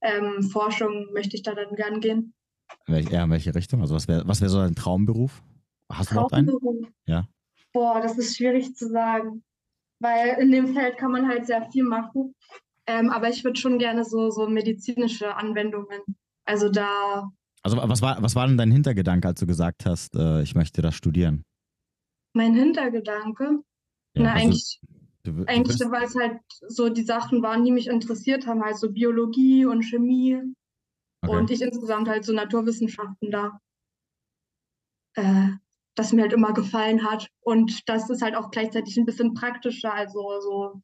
ähm, 0.00 0.42
Forschung 0.42 1.12
möchte 1.12 1.36
ich 1.36 1.42
da 1.42 1.54
dann 1.54 1.74
gern 1.74 2.00
gehen. 2.00 2.34
Welch, 2.86 3.10
eher 3.10 3.24
in 3.24 3.30
welche 3.30 3.54
Richtung? 3.54 3.80
Also 3.80 3.94
was 3.94 4.08
wäre 4.08 4.26
was 4.26 4.40
wär 4.40 4.48
so 4.48 4.58
dein 4.58 4.74
Traumberuf? 4.74 5.42
Hast 5.90 6.10
du 6.10 6.14
überhaupt 6.14 6.34
einen? 6.34 6.48
Traumberuf. 6.48 6.88
Ja. 7.06 7.28
Boah, 7.72 8.00
das 8.00 8.16
ist 8.18 8.36
schwierig 8.36 8.74
zu 8.74 8.88
sagen, 8.88 9.42
weil 10.00 10.38
in 10.40 10.50
dem 10.50 10.74
Feld 10.74 10.96
kann 10.96 11.12
man 11.12 11.28
halt 11.28 11.46
sehr 11.46 11.68
viel 11.70 11.84
machen. 11.84 12.34
Ähm, 12.86 13.10
aber 13.10 13.28
ich 13.28 13.44
würde 13.44 13.60
schon 13.60 13.78
gerne 13.78 14.04
so, 14.04 14.30
so 14.30 14.48
medizinische 14.48 15.34
Anwendungen. 15.36 16.00
Also 16.46 16.70
da, 16.70 17.30
Also 17.62 17.76
was 17.76 18.00
war, 18.00 18.22
was 18.22 18.34
war 18.34 18.46
denn 18.46 18.56
dein 18.56 18.70
Hintergedanke, 18.70 19.28
als 19.28 19.40
du 19.40 19.46
gesagt 19.46 19.84
hast, 19.84 20.14
äh, 20.16 20.42
ich 20.42 20.54
möchte 20.54 20.80
das 20.80 20.94
studieren? 20.94 21.44
mein 22.34 22.54
Hintergedanke, 22.54 23.62
Ja, 24.14 24.22
na 24.22 24.32
also 24.32 24.46
eigentlich, 24.46 24.80
du, 25.24 25.32
du 25.32 25.44
eigentlich, 25.48 25.78
weil 25.90 26.04
es 26.04 26.14
halt 26.14 26.40
so 26.68 26.88
die 26.88 27.02
Sachen 27.02 27.42
waren, 27.42 27.64
die 27.64 27.72
mich 27.72 27.88
interessiert 27.88 28.46
haben, 28.46 28.62
halt 28.62 28.78
so 28.78 28.90
Biologie 28.92 29.66
und 29.66 29.82
Chemie 29.82 30.40
okay. 31.22 31.36
und 31.36 31.50
ich 31.50 31.62
insgesamt 31.62 32.08
halt 32.08 32.24
so 32.24 32.32
Naturwissenschaften 32.32 33.30
da, 33.30 33.60
äh, 35.14 35.50
das 35.94 36.12
mir 36.12 36.22
halt 36.22 36.32
immer 36.32 36.52
gefallen 36.52 37.04
hat. 37.04 37.28
Und 37.40 37.88
das 37.88 38.08
ist 38.08 38.22
halt 38.22 38.36
auch 38.36 38.50
gleichzeitig 38.50 38.96
ein 38.96 39.06
bisschen 39.06 39.34
praktischer, 39.34 39.92
also 39.92 40.40
so, 40.40 40.82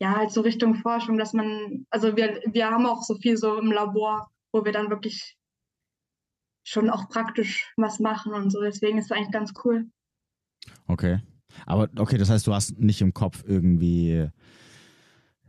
ja, 0.00 0.16
halt 0.16 0.30
so 0.30 0.40
Richtung 0.40 0.74
Forschung, 0.74 1.18
dass 1.18 1.32
man, 1.32 1.86
also 1.90 2.16
wir, 2.16 2.40
wir 2.46 2.70
haben 2.70 2.86
auch 2.86 3.02
so 3.02 3.14
viel 3.16 3.36
so 3.36 3.58
im 3.58 3.70
Labor, 3.70 4.30
wo 4.52 4.64
wir 4.64 4.72
dann 4.72 4.90
wirklich 4.90 5.36
schon 6.66 6.90
auch 6.90 7.08
praktisch 7.08 7.72
was 7.76 7.98
machen 7.98 8.34
und 8.34 8.50
so. 8.50 8.60
Deswegen 8.60 8.98
ist 8.98 9.06
es 9.06 9.12
eigentlich 9.12 9.32
ganz 9.32 9.52
cool. 9.64 9.88
Okay. 10.86 11.20
Aber 11.66 11.88
okay, 11.96 12.18
das 12.18 12.30
heißt, 12.30 12.46
du 12.46 12.54
hast 12.54 12.78
nicht 12.78 13.00
im 13.00 13.14
Kopf 13.14 13.42
irgendwie, 13.46 14.28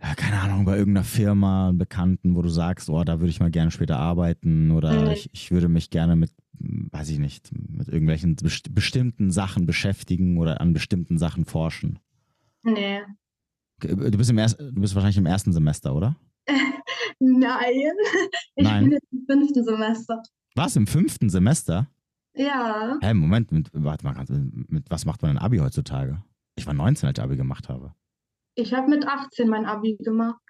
ja, 0.02 0.16
keine 0.16 0.40
Ahnung, 0.40 0.66
bei 0.66 0.78
irgendeiner 0.78 1.04
Firma, 1.06 1.70
einen 1.70 1.78
Bekannten, 1.78 2.36
wo 2.36 2.42
du 2.42 2.50
sagst, 2.50 2.90
oh, 2.90 3.04
da 3.04 3.20
würde 3.20 3.30
ich 3.30 3.40
mal 3.40 3.52
gerne 3.52 3.72
später 3.72 3.98
arbeiten 3.98 4.72
oder 4.72 5.06
Nee. 5.06 5.14
ich, 5.14 5.30
ich 5.34 5.52
würde 5.52 5.68
mich 5.70 5.90
gerne 5.90 6.16
mit, 6.16 6.32
weiß 6.60 7.10
ich 7.10 7.20
nicht, 7.20 7.52
mit 7.54 7.88
irgendwelchen 7.88 8.36
best 8.36 8.74
bestimmten 8.74 9.32
Sachen 9.32 9.66
beschäftigen 9.66 10.38
oder 10.38 10.62
an 10.62 10.74
bestimmten 10.74 11.18
Sachen 11.18 11.46
forschen. 11.46 12.00
Nee. 12.64 13.02
Du 13.82 14.18
bist, 14.18 14.30
im 14.30 14.38
erst, 14.38 14.60
du 14.60 14.74
bist 14.82 14.94
wahrscheinlich 14.96 15.18
im 15.18 15.26
ersten 15.26 15.54
Semester, 15.54 15.96
oder? 15.96 16.16
Nein. 17.20 17.72
Ich 18.56 18.64
Nein. 18.64 18.84
bin 18.86 18.92
jetzt 18.94 19.08
im 19.12 19.26
fünften 19.26 19.64
Semester. 19.64 20.22
Was, 20.56 20.76
im 20.76 20.88
fünften 20.88 21.30
Semester? 21.30 21.88
Ja. 22.36 22.98
Hä, 23.02 23.14
Moment, 23.14 23.52
mit, 23.52 23.70
warte 23.74 24.06
mal, 24.06 24.14
ganz- 24.14 24.30
mit 24.32 24.90
was 24.90 25.06
macht 25.06 25.22
man 25.22 25.32
ein 25.32 25.38
Abi 25.38 25.58
heutzutage? 25.58 26.22
Ich 26.56 26.66
war 26.68 26.74
19, 26.74 27.08
als 27.08 27.18
ich 27.18 27.24
Abi 27.24 27.36
gemacht 27.38 27.70
habe. 27.70 27.94
Ich 28.60 28.74
habe 28.74 28.90
mit 28.90 29.08
18 29.08 29.48
mein 29.48 29.66
Abi 29.66 29.96
gemacht. 29.96 30.42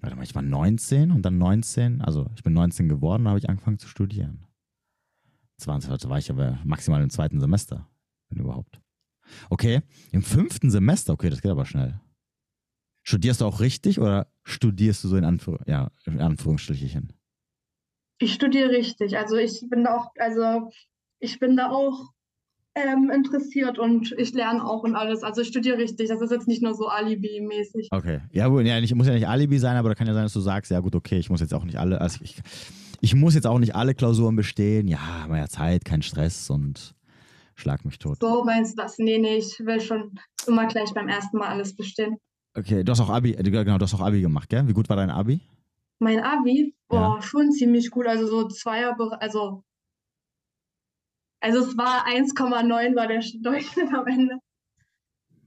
Warte 0.00 0.16
mal, 0.16 0.22
ich 0.22 0.34
war 0.34 0.40
19 0.40 1.10
und 1.10 1.22
dann 1.22 1.36
19, 1.36 2.00
also 2.00 2.30
ich 2.34 2.42
bin 2.42 2.54
19 2.54 2.88
geworden, 2.88 3.28
habe 3.28 3.38
ich 3.38 3.48
angefangen 3.48 3.78
zu 3.78 3.88
studieren. 3.88 4.46
20, 5.58 5.90
also 5.90 6.08
war 6.08 6.18
ich 6.18 6.30
aber 6.30 6.58
maximal 6.64 7.02
im 7.02 7.10
zweiten 7.10 7.40
Semester, 7.40 7.86
wenn 8.30 8.40
überhaupt. 8.40 8.80
Okay, 9.50 9.82
im 10.12 10.22
fünften 10.22 10.70
Semester, 10.70 11.12
okay, 11.12 11.28
das 11.28 11.42
geht 11.42 11.50
aber 11.50 11.66
schnell. 11.66 12.00
Studierst 13.02 13.42
du 13.42 13.44
auch 13.44 13.60
richtig 13.60 14.00
oder 14.00 14.32
studierst 14.42 15.04
du 15.04 15.08
so 15.08 15.16
in, 15.16 15.24
Anführ 15.24 15.60
ja, 15.66 15.90
in 16.06 16.20
Anführungsstrichen? 16.20 17.12
Ich 18.18 18.32
studiere 18.32 18.70
richtig. 18.70 19.18
Also 19.18 19.36
ich 19.36 19.62
bin 19.68 19.84
da 19.84 19.98
auch, 19.98 20.10
also 20.18 20.70
ich 21.18 21.38
bin 21.38 21.56
da 21.56 21.70
auch 21.70 22.14
ähm, 22.74 23.10
interessiert 23.14 23.78
und 23.78 24.12
ich 24.18 24.32
lerne 24.32 24.64
auch 24.64 24.82
und 24.82 24.96
alles. 24.96 25.22
Also 25.22 25.42
ich 25.42 25.48
studiere 25.48 25.78
richtig. 25.78 26.08
Das 26.08 26.20
ist 26.20 26.30
jetzt 26.30 26.48
nicht 26.48 26.62
nur 26.62 26.74
so 26.74 26.88
Alibi-mäßig. 26.88 27.88
Okay. 27.90 28.20
Ja, 28.32 28.48
gut, 28.48 28.64
ja, 28.64 28.80
nicht, 28.80 28.94
muss 28.94 29.06
ja 29.06 29.14
nicht 29.14 29.28
Alibi 29.28 29.58
sein, 29.58 29.76
aber 29.76 29.90
da 29.90 29.94
kann 29.94 30.06
ja 30.06 30.14
sein, 30.14 30.24
dass 30.24 30.32
du 30.32 30.40
sagst, 30.40 30.70
ja 30.70 30.80
gut, 30.80 30.94
okay, 30.94 31.18
ich 31.18 31.30
muss 31.30 31.40
jetzt 31.40 31.54
auch 31.54 31.64
nicht 31.64 31.78
alle, 31.78 32.00
also 32.00 32.18
ich, 32.22 32.36
ich 33.00 33.14
muss 33.14 33.34
jetzt 33.34 33.46
auch 33.46 33.58
nicht 33.58 33.74
alle 33.74 33.94
Klausuren 33.94 34.34
bestehen. 34.36 34.88
Ja, 34.88 34.98
haben 35.22 35.34
ja 35.36 35.46
Zeit, 35.48 35.84
kein 35.84 36.02
Stress 36.02 36.50
und 36.50 36.94
schlag 37.54 37.84
mich 37.84 37.98
tot. 37.98 38.18
So 38.20 38.44
meinst 38.44 38.76
du 38.76 38.82
das? 38.82 38.98
Nee, 38.98 39.18
nee, 39.18 39.36
ich 39.36 39.60
will 39.64 39.80
schon 39.80 40.18
immer 40.46 40.66
gleich 40.66 40.92
beim 40.92 41.08
ersten 41.08 41.38
Mal 41.38 41.48
alles 41.48 41.76
bestehen. 41.76 42.16
Okay, 42.56 42.84
du 42.84 42.92
hast 42.92 43.00
auch 43.00 43.10
Abi, 43.10 43.32
äh, 43.32 43.42
genau, 43.42 43.78
du 43.78 43.82
hast 43.84 43.94
auch 43.94 44.00
Abi 44.00 44.20
gemacht, 44.20 44.48
gell? 44.48 44.66
Wie 44.68 44.72
gut 44.72 44.88
war 44.88 44.96
dein 44.96 45.10
Abi? 45.10 45.40
Mein 46.00 46.20
Abi, 46.20 46.74
Ja. 46.90 47.08
boah, 47.08 47.22
schon 47.22 47.52
ziemlich 47.52 47.90
gut. 47.90 48.06
Also 48.06 48.26
so 48.26 48.48
Zweier, 48.48 48.96
also, 49.20 49.62
also 51.44 51.60
es 51.60 51.76
war 51.76 52.06
1,9 52.06 52.96
war 52.96 53.06
der 53.06 53.22
Durchschnitt 53.42 53.92
am 53.92 54.06
Ende. 54.06 54.38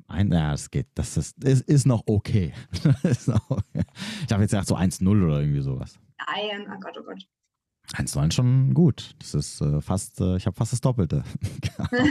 Ein, 0.07 0.31
ja, 0.31 0.51
das 0.51 0.69
geht. 0.69 0.87
Das 0.93 1.17
ist, 1.17 1.43
ist, 1.43 1.67
ist 1.67 1.85
noch 1.87 2.03
okay. 2.05 2.53
ist 3.03 3.27
noch 3.27 3.49
okay. 3.49 3.83
Ich 4.25 4.31
habe 4.31 4.43
jetzt 4.43 4.51
gedacht, 4.51 4.67
so 4.67 4.77
1-0 4.77 5.05
oder 5.25 5.41
irgendwie 5.41 5.61
sowas. 5.61 5.99
Nein, 6.19 6.67
oh 6.73 6.79
Gott, 6.79 6.97
oh 6.99 7.03
Gott. 7.03 7.25
1-9 7.93 8.31
schon 8.31 8.73
gut. 8.73 9.15
Das 9.19 9.33
ist 9.33 9.59
äh, 9.61 9.81
fast, 9.81 10.21
äh, 10.21 10.37
ich 10.37 10.45
habe 10.45 10.55
fast 10.55 10.71
das 10.71 10.81
Doppelte. 10.81 11.23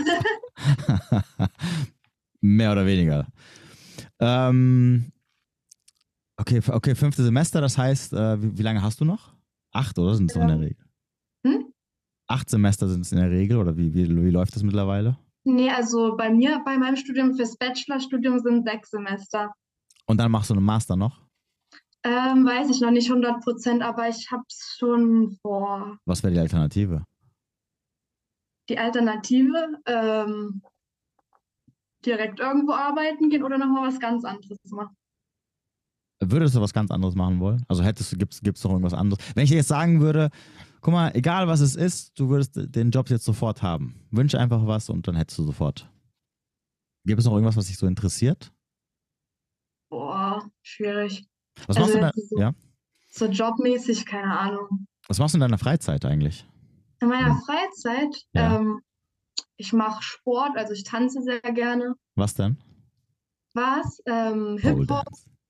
Mehr 2.41 2.73
oder 2.73 2.87
weniger. 2.87 3.29
Ähm, 4.19 5.13
okay, 6.37 6.61
okay, 6.69 6.95
fünfte 6.95 7.23
Semester, 7.23 7.61
das 7.61 7.79
heißt, 7.79 8.13
äh, 8.13 8.43
wie, 8.43 8.59
wie 8.59 8.63
lange 8.63 8.83
hast 8.83 9.01
du 9.01 9.05
noch? 9.05 9.35
Acht, 9.73 9.99
oder 9.99 10.15
sind 10.15 10.31
es 10.31 10.35
so 10.35 10.41
in 10.41 10.49
der 10.49 10.57
Ja. 10.57 10.63
Regel? 10.63 10.86
Acht 12.29 12.51
Semester 12.51 12.89
sind 12.89 13.03
es 13.03 13.13
in 13.13 13.19
der 13.19 13.31
Regel, 13.31 13.59
oder 13.59 13.77
wie, 13.77 13.95
wie, 13.95 14.09
wie 14.09 14.31
läuft 14.31 14.57
das 14.57 14.63
mittlerweile? 14.63 15.17
Nee, 15.45 15.71
also 15.71 16.17
bei 16.17 16.31
mir, 16.31 16.61
bei 16.65 16.77
meinem 16.77 16.97
Studium 16.97 17.35
fürs 17.35 17.57
Bachelorstudium 17.57 18.41
sind 18.41 18.65
sechs 18.65 18.91
Semester. 18.91 19.53
Und 20.07 20.19
dann 20.19 20.31
machst 20.31 20.51
du 20.51 20.55
einen 20.55 20.65
Master 20.65 20.97
noch? 20.97 21.23
Ähm, 22.03 22.45
weiß 22.45 22.71
ich 22.71 22.81
noch 22.81 22.91
nicht 22.91 23.09
100 23.09 23.43
Prozent, 23.43 23.83
aber 23.83 24.09
ich 24.09 24.31
habe 24.31 24.43
es 24.49 24.77
schon 24.79 25.37
vor. 25.43 25.99
Was 26.05 26.23
wäre 26.23 26.33
die 26.33 26.41
Alternative? 26.41 27.05
Die 28.69 28.79
Alternative, 28.79 29.79
ähm, 29.87 30.63
direkt 32.05 32.41
irgendwo 32.41 32.73
arbeiten 32.73 33.31
gehen 33.31 33.43
oder 33.43 33.59
nochmal 33.59 33.89
was 33.89 34.01
ganz 34.01 34.25
anderes 34.25 34.59
machen. 34.71 34.97
Würdest 36.21 36.55
du 36.55 36.61
was 36.61 36.73
ganz 36.73 36.91
anderes 36.91 37.15
machen 37.15 37.41
wollen? 37.41 37.65
Also 37.69 37.83
hättest 37.83 38.13
du, 38.13 38.17
gibt's, 38.17 38.41
gibt's 38.41 38.65
noch 38.65 38.71
irgendwas 38.71 38.95
anderes? 38.95 39.23
Wenn 39.35 39.45
ich 39.45 39.51
dir 39.51 39.57
jetzt 39.57 39.69
sagen 39.69 40.01
würde, 40.01 40.31
guck 40.87 40.93
mal, 40.93 41.11
egal 41.17 41.49
was 41.49 41.59
es 41.59 41.75
ist, 41.75 42.17
du 42.17 42.29
würdest 42.29 42.53
den 42.55 42.93
Job 42.93 43.11
jetzt 43.11 43.25
sofort 43.25 43.61
haben. 43.61 44.07
Wünsche 44.13 44.39
einfach 44.39 44.69
was 44.69 44.89
und 44.89 45.09
dann 45.09 45.17
hättest 45.17 45.37
du 45.41 45.43
sofort. 45.43 45.91
Gibt 47.05 47.19
es 47.19 47.25
noch 47.27 47.33
irgendwas, 47.33 47.57
was 47.57 47.67
dich 47.67 47.77
so 47.77 47.89
interessiert? 47.89 48.53
Boah, 49.91 50.49
schwierig. 50.63 51.27
Was 51.67 51.77
Also 51.77 51.81
machst 51.81 51.95
du 51.97 52.01
da, 52.01 52.07
jetzt 52.15 52.29
so- 52.31 52.39
ja? 52.39 52.53
So 53.11 53.25
jobmäßig, 53.27 54.07
keine 54.07 54.39
Ahnung. 54.39 54.87
Was 55.09 55.19
machst 55.19 55.35
du 55.35 55.39
in 55.39 55.41
deiner 55.41 55.59
Freizeit 55.59 56.05
eigentlich? 56.05 56.47
In 57.01 57.09
meiner 57.09 57.35
Hm. 57.35 57.41
Freizeit, 57.45 58.25
Ja. 58.33 58.57
ähm, 58.57 58.81
ich 59.57 59.73
mache 59.73 60.01
Sport, 60.05 60.57
also 60.57 60.73
ich 60.73 60.85
tanze 60.85 61.21
sehr 61.23 61.41
gerne. 61.41 61.95
Was 62.15 62.35
denn? 62.35 62.59
Was? 63.55 64.01
Ähm, 64.07 64.57
Hip-Hop. 64.59 65.05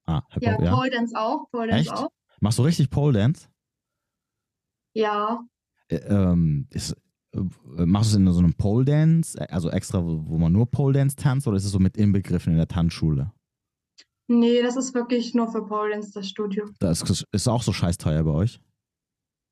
Ah, 0.06 0.22
Hip 0.30 0.42
ja, 0.42 0.62
ja. 0.62 0.74
Pole 0.74 0.90
Dance 0.90 1.14
auch, 1.14 1.50
Pole 1.50 1.68
Dance 1.68 1.90
Echt? 1.90 1.92
auch. 1.92 2.08
Machst 2.40 2.58
du 2.58 2.62
richtig 2.62 2.88
Pole 2.88 3.18
Dance? 3.18 3.48
Ja, 4.96 5.44
Äh, 5.88 5.96
ähm, 6.08 6.66
ist, 6.70 6.96
äh, 7.32 7.40
machst 7.84 8.12
du 8.12 8.16
es 8.16 8.20
in 8.26 8.32
so 8.32 8.38
einem 8.38 8.54
Pole 8.54 8.84
Dance, 8.84 9.38
äh, 9.38 9.46
also 9.50 9.70
extra, 9.70 10.02
wo, 10.02 10.38
man 10.38 10.52
nur 10.52 10.66
Pole 10.70 10.94
Dance 10.94 11.16
tanzt, 11.16 11.46
oder 11.46 11.56
ist 11.56 11.64
es 11.64 11.70
so 11.70 11.78
mit 11.78 11.96
inbegriffen 11.96 12.52
in 12.52 12.58
der 12.58 12.68
Tanzschule? 12.68 13.32
nee, 14.28 14.60
das 14.62 14.74
ist 14.76 14.92
wirklich 14.94 15.34
nur 15.34 15.48
für 15.52 15.64
Pole 15.64 15.90
Dance 15.92 16.10
das 16.12 16.28
Studio. 16.28 16.64
Das 16.80 17.02
ist, 17.30 17.48
auch 17.48 17.62
so 17.62 17.72
scheiß 17.72 17.98
teuer 17.98 18.24
bei 18.24 18.32
euch? 18.32 18.58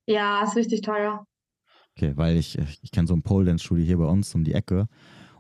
Ja, 0.07 0.43
ist 0.43 0.57
richtig 0.57 0.81
teuer. 0.81 1.25
Okay, 1.97 2.13
weil 2.17 2.37
ich, 2.37 2.59
ich 2.83 2.91
kenne 2.91 3.07
so 3.07 3.15
ein 3.15 3.23
Pole 3.23 3.45
Dance 3.45 3.65
Studio 3.65 3.85
hier 3.85 3.99
bei 3.99 4.07
uns 4.07 4.35
um 4.35 4.43
die 4.45 4.55
Ecke. 4.55 4.89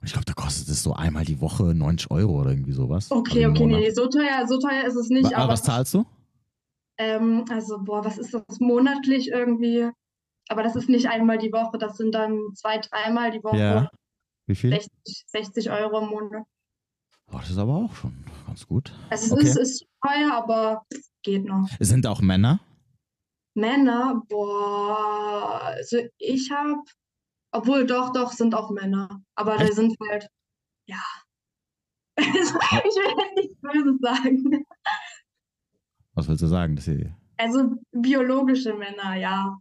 Und 0.00 0.05
ich 0.07 0.12
glaube, 0.12 0.26
da 0.26 0.34
kostet 0.34 0.68
es 0.68 0.82
so 0.82 0.92
einmal 0.92 1.24
die 1.24 1.40
Woche 1.40 1.74
90 1.74 2.11
Euro 2.11 2.40
oder 2.42 2.50
irgendwie 2.50 2.72
sowas. 2.72 3.11
Okay, 3.11 3.44
Also 3.46 3.50
okay, 3.50 3.64
Monat. 3.64 3.80
nee, 3.80 3.90
so 3.90 4.07
teuer, 4.07 4.46
so 4.46 4.59
teuer 4.59 4.84
ist 4.86 4.96
es 4.96 5.09
nicht, 5.09 5.34
aber 5.34 5.44
aber 5.44 5.52
was 5.55 5.62
zahlst 5.62 5.94
du? 5.94 6.05
Ähm, 6.99 7.45
also 7.51 7.78
boah, 7.78 8.05
was 8.05 8.18
ist 8.18 8.34
das 8.34 8.61
monatlich 8.61 9.28
irgendwie? 9.28 9.90
Aber 10.49 10.62
das 10.62 10.76
ist 10.76 10.88
nicht 10.88 11.09
einmal 11.09 11.38
die 11.38 11.53
Woche, 11.53 11.78
das 11.78 11.97
sind 11.97 12.14
dann 12.14 12.38
zwei, 12.55 12.78
dreimal 12.78 13.30
die 13.30 13.42
Woche. 13.42 13.57
Ja. 13.57 13.90
Wie 14.47 14.55
viel? 14.55 14.70
60, 14.70 15.24
60 15.26 15.70
Euro 15.70 16.01
im 16.01 16.09
Monat. 16.11 16.45
Oh, 17.32 17.38
das 17.38 17.51
ist 17.51 17.59
aber 17.59 17.74
auch 17.74 17.95
schon 17.95 18.12
ganz 18.47 18.66
gut. 18.66 18.92
Also 19.11 19.26
es 19.26 19.32
Okay. 19.32 19.49
ist, 19.49 19.57
ist 19.57 19.86
teuer, 20.07 20.32
aber 20.32 20.84
geht 21.22 21.45
noch. 21.45 21.66
Sind 21.80 22.07
auch 22.07 22.20
Männer? 22.20 22.61
Männer, 23.55 24.22
boah, 24.28 25.61
also 25.62 25.99
ich 26.18 26.51
habe, 26.51 26.82
obwohl 27.53 27.86
doch, 27.86 28.12
doch, 28.12 28.32
sind 28.32 28.55
auch 28.55 28.70
Männer. 28.70 29.22
Aber 29.36 29.57
da 29.57 29.64
Echt? 29.64 29.74
sind 29.74 29.97
halt, 30.09 30.28
ja. 30.86 31.03
Ich 32.18 32.26
will 32.26 33.14
jetzt 33.18 33.36
nichts 33.36 33.61
Böses 33.61 34.01
sagen. 34.01 34.64
Was 36.14 36.28
willst 36.28 36.42
du 36.42 36.46
sagen? 36.46 36.76
Dass 36.76 36.84
sie 36.86 37.12
Also 37.36 37.74
biologische 37.92 38.74
Männer, 38.74 39.14
ja. 39.16 39.58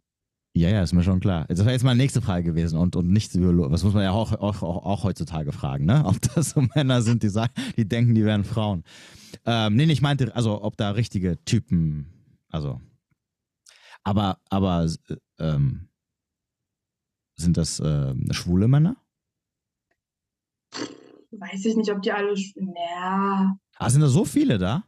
Ja, 0.56 0.70
ja, 0.70 0.84
ist 0.84 0.94
mir 0.94 1.02
schon 1.04 1.20
klar. 1.20 1.46
Das 1.50 1.60
wäre 1.60 1.72
jetzt 1.72 1.84
meine 1.84 1.98
nächste 1.98 2.22
Frage 2.22 2.44
gewesen 2.44 2.78
und, 2.78 2.96
und 2.96 3.10
nicht 3.10 3.34
Biolo 3.34 3.68
Das 3.70 3.84
muss 3.84 3.94
man 3.96 4.04
ja 4.04 4.12
auch, 4.12 4.34
auch, 4.34 4.62
auch, 4.62 4.86
auch 4.86 5.04
heutzutage 5.04 5.52
fragen, 5.52 5.86
ne? 5.86 6.04
Ob 6.06 6.22
das 6.36 6.52
so 6.52 6.62
Männer 6.76 7.02
sind, 7.02 7.24
die 7.24 7.30
sagen, 7.30 7.54
die 7.76 7.88
denken, 7.88 8.14
die 8.14 8.24
wären 8.24 8.44
Frauen. 8.44 8.84
Ähm, 9.46 9.76
nee, 9.76 9.86
ich 9.86 10.04
meinte, 10.04 10.36
also 10.36 10.62
ob 10.64 10.78
da 10.78 10.92
richtige 10.92 11.44
Typen, 11.44 12.08
also. 12.50 12.80
Aber, 14.04 14.38
aber 14.50 14.86
äh, 15.10 15.16
ähm, 15.40 15.90
sind 17.36 17.58
das 17.58 17.82
ähm, 17.84 18.28
schwule 18.32 18.68
Männer? 18.68 18.96
Weiß 21.32 21.66
ich 21.66 21.76
nicht, 21.76 21.92
ob 21.92 22.02
die 22.04 22.12
alle, 22.12 22.34
sch- 22.34 22.54
ja. 22.56 23.58
Ah, 23.78 23.90
sind 23.90 24.02
da 24.02 24.08
so 24.08 24.24
viele 24.24 24.60
da? 24.60 24.84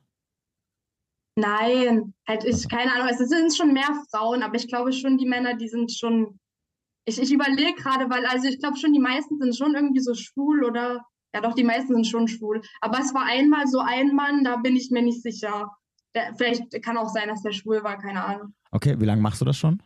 Nein, 1.36 2.14
halt 2.28 2.46
ich, 2.46 2.68
keine 2.70 2.94
Ahnung, 2.94 3.10
es 3.10 3.18
sind 3.18 3.54
schon 3.54 3.74
mehr 3.74 4.04
Frauen, 4.10 4.42
aber 4.42 4.56
ich 4.56 4.68
glaube 4.68 4.94
schon, 4.94 5.18
die 5.18 5.28
Männer, 5.28 5.56
die 5.56 5.68
sind 5.68 5.92
schon, 5.92 6.40
ich, 7.06 7.22
ich 7.22 7.32
überlege 7.32 7.74
gerade, 7.74 8.10
weil, 8.10 8.26
also 8.26 8.48
ich 8.48 8.60
glaube 8.60 8.78
schon, 8.78 8.94
die 8.94 9.02
meisten 9.02 9.38
sind 9.40 9.56
schon 9.56 9.76
irgendwie 9.76 10.00
so 10.00 10.14
schwul 10.14 10.64
oder, 10.64 11.06
ja 11.34 11.42
doch, 11.42 11.54
die 11.54 11.66
meisten 11.66 11.94
sind 11.94 12.08
schon 12.08 12.30
schwul. 12.30 12.62
Aber 12.80 13.00
es 13.00 13.14
war 13.14 13.26
einmal 13.26 13.68
so 13.68 13.80
ein 13.80 14.16
Mann, 14.16 14.46
da 14.46 14.56
bin 14.56 14.78
ich 14.78 14.92
mir 14.92 15.02
nicht 15.02 15.22
sicher. 15.22 15.70
Der, 16.16 16.34
vielleicht 16.38 16.82
kann 16.82 16.98
auch 16.98 17.10
sein, 17.10 17.28
dass 17.28 17.42
der 17.42 17.52
schwul 17.52 17.84
war, 17.84 17.98
keine 17.98 18.24
Ahnung. 18.24 18.54
Okay, 18.72 18.96
wie 18.98 19.06
lange 19.06 19.22
machst 19.22 19.42
du 19.42 19.46
das 19.46 19.58
schon? 19.58 19.84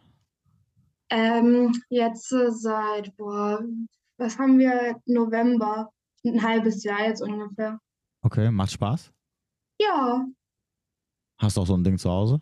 Ähm, 1.10 1.74
jetzt 1.89 2.32
äh, 2.32 2.52
seit, 2.52 3.18
boah, 3.18 3.64
was 4.18 4.38
haben 4.38 4.60
wir? 4.60 5.02
November. 5.08 5.89
Ein 6.24 6.43
halbes 6.43 6.84
Jahr 6.84 7.06
jetzt 7.06 7.22
ungefähr. 7.22 7.80
Okay, 8.22 8.52
macht 8.52 8.74
Spaß? 8.74 9.12
Ja, 9.82 10.26
Hast 11.40 11.58
du 11.58 11.62
auch 11.62 11.68
so 11.68 11.76
ein 11.76 11.84
Ding 11.84 11.98
zu 11.98 12.10
Hause? 12.10 12.42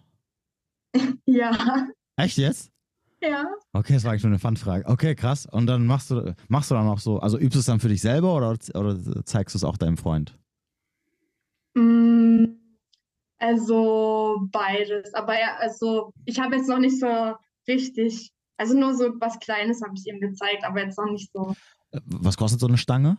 ja, 1.25 1.87
Echt 2.17 2.37
jetzt? 2.37 2.71
ja. 3.21 3.45
Okay, 3.73 3.93
das 3.93 4.03
war 4.03 4.11
eigentlich 4.11 4.23
nur 4.23 4.31
eine 4.31 4.39
Fun-Frage. 4.39 4.85
Okay, 4.87 5.13
krass. 5.15 5.45
Und 5.45 5.67
dann 5.67 5.85
machst 5.85 6.09
du, 6.11 6.35
machst 6.47 6.71
du 6.71 6.75
dann 6.75 6.87
auch 6.87 6.99
so, 6.99 7.19
also 7.19 7.37
übst 7.37 7.55
du 7.55 7.59
es 7.59 7.65
dann 7.65 7.79
für 7.79 7.89
dich 7.89 8.01
selber 8.01 8.35
oder, 8.35 8.57
oder 8.73 9.25
zeigst 9.25 9.53
du 9.55 9.57
es 9.57 9.63
auch 9.63 9.77
deinem 9.77 9.97
Freund? 9.97 10.37
Mm, 11.75 12.45
Also 13.39 14.47
beides. 14.51 15.13
Aber 15.13 15.33
ja, 15.39 15.57
also 15.59 16.11
ich 16.25 16.39
habe 16.39 16.55
jetzt 16.55 16.69
noch 16.69 16.79
nicht 16.79 16.99
so 16.99 17.35
richtig, 17.67 18.31
also 18.57 18.77
nur 18.77 18.95
so 18.95 19.11
was 19.19 19.39
Kleines 19.39 19.81
habe 19.83 19.93
ich 19.95 20.07
ihm 20.07 20.19
gezeigt, 20.19 20.63
aber 20.63 20.81
jetzt 20.83 20.97
noch 20.97 21.11
nicht 21.11 21.31
so. 21.31 21.53
Äh, 21.91 22.01
Was 22.05 22.37
kostet 22.37 22.59
so 22.59 22.67
eine 22.67 22.77
Stange? 22.77 23.17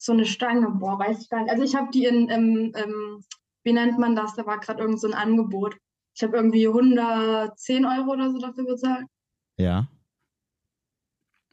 so 0.00 0.12
eine 0.12 0.26
Stange, 0.26 0.70
boah, 0.70 0.96
weiß 0.96 1.22
ich 1.22 1.28
gar 1.28 1.42
nicht. 1.42 1.50
Also 1.50 1.64
ich 1.64 1.74
habe 1.74 1.90
die 1.92 2.04
in, 2.04 2.28
im, 2.28 2.72
im, 2.72 3.24
wie 3.68 3.72
nennt 3.74 3.98
man 3.98 4.16
das? 4.16 4.34
Da 4.34 4.46
war 4.46 4.58
gerade 4.58 4.80
irgend 4.80 4.98
so 4.98 5.06
ein 5.08 5.12
Angebot. 5.12 5.76
Ich 6.14 6.22
habe 6.22 6.38
irgendwie 6.38 6.66
110 6.66 7.84
Euro 7.84 8.12
oder 8.12 8.30
so 8.30 8.38
dafür 8.38 8.64
bezahlt. 8.64 9.06
Ja. 9.58 9.88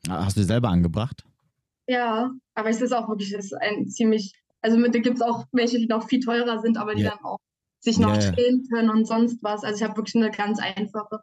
Hast 0.07 0.38
du 0.38 0.39
die 0.39 0.45
selber 0.47 0.70
angebracht? 0.70 1.26
Ja, 1.88 2.32
aber 2.53 2.70
es 2.70 2.82
ist 2.82 2.93
auch 2.93 3.09
wirklich 3.09 3.34
ist 3.34 3.53
ein 3.53 3.89
ziemlich, 3.89 4.34
also 4.61 4.82
da 4.82 4.99
gibt 4.99 5.18
es 5.18 5.22
auch 5.22 5.45
welche, 5.51 5.78
die 5.78 5.88
noch 5.88 6.07
viel 6.07 6.22
teurer 6.22 6.59
sind, 6.61 6.78
aber 6.78 6.95
die 6.95 7.03
Ja. 7.03 7.11
dann 7.11 7.26
auch 7.26 7.39
sich 7.80 7.99
noch 7.99 8.16
ja. 8.16 8.32
drehen 8.32 8.66
können 8.72 8.89
und 8.89 9.05
sonst 9.05 9.43
was. 9.43 9.63
Also 9.66 9.76
ich 9.78 9.84
habe 9.84 9.97
wirklich 9.97 10.16
eine 10.16 10.32
ganz 10.32 10.59
einfache. 10.59 11.20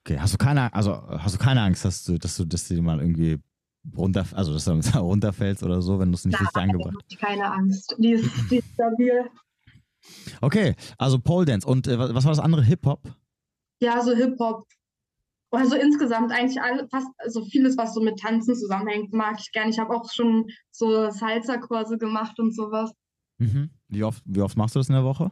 Okay, 0.00 0.18
hast 0.20 0.34
du 0.34 0.38
keine, 0.38 0.72
also 0.74 0.92
hast 1.08 1.36
du 1.36 1.38
keine 1.38 1.62
Angst, 1.62 1.86
dass 1.86 2.04
du, 2.04 2.18
dass 2.18 2.36
du, 2.36 2.44
dass 2.44 2.68
du 2.68 2.74
die 2.74 2.82
mal 2.82 3.00
irgendwie 3.00 3.40
runter, 3.96 4.26
also 4.32 4.52
dass 4.52 4.66
du 4.66 4.72
runterfällst 4.98 5.62
oder 5.62 5.80
so, 5.80 5.98
wenn 5.98 6.12
du 6.12 6.16
es 6.16 6.26
nicht 6.26 6.38
richtig 6.38 6.54
Nein, 6.54 6.70
angebracht 6.70 6.96
hab 6.96 7.02
ich 7.08 7.18
keine 7.18 7.50
Angst. 7.50 7.96
Die 7.98 8.12
ist, 8.12 8.30
die 8.50 8.58
ist 8.58 8.68
stabil. 8.74 9.24
Okay, 10.40 10.74
also 10.98 11.18
Pole 11.18 11.46
Dance 11.46 11.66
und 11.66 11.86
äh, 11.86 11.98
was 11.98 12.24
war 12.24 12.32
das 12.32 12.38
andere? 12.38 12.62
Hip-Hop? 12.62 13.14
Ja, 13.80 14.00
so 14.02 14.14
Hip-Hop. 14.14 14.66
Also 15.50 15.76
insgesamt 15.76 16.32
eigentlich 16.32 16.60
alle, 16.60 16.88
fast, 16.88 17.08
also 17.18 17.44
vieles, 17.44 17.76
was 17.76 17.94
so 17.94 18.00
mit 18.00 18.18
Tanzen 18.18 18.56
zusammenhängt, 18.56 19.12
mag 19.12 19.36
ich 19.38 19.52
gerne. 19.52 19.70
Ich 19.70 19.78
habe 19.78 19.94
auch 19.94 20.10
schon 20.10 20.50
so 20.70 21.10
Salsa-Kurse 21.10 21.96
gemacht 21.96 22.38
und 22.40 22.54
sowas. 22.54 22.92
Mhm. 23.38 23.70
Wie 23.88 24.02
oft, 24.02 24.22
wie 24.26 24.40
oft 24.40 24.56
machst 24.56 24.74
du 24.74 24.80
das 24.80 24.88
in 24.88 24.94
der 24.94 25.04
Woche? 25.04 25.30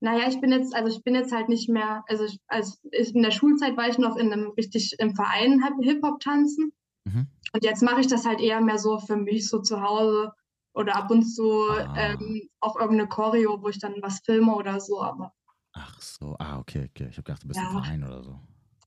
Naja, 0.00 0.28
ich 0.28 0.40
bin 0.40 0.52
jetzt, 0.52 0.74
also 0.74 0.94
ich 0.94 1.02
bin 1.02 1.14
jetzt 1.14 1.32
halt 1.32 1.48
nicht 1.48 1.68
mehr, 1.68 2.04
also 2.06 2.24
ich, 2.24 2.38
als 2.46 2.80
ich 2.92 3.14
in 3.14 3.22
der 3.22 3.32
Schulzeit 3.32 3.76
war 3.76 3.88
ich 3.88 3.98
noch 3.98 4.16
in 4.16 4.32
einem 4.32 4.50
richtig 4.50 4.94
im 4.98 5.14
Verein 5.14 5.62
Hip-Hop 5.80 6.20
tanzen. 6.20 6.72
Mhm. 7.08 7.26
Und 7.52 7.64
jetzt 7.64 7.82
mache 7.82 8.00
ich 8.00 8.06
das 8.06 8.26
halt 8.26 8.40
eher 8.40 8.60
mehr 8.60 8.78
so 8.78 8.98
für 8.98 9.16
mich, 9.16 9.48
so 9.48 9.60
zu 9.60 9.80
Hause 9.80 10.32
oder 10.74 10.96
ab 10.96 11.10
und 11.10 11.24
zu 11.24 11.62
Ah. 11.70 11.94
ähm, 11.96 12.42
auch 12.60 12.76
irgendeine 12.76 13.08
Choreo, 13.08 13.62
wo 13.62 13.68
ich 13.68 13.78
dann 13.78 13.94
was 14.02 14.20
filme 14.24 14.54
oder 14.54 14.80
so, 14.80 15.00
aber 15.02 15.32
Ach 15.72 16.00
so, 16.00 16.34
ah, 16.38 16.58
okay, 16.58 16.88
okay. 16.90 17.06
Ich 17.10 17.16
habe 17.16 17.22
gedacht, 17.24 17.42
du 17.44 17.48
bist 17.48 17.60
im 17.60 17.66
Ja. 17.66 17.72
Verein 17.82 18.04
oder 18.04 18.22
so. 18.22 18.38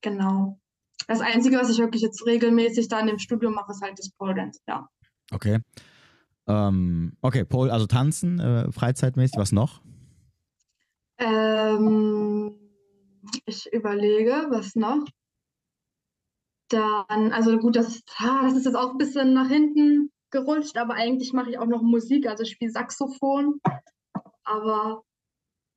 genau. 0.01 0.59
Das 1.07 1.19
Einzige, 1.21 1.57
was 1.57 1.69
ich 1.69 1.79
wirklich 1.79 2.01
jetzt 2.03 2.25
regelmäßig 2.25 2.87
dann 2.87 3.07
im 3.07 3.17
Studium 3.17 3.53
mache, 3.53 3.71
ist 3.71 3.81
halt 3.81 3.97
das 3.97 4.11
Pole 4.11 4.35
Dance, 4.35 4.59
ja. 4.67 4.87
Okay. 5.31 5.59
Ähm, 6.47 7.13
okay, 7.21 7.43
Pole, 7.45 7.71
also 7.73 7.87
tanzen, 7.87 8.39
äh, 8.39 8.71
freizeitmäßig, 8.71 9.37
was 9.37 9.51
noch? 9.51 9.81
Ähm, 11.17 12.55
ich 13.45 13.71
überlege, 13.71 14.47
was 14.49 14.75
noch. 14.75 15.05
Dann, 16.71 17.33
also 17.33 17.57
gut, 17.57 17.75
das 17.75 17.87
ist, 17.89 18.03
das 18.19 18.53
ist 18.53 18.65
jetzt 18.65 18.75
auch 18.75 18.91
ein 18.91 18.97
bisschen 18.97 19.33
nach 19.33 19.49
hinten 19.49 20.09
gerutscht, 20.31 20.77
aber 20.77 20.93
eigentlich 20.93 21.33
mache 21.33 21.49
ich 21.49 21.59
auch 21.59 21.65
noch 21.65 21.81
Musik, 21.81 22.27
also 22.27 22.43
ich 22.43 22.51
spiele 22.51 22.71
Saxophon. 22.71 23.59
Aber 24.45 25.03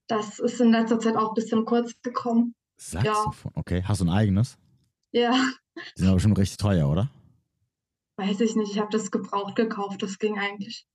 das 0.09 0.39
ist 0.39 0.61
in 0.61 0.71
letzter 0.71 1.01
Zeit 1.01 1.17
auch 1.17 1.31
ein 1.31 1.35
bisschen 1.35 1.65
kurz 1.65 1.93
gekommen. 2.03 2.55
Saxophon, 2.77 3.53
okay. 3.55 3.83
Hast 3.85 4.01
du 4.01 4.05
ein 4.05 4.11
eigenes? 4.11 4.57
Ja, 5.13 5.33
Die 5.97 6.01
sind 6.03 6.09
aber 6.09 6.21
schon 6.21 6.33
richtig 6.33 6.57
teuer, 6.59 6.89
oder? 6.89 7.09
weiß 8.17 8.41
ich 8.43 8.55
nicht, 8.55 8.71
ich 8.71 8.79
habe 8.79 8.91
das 8.93 9.11
gebraucht 9.11 9.57
gekauft, 9.57 10.01
das 10.03 10.21
ging 10.21 10.39
eigentlich. 10.39 10.87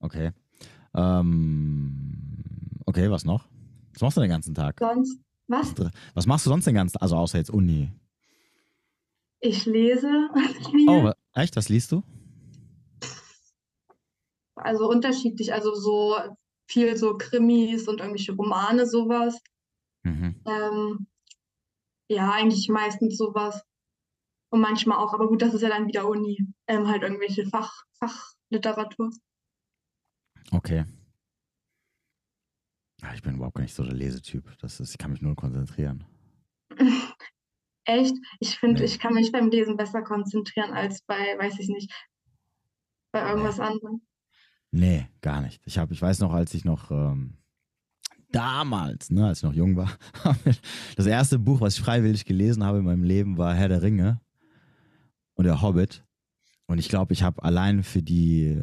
Okay. 0.00 0.32
Ähm, 0.94 2.42
okay, 2.86 3.10
was 3.10 3.24
noch? 3.24 3.46
Was 3.92 4.00
machst 4.00 4.16
du 4.16 4.20
den 4.22 4.30
ganzen 4.30 4.54
Tag? 4.54 4.76
Sonst, 4.78 5.20
was? 5.46 5.74
Was 6.14 6.26
machst 6.26 6.46
du 6.46 6.50
sonst 6.50 6.66
den 6.66 6.74
ganzen 6.74 6.96
Also 6.98 7.16
außer 7.16 7.36
jetzt 7.36 7.50
Uni. 7.50 7.92
Ich 9.40 9.66
lese 9.66 10.28
viel, 10.70 10.88
Oh, 10.88 11.12
echt? 11.34 11.56
Was 11.56 11.68
liest 11.68 11.92
du? 11.92 12.02
also 14.56 14.88
unterschiedlich, 14.90 15.52
also 15.52 15.74
so 15.74 16.18
viel 16.68 16.96
so 16.96 17.16
Krimis 17.16 17.86
und 17.88 18.00
irgendwelche 18.00 18.32
Romane, 18.32 18.86
sowas. 18.86 19.40
Mhm. 20.02 20.42
Ähm, 20.46 21.06
ja, 22.10 22.32
eigentlich 22.32 22.68
meistens 22.68 23.16
sowas. 23.16 23.62
Und 24.50 24.60
manchmal 24.60 24.98
auch, 24.98 25.14
aber 25.14 25.28
gut, 25.28 25.42
das 25.42 25.54
ist 25.54 25.62
ja 25.62 25.68
dann 25.68 25.86
wieder 25.86 26.08
Uni. 26.08 26.38
Ähm, 26.66 26.88
halt 26.88 27.02
irgendwelche 27.02 27.46
Fach, 27.46 27.84
Fachliteratur. 27.98 29.10
Okay. 30.50 30.84
Ja, 33.00 33.14
ich 33.14 33.22
bin 33.22 33.36
überhaupt 33.36 33.54
gar 33.56 33.62
nicht 33.62 33.74
so 33.74 33.84
der 33.84 33.94
Lesetyp. 33.94 34.58
Das 34.58 34.80
ist, 34.80 34.90
ich 34.90 34.98
kann 34.98 35.12
mich 35.12 35.22
nur 35.22 35.36
konzentrieren. 35.36 36.04
Echt? 37.88 38.14
Ich 38.38 38.58
finde, 38.58 38.84
ich 38.84 38.98
kann 38.98 39.14
mich 39.14 39.32
beim 39.32 39.48
Lesen 39.48 39.78
besser 39.78 40.02
konzentrieren 40.02 40.72
als 40.72 41.00
bei, 41.00 41.38
weiß 41.38 41.58
ich 41.58 41.68
nicht, 41.68 41.90
bei 43.12 43.26
irgendwas 43.26 43.58
anderem. 43.58 44.02
Nee, 44.70 45.08
gar 45.22 45.40
nicht. 45.40 45.62
Ich 45.64 45.78
habe, 45.78 45.94
ich 45.94 46.02
weiß 46.02 46.18
noch, 46.18 46.34
als 46.34 46.52
ich 46.52 46.66
noch 46.66 46.90
ähm, 46.90 47.38
damals, 48.30 49.10
ne, 49.10 49.28
als 49.28 49.38
ich 49.38 49.44
noch 49.44 49.54
jung 49.54 49.76
war, 49.76 49.90
das 50.96 51.06
erste 51.06 51.38
Buch, 51.38 51.62
was 51.62 51.78
ich 51.78 51.80
freiwillig 51.82 52.26
gelesen 52.26 52.62
habe 52.62 52.78
in 52.78 52.84
meinem 52.84 53.04
Leben, 53.04 53.38
war 53.38 53.54
Herr 53.54 53.70
der 53.70 53.80
Ringe 53.80 54.20
und 55.32 55.46
der 55.46 55.62
Hobbit. 55.62 56.04
Und 56.66 56.76
ich 56.76 56.90
glaube, 56.90 57.14
ich 57.14 57.22
habe 57.22 57.42
allein 57.42 57.82
für 57.82 58.02
die, 58.02 58.62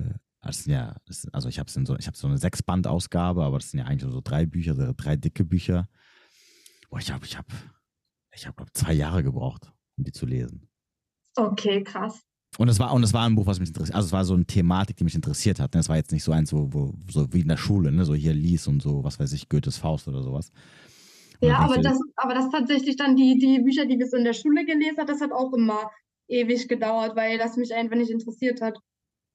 sind 0.51 0.71
ja, 0.71 0.97
also 1.31 1.49
ich 1.49 1.57
habe 1.57 1.71
so, 1.71 1.97
ich 1.97 2.05
habe 2.05 2.15
so 2.15 2.27
eine 2.27 2.37
Sechsband-Ausgabe, 2.37 3.43
aber 3.43 3.57
das 3.57 3.71
sind 3.71 3.79
ja 3.79 3.87
eigentlich 3.87 4.11
so 4.11 4.21
drei 4.23 4.45
Bücher, 4.45 4.75
drei 4.93 5.15
dicke 5.15 5.43
Bücher. 5.43 5.89
Boah, 6.91 6.99
ich 6.99 7.11
habe, 7.11 7.25
ich 7.25 7.35
habe, 7.35 7.47
ich 8.35 8.45
habe, 8.45 8.55
glaube 8.55 8.71
zwei 8.73 8.93
Jahre 8.93 9.23
gebraucht, 9.23 9.71
um 9.97 10.03
die 10.03 10.11
zu 10.11 10.25
lesen. 10.25 10.67
Okay, 11.35 11.83
krass. 11.83 12.21
Und 12.57 12.69
es 12.69 12.79
war, 12.79 12.93
und 12.93 13.03
es 13.03 13.13
war 13.13 13.25
ein 13.25 13.35
Buch, 13.35 13.47
was 13.47 13.59
mich 13.59 13.69
interessiert. 13.69 13.95
Also 13.95 14.07
es 14.07 14.11
war 14.13 14.23
so 14.23 14.33
eine 14.33 14.45
Thematik, 14.45 14.95
die 14.97 15.03
mich 15.03 15.15
interessiert 15.15 15.59
hat. 15.59 15.73
ne? 15.73 15.81
Es 15.81 15.89
war 15.89 15.97
jetzt 15.97 16.11
nicht 16.11 16.23
so 16.23 16.31
eins, 16.31 16.53
wo, 16.53 16.71
wo 16.71 16.93
so 17.09 17.31
wie 17.33 17.41
in 17.41 17.49
der 17.49 17.57
Schule, 17.57 17.91
ne? 17.91 18.05
So 18.05 18.13
hier 18.13 18.33
lies 18.33 18.67
und 18.67 18.81
so, 18.81 19.03
was 19.03 19.19
weiß 19.19 19.33
ich, 19.33 19.49
Goethes 19.49 19.77
Faust 19.77 20.07
oder 20.07 20.23
sowas. 20.23 20.51
Und 21.41 21.49
Ja, 21.49 21.59
aber 21.59 21.81
das, 21.81 21.99
aber 22.15 22.33
das 22.33 22.49
tatsächlich 22.49 22.95
dann 22.95 23.17
die, 23.17 23.37
die 23.37 23.61
Bücher, 23.61 23.85
die 23.85 23.99
wir 23.99 24.07
so 24.07 24.15
in 24.15 24.23
der 24.23 24.33
Schule 24.33 24.65
gelesen 24.65 24.97
haben, 24.97 25.07
das 25.07 25.19
hat 25.19 25.33
auch 25.33 25.51
immer 25.53 25.91
ewig 26.27 26.67
gedauert, 26.67 27.15
weil 27.15 27.37
das 27.37 27.57
mich 27.57 27.73
einfach 27.73 27.97
nicht 27.97 28.11
interessiert 28.11 28.61
hat. 28.61 28.77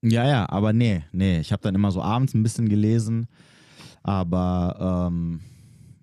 Ja, 0.03 0.27
ja, 0.27 0.49
aber 0.49 0.73
nee, 0.73 1.03
nee. 1.11 1.39
Ich 1.39 1.51
habe 1.51 1.61
dann 1.61 1.75
immer 1.75 1.91
so 1.91 2.01
abends 2.01 2.33
ein 2.33 2.41
bisschen 2.41 2.67
gelesen, 2.67 3.27
aber 4.01 5.09
ähm, 5.11 5.41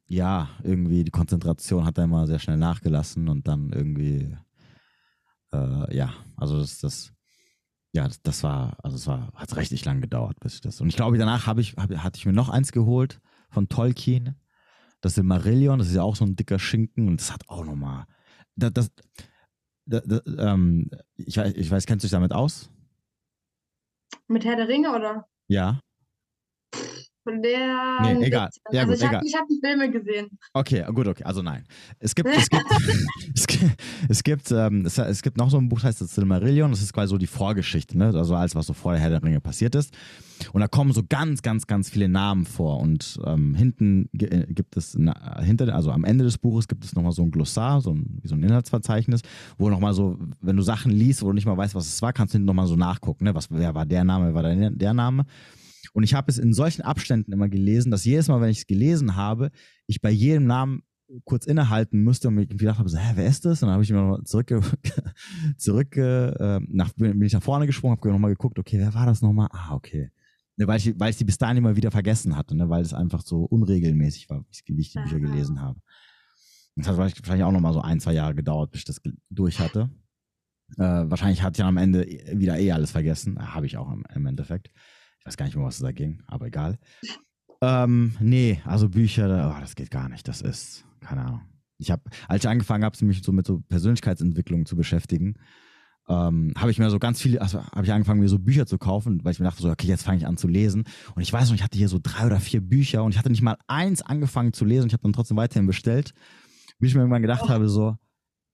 ja, 0.08 0.48
irgendwie 0.62 1.04
die 1.04 1.10
Konzentration 1.10 1.84
hat 1.84 1.98
dann 1.98 2.06
immer 2.06 2.26
sehr 2.26 2.38
schnell 2.38 2.56
nachgelassen 2.56 3.28
und 3.28 3.46
dann 3.46 3.70
irgendwie, 3.72 4.34
äh, 5.52 5.96
ja, 5.96 6.14
also 6.36 6.58
das, 6.58 6.78
das, 6.78 7.12
ja, 7.92 8.04
das, 8.08 8.22
das 8.22 8.42
war, 8.42 8.76
also 8.82 8.96
es 8.96 9.06
war, 9.06 9.30
hat 9.34 9.54
richtig 9.56 9.84
lang 9.84 10.00
gedauert, 10.00 10.40
bis 10.40 10.54
ich 10.54 10.60
das. 10.62 10.80
Und 10.80 10.88
ich 10.88 10.96
glaube, 10.96 11.18
danach 11.18 11.46
habe 11.46 11.60
ich, 11.60 11.74
hab, 11.76 11.94
hatte 11.94 12.18
ich 12.18 12.24
mir 12.24 12.32
noch 12.32 12.48
eins 12.48 12.72
geholt 12.72 13.20
von 13.50 13.68
Tolkien. 13.68 14.34
Das 15.02 15.14
Silmarillion, 15.14 15.78
das 15.78 15.88
ist 15.88 15.94
ja 15.94 16.02
auch 16.02 16.16
so 16.16 16.24
ein 16.24 16.36
dicker 16.36 16.58
Schinken 16.58 17.06
und 17.06 17.20
das 17.20 17.32
hat 17.32 17.48
auch 17.48 17.64
nochmal. 17.64 18.06
Das, 18.56 18.72
das, 18.72 18.90
das, 19.84 20.02
das, 20.06 20.22
ähm, 20.38 20.90
ich, 21.16 21.36
weiß, 21.36 21.52
ich 21.54 21.70
weiß, 21.70 21.86
kennst 21.86 22.02
du 22.02 22.06
dich 22.06 22.12
damit 22.12 22.32
aus? 22.32 22.70
Mit 24.26 24.44
Herr 24.44 24.56
der 24.56 24.68
Ringe 24.68 24.94
oder? 24.94 25.28
Ja. 25.48 25.80
Von 27.28 27.42
der. 27.42 28.14
Nee, 28.14 28.26
egal. 28.26 28.48
Ja, 28.72 28.86
also 28.86 28.92
gut, 28.92 29.02
ich 29.02 29.06
habe 29.06 29.16
hab 29.18 29.48
die 29.48 29.60
Filme 29.62 29.90
gesehen. 29.90 30.38
Okay, 30.54 30.82
gut, 30.94 31.06
okay. 31.08 31.24
Also 31.24 31.42
nein. 31.42 31.66
Es 31.98 32.14
gibt, 32.14 32.26
es 32.30 32.48
gibt, 32.48 32.64
es 33.34 33.46
gibt, 33.46 33.82
es 34.08 34.22
gibt, 34.22 34.50
ähm, 34.50 34.86
es, 34.86 34.96
es 34.96 35.20
gibt 35.20 35.36
noch 35.36 35.50
so 35.50 35.58
ein 35.58 35.68
Buch, 35.68 35.76
das 35.80 35.88
heißt 35.88 36.00
das 36.00 36.14
Silmarillion. 36.14 36.70
Das 36.70 36.80
ist 36.80 36.94
quasi 36.94 37.10
so 37.10 37.18
die 37.18 37.26
Vorgeschichte, 37.26 37.98
ne? 37.98 38.06
Also 38.14 38.34
alles, 38.34 38.54
was 38.54 38.66
so 38.66 38.72
vor 38.72 38.92
der 38.92 39.00
Herr 39.02 39.10
der 39.10 39.22
Ringe 39.22 39.40
passiert 39.40 39.74
ist. 39.74 39.94
Und 40.52 40.62
da 40.62 40.68
kommen 40.68 40.92
so 40.92 41.02
ganz, 41.06 41.42
ganz, 41.42 41.66
ganz 41.66 41.90
viele 41.90 42.08
Namen 42.08 42.46
vor. 42.46 42.80
Und 42.80 43.18
ähm, 43.26 43.54
hinten 43.54 44.08
äh, 44.18 44.46
gibt 44.48 44.78
es, 44.78 44.96
na, 44.98 45.42
hinter, 45.42 45.74
also 45.74 45.90
am 45.90 46.04
Ende 46.04 46.24
des 46.24 46.38
Buches 46.38 46.66
gibt 46.66 46.82
es 46.82 46.94
nochmal 46.94 47.12
so 47.12 47.22
ein 47.22 47.30
Glossar, 47.30 47.82
so 47.82 47.92
ein, 47.92 48.20
wie 48.22 48.28
so 48.28 48.36
ein 48.36 48.42
Inhaltsverzeichnis, 48.42 49.20
wo 49.58 49.68
nochmal 49.68 49.92
so, 49.92 50.18
wenn 50.40 50.56
du 50.56 50.62
Sachen 50.62 50.92
liest, 50.92 51.20
wo 51.20 51.26
du 51.26 51.34
nicht 51.34 51.46
mal 51.46 51.58
weißt, 51.58 51.74
was 51.74 51.88
es 51.88 52.00
war, 52.00 52.14
kannst 52.14 52.32
du 52.32 52.36
hinten 52.36 52.46
nochmal 52.46 52.68
so 52.68 52.76
nachgucken, 52.76 53.24
ne? 53.24 53.34
Was, 53.34 53.50
wer 53.50 53.74
war 53.74 53.84
der 53.84 54.04
Name, 54.04 54.28
wer 54.28 54.34
war 54.34 54.42
der, 54.42 54.70
der 54.70 54.94
Name. 54.94 55.26
Und 55.92 56.02
ich 56.02 56.14
habe 56.14 56.30
es 56.30 56.38
in 56.38 56.52
solchen 56.52 56.82
Abständen 56.82 57.32
immer 57.32 57.48
gelesen, 57.48 57.90
dass 57.90 58.04
jedes 58.04 58.28
Mal, 58.28 58.40
wenn 58.40 58.50
ich 58.50 58.58
es 58.58 58.66
gelesen 58.66 59.16
habe, 59.16 59.50
ich 59.86 60.00
bei 60.00 60.10
jedem 60.10 60.46
Namen 60.46 60.82
kurz 61.24 61.46
innehalten 61.46 62.00
müsste 62.00 62.28
und 62.28 62.34
mir 62.34 62.46
gedacht 62.46 62.78
habe, 62.78 62.88
so, 62.88 62.98
hä, 62.98 63.12
wer 63.14 63.26
ist 63.26 63.44
das? 63.44 63.62
Und 63.62 63.68
dann 63.68 63.74
habe 63.74 63.82
ich 63.82 63.90
mir 63.90 63.96
nochmal 63.96 64.24
zurück, 64.24 64.48
zurück 65.56 65.96
äh, 65.96 66.60
nach, 66.68 66.92
bin 66.94 67.22
ich 67.22 67.32
nach 67.32 67.42
vorne 67.42 67.66
gesprungen, 67.66 67.96
habe 67.96 68.10
nochmal 68.10 68.30
geguckt, 68.30 68.58
okay, 68.58 68.78
wer 68.78 68.92
war 68.94 69.06
das 69.06 69.22
nochmal? 69.22 69.48
Ah, 69.52 69.74
okay. 69.74 70.10
Ne, 70.56 70.66
weil, 70.66 70.78
ich, 70.78 70.98
weil 70.98 71.10
ich 71.10 71.16
die 71.16 71.24
bis 71.24 71.38
dahin 71.38 71.56
immer 71.56 71.76
wieder 71.76 71.90
vergessen 71.90 72.36
hatte, 72.36 72.56
ne, 72.56 72.68
weil 72.68 72.82
es 72.82 72.92
einfach 72.92 73.22
so 73.22 73.44
unregelmäßig 73.44 74.28
war, 74.28 74.40
wie 74.40 74.80
ich, 74.80 74.92
die 74.92 74.98
Bücher 74.98 75.20
gelesen 75.20 75.60
habe. 75.60 75.80
Das 76.76 76.88
hat 76.88 76.96
wahrscheinlich 76.96 77.44
auch 77.44 77.52
nochmal 77.52 77.72
so 77.72 77.80
ein, 77.80 78.00
zwei 78.00 78.12
Jahre 78.12 78.34
gedauert, 78.34 78.70
bis 78.70 78.80
ich 78.80 78.84
das 78.84 79.00
durch 79.30 79.58
hatte. 79.58 79.90
Äh, 80.76 80.82
wahrscheinlich 80.82 81.42
hat 81.42 81.58
ja 81.58 81.66
am 81.66 81.76
Ende 81.76 82.06
wieder 82.34 82.58
eh 82.58 82.72
alles 82.72 82.90
vergessen. 82.90 83.38
Habe 83.54 83.66
ich 83.66 83.76
auch 83.76 83.90
im, 83.90 84.04
im 84.14 84.26
Endeffekt. 84.26 84.70
Ich 85.28 85.32
weiß 85.32 85.36
gar 85.36 85.44
nicht 85.44 85.56
mehr, 85.56 85.66
was 85.66 85.78
da 85.78 85.92
ging, 85.92 86.22
aber 86.26 86.46
egal. 86.46 86.78
Ähm, 87.60 88.16
nee, 88.18 88.62
also 88.64 88.88
Bücher, 88.88 89.54
oh, 89.54 89.60
das 89.60 89.74
geht 89.74 89.90
gar 89.90 90.08
nicht. 90.08 90.26
Das 90.26 90.40
ist, 90.40 90.86
keine 91.00 91.20
Ahnung. 91.20 91.42
Ich 91.76 91.90
habe, 91.90 92.02
als 92.28 92.44
ich 92.44 92.48
angefangen 92.48 92.82
habe, 92.82 93.04
mich 93.04 93.22
so 93.22 93.32
mit 93.32 93.46
so 93.46 93.60
Persönlichkeitsentwicklung 93.68 94.64
zu 94.64 94.74
beschäftigen, 94.74 95.34
ähm, 96.08 96.54
habe 96.56 96.70
ich 96.70 96.78
mir 96.78 96.88
so 96.88 96.98
ganz 96.98 97.20
viele, 97.20 97.42
also 97.42 97.62
habe 97.62 97.84
ich 97.84 97.92
angefangen, 97.92 98.20
mir 98.20 98.28
so 98.30 98.38
Bücher 98.38 98.64
zu 98.64 98.78
kaufen, 98.78 99.22
weil 99.22 99.32
ich 99.32 99.38
mir 99.38 99.44
dachte, 99.44 99.60
so, 99.60 99.70
okay, 99.70 99.86
jetzt 99.86 100.04
fange 100.04 100.16
ich 100.16 100.26
an 100.26 100.38
zu 100.38 100.48
lesen. 100.48 100.84
Und 101.14 101.20
ich 101.20 101.30
weiß 101.30 101.48
noch, 101.48 101.54
ich 101.54 101.62
hatte 101.62 101.76
hier 101.76 101.90
so 101.90 102.00
drei 102.02 102.24
oder 102.24 102.40
vier 102.40 102.62
Bücher 102.62 103.04
und 103.04 103.12
ich 103.12 103.18
hatte 103.18 103.28
nicht 103.28 103.42
mal 103.42 103.58
eins 103.66 104.00
angefangen 104.00 104.54
zu 104.54 104.64
lesen. 104.64 104.86
Ich 104.86 104.94
habe 104.94 105.02
dann 105.02 105.12
trotzdem 105.12 105.36
weiterhin 105.36 105.66
bestellt, 105.66 106.14
bis 106.78 106.88
ich 106.88 106.94
mir 106.94 107.02
irgendwann 107.02 107.20
gedacht 107.20 107.42
oh. 107.44 107.48
habe, 107.50 107.68
so, 107.68 107.98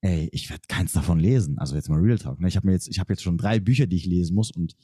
ey, 0.00 0.28
ich 0.32 0.50
werde 0.50 0.64
keins 0.66 0.90
davon 0.90 1.20
lesen. 1.20 1.56
Also 1.60 1.76
jetzt 1.76 1.88
mal 1.88 2.00
Real 2.00 2.18
Talk. 2.18 2.40
Ne? 2.40 2.48
Ich 2.48 2.56
habe 2.56 2.66
mir 2.66 2.72
jetzt, 2.72 2.88
ich 2.88 2.98
habe 2.98 3.12
jetzt 3.12 3.22
schon 3.22 3.38
drei 3.38 3.60
Bücher, 3.60 3.86
die 3.86 3.94
ich 3.94 4.06
lesen 4.06 4.34
muss 4.34 4.50
und 4.50 4.74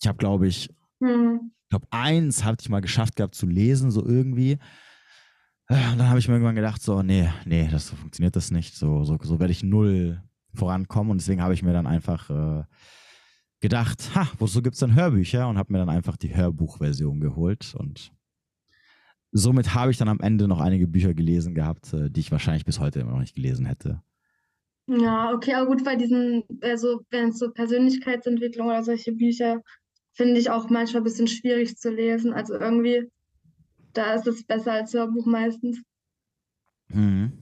ich 0.00 0.06
habe, 0.06 0.18
glaube 0.18 0.46
ich, 0.46 0.70
hm. 1.00 1.52
ich 1.62 1.68
glaube, 1.70 1.86
eins 1.90 2.44
hatte 2.44 2.62
ich 2.62 2.68
mal 2.68 2.80
geschafft 2.80 3.16
gehabt 3.16 3.34
zu 3.34 3.46
lesen, 3.46 3.90
so 3.90 4.04
irgendwie. 4.04 4.58
Äh, 5.68 5.92
und 5.92 5.98
dann 5.98 6.08
habe 6.08 6.18
ich 6.18 6.28
mir 6.28 6.34
irgendwann 6.34 6.56
gedacht, 6.56 6.82
so, 6.82 7.02
nee, 7.02 7.30
nee, 7.44 7.68
das 7.70 7.88
so 7.88 7.96
funktioniert 7.96 8.36
das 8.36 8.50
nicht. 8.50 8.74
So, 8.74 9.04
so, 9.04 9.18
so 9.22 9.38
werde 9.38 9.52
ich 9.52 9.62
null 9.62 10.22
vorankommen. 10.54 11.10
Und 11.10 11.20
deswegen 11.20 11.42
habe 11.42 11.54
ich 11.54 11.62
mir 11.62 11.72
dann 11.72 11.86
einfach 11.86 12.30
äh, 12.30 12.64
gedacht, 13.60 14.10
ha, 14.14 14.28
wozu 14.38 14.62
gibt 14.62 14.74
es 14.74 14.80
dann 14.80 14.94
Hörbücher? 14.94 15.48
Und 15.48 15.58
habe 15.58 15.72
mir 15.72 15.78
dann 15.78 15.90
einfach 15.90 16.16
die 16.16 16.34
Hörbuchversion 16.34 17.20
geholt. 17.20 17.74
Und 17.76 18.12
somit 19.32 19.74
habe 19.74 19.90
ich 19.90 19.98
dann 19.98 20.08
am 20.08 20.20
Ende 20.20 20.48
noch 20.48 20.60
einige 20.60 20.88
Bücher 20.88 21.14
gelesen 21.14 21.54
gehabt, 21.54 21.92
äh, 21.92 22.10
die 22.10 22.20
ich 22.20 22.32
wahrscheinlich 22.32 22.64
bis 22.64 22.80
heute 22.80 23.00
immer 23.00 23.12
noch 23.12 23.20
nicht 23.20 23.34
gelesen 23.34 23.66
hätte. 23.66 24.02
Ja, 24.86 25.34
okay, 25.34 25.52
aber 25.52 25.66
gut, 25.66 25.84
bei 25.84 25.96
diesen, 25.96 26.44
also 26.62 27.02
wenn 27.10 27.28
es 27.28 27.38
so 27.38 27.50
Persönlichkeitsentwicklung 27.50 28.68
oder 28.68 28.82
solche 28.82 29.12
Bücher, 29.12 29.60
finde 30.18 30.40
ich 30.40 30.50
auch 30.50 30.68
manchmal 30.68 31.02
ein 31.02 31.04
bisschen 31.04 31.28
schwierig 31.28 31.76
zu 31.76 31.90
lesen. 31.90 32.32
Also 32.32 32.54
irgendwie, 32.54 33.08
da 33.92 34.14
ist 34.14 34.26
es 34.26 34.44
besser 34.44 34.72
als 34.72 34.92
Hörbuch 34.92 35.26
meistens. 35.26 35.80
Mhm. 36.88 37.32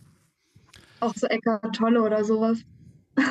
Auch 1.01 1.15
so 1.15 1.27
Eckart 1.27 1.75
Tolle 1.75 2.03
oder 2.03 2.23
sowas. 2.25 2.61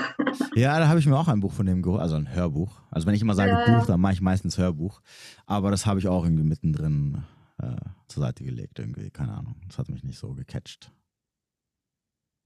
Ja, 0.56 0.80
da 0.80 0.88
habe 0.88 1.00
ich 1.00 1.06
mir 1.06 1.18
auch 1.18 1.28
ein 1.28 1.41
Buch 1.41 1.52
von 1.52 1.66
dem 1.66 1.82
geholt, 1.82 2.02
also 2.02 2.16
ein 2.16 2.34
Hörbuch. 2.34 2.80
Also 2.89 3.06
wenn 3.06 3.14
ich 3.14 3.22
immer 3.22 3.36
sage 3.36 3.52
ja. 3.52 3.78
Buch, 3.78 3.86
dann 3.86 4.00
mache 4.00 4.14
ich 4.14 4.22
meistens 4.22 4.58
Hörbuch. 4.58 5.02
Aber 5.46 5.70
das 5.70 5.86
habe 5.86 6.00
ich 6.00 6.08
auch 6.08 6.24
irgendwie 6.24 6.46
mittendrin 6.46 7.24
äh, 7.62 7.76
zur 8.08 8.24
Seite 8.24 8.46
gelegt, 8.46 8.80
irgendwie, 8.80 9.10
keine 9.12 9.34
Ahnung. 9.34 9.56
Das 9.68 9.78
hat 9.78 9.89
mich 9.89 10.04
nicht 10.06 10.18
so 10.18 10.34
gecatcht. 10.34 10.93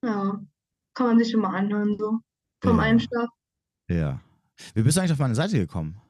Ja, 0.03 0.41
kann 0.95 1.07
man 1.07 1.19
sich 1.19 1.31
immer 1.33 1.53
anhören, 1.53 1.97
so. 1.99 2.19
Vom 2.61 2.77
ja. 2.77 2.83
Einschlaf. 2.83 3.29
Ja. 3.89 4.21
Wie 4.73 4.81
bist 4.81 4.97
du 4.97 5.01
eigentlich 5.01 5.13
auf 5.13 5.19
meine 5.19 5.35
Seite 5.35 5.59
gekommen? 5.59 6.01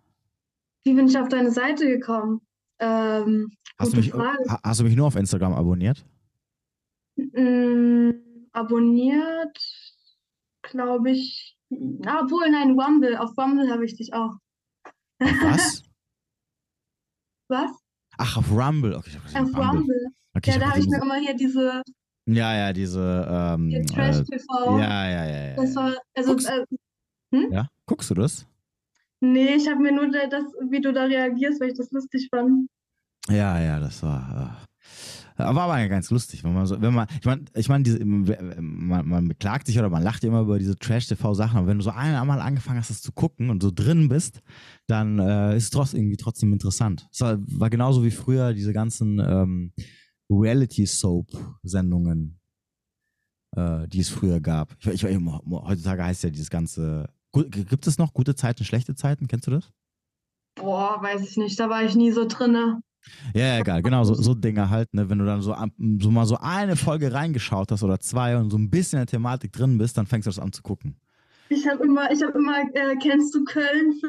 Wie 0.84 0.94
bin 0.94 1.08
ich 1.08 1.18
auf 1.18 1.30
deine 1.30 1.52
Seite 1.52 1.88
gekommen? 1.88 2.42
Ähm, 2.80 3.52
hast, 3.78 3.94
du 3.94 3.98
mich, 3.98 4.14
hast 4.14 4.80
du 4.80 4.84
mich 4.86 4.96
nur 4.96 5.08
auf 5.08 5.16
Instagram 5.16 5.54
abonniert? 5.54 6.06
Mm, 7.16 8.12
abonniert 8.54 9.58
glaube 10.70 11.12
ich. 11.12 11.56
Ah, 12.06 12.22
obwohl, 12.24 12.50
nein, 12.50 12.80
Rumble. 12.80 13.18
Auf 13.18 13.38
Rumble 13.38 13.70
habe 13.72 13.86
ich 13.86 13.96
dich 13.96 14.14
auch. 14.14 14.36
was? 15.20 15.84
Was? 17.52 17.72
Ach, 18.20 18.38
auf 18.38 18.52
Rumble. 18.52 18.96
Okay, 18.96 19.18
auf 19.34 19.48
Rumble. 19.48 19.64
Rumble. 19.64 20.08
Okay, 20.36 20.52
ja, 20.52 20.60
da 20.60 20.70
habe 20.70 20.80
ich 20.80 20.88
mir 20.88 21.02
immer 21.02 21.16
hier 21.16 21.36
diese. 21.36 21.82
Ja, 22.28 22.56
ja, 22.56 22.74
diese. 22.74 23.28
Ähm, 23.28 23.72
äh, 23.72 23.84
Trash-TV. 23.86 24.78
Äh, 24.78 24.82
ja, 24.82 25.10
ja, 25.10 25.26
ja. 25.26 25.46
ja, 25.48 25.56
das 25.56 25.76
war, 25.76 25.96
also, 26.14 26.36
äh, 26.48 26.66
hm? 27.34 27.52
Ja, 27.52 27.68
guckst 27.88 28.12
du 28.12 28.14
das? 28.14 28.46
Nee, 29.22 29.56
ich 29.56 29.68
habe 29.68 29.82
mir 29.82 29.92
nur 29.92 30.10
das, 30.10 30.46
wie 30.70 30.82
du 30.82 30.94
da 30.94 31.04
reagierst, 31.04 31.60
weil 31.60 31.70
ich 31.70 31.78
das 31.78 31.92
lustig 31.92 32.30
fand. 32.30 32.68
Ja, 33.30 33.60
ja, 33.60 33.80
das 33.80 34.02
war. 34.02 34.58
Uh, 35.38 35.44
war 35.44 35.58
aber 35.58 35.88
ganz 35.88 36.10
lustig, 36.10 36.44
wenn 36.44 36.54
man 36.54 36.66
so, 36.66 36.82
wenn 36.82 36.94
man, 36.94 37.08
ich 37.18 37.26
meine, 37.26 37.46
ich 37.56 37.70
mein, 37.70 37.84
man, 38.60 39.08
man 39.08 39.28
beklagt 39.30 39.68
sich 39.68 39.80
oder 39.80 39.90
man 39.90 40.04
lacht 40.04 40.26
immer 40.26 40.42
über 40.42 40.60
diese 40.60 40.76
Trash-TV-Sachen, 40.76 41.58
aber 41.58 41.68
wenn 41.68 41.78
du 41.78 41.84
so 41.84 41.92
einmal 41.92 42.42
angefangen 42.42 42.80
hast, 42.80 42.90
das 42.90 43.02
zu 43.02 43.14
gucken 43.14 43.50
und 43.50 43.64
so 43.64 43.72
drin 43.72 44.10
bist, 44.10 44.42
dann 44.88 45.20
äh, 45.20 45.56
ist 45.56 45.66
es 45.66 45.70
trotzdem 45.70 46.02
irgendwie 46.02 46.18
trotzdem 46.18 46.52
interessant. 46.52 47.08
Es 47.12 47.22
war, 47.22 47.38
war 47.40 47.70
genauso 47.70 48.04
wie 48.04 48.12
früher 48.12 48.54
diese 48.54 48.74
ganzen 48.74 49.20
ähm, 49.20 49.72
Reality-Soap-Sendungen, 50.30 52.42
äh, 53.56 53.88
die 53.88 54.02
es 54.02 54.10
früher 54.10 54.42
gab. 54.42 54.76
Ich, 54.82 55.04
ich, 55.04 55.06
heutzutage 55.06 56.04
heißt 56.04 56.24
ja 56.24 56.32
dieses 56.32 56.50
ganze. 56.50 57.08
Gibt 57.32 57.88
es 57.88 57.98
noch 57.98 58.14
gute 58.14 58.36
Zeiten, 58.36 58.64
schlechte 58.64 58.96
Zeiten? 58.96 59.28
Kennst 59.28 59.48
du 59.48 59.52
das? 59.52 59.72
Boah, 60.56 61.02
weiß 61.02 61.22
ich 61.22 61.38
nicht, 61.38 61.60
da 61.60 61.70
war 61.70 61.84
ich 61.84 61.96
nie 61.96 62.12
so 62.12 62.26
drinne. 62.28 62.82
Ja, 63.34 63.60
egal, 63.60 63.82
genau, 63.82 64.04
so, 64.04 64.14
so 64.14 64.34
Dinge 64.34 64.70
halt, 64.70 64.94
ne? 64.94 65.10
Wenn 65.10 65.20
du 65.20 65.26
dann 65.26 65.42
so, 65.42 65.56
so 66.00 66.12
mal 66.12 66.26
so 66.26 66.38
eine 66.38 66.76
Folge 66.76 67.14
reingeschaut 67.14 67.72
hast 67.72 67.84
oder 67.84 68.00
zwei 68.00 68.36
und 68.38 68.50
so 68.50 68.58
ein 68.58 68.70
bisschen 68.70 69.00
in 69.00 69.06
der 69.06 69.12
Thematik 69.12 69.54
drin 69.54 69.78
bist, 69.78 69.98
dann 69.98 70.06
fängst 70.06 70.26
du 70.26 70.30
das 70.30 70.40
an 70.40 70.52
zu 70.52 70.62
gucken. 70.62 71.00
Ich 71.50 71.68
habe 71.68 71.84
immer, 71.84 72.12
ich 72.12 72.22
habe 72.22 72.38
immer, 72.38 72.60
äh, 72.74 72.96
kennst 72.98 73.34
du 73.34 73.44
Köln 73.44 74.00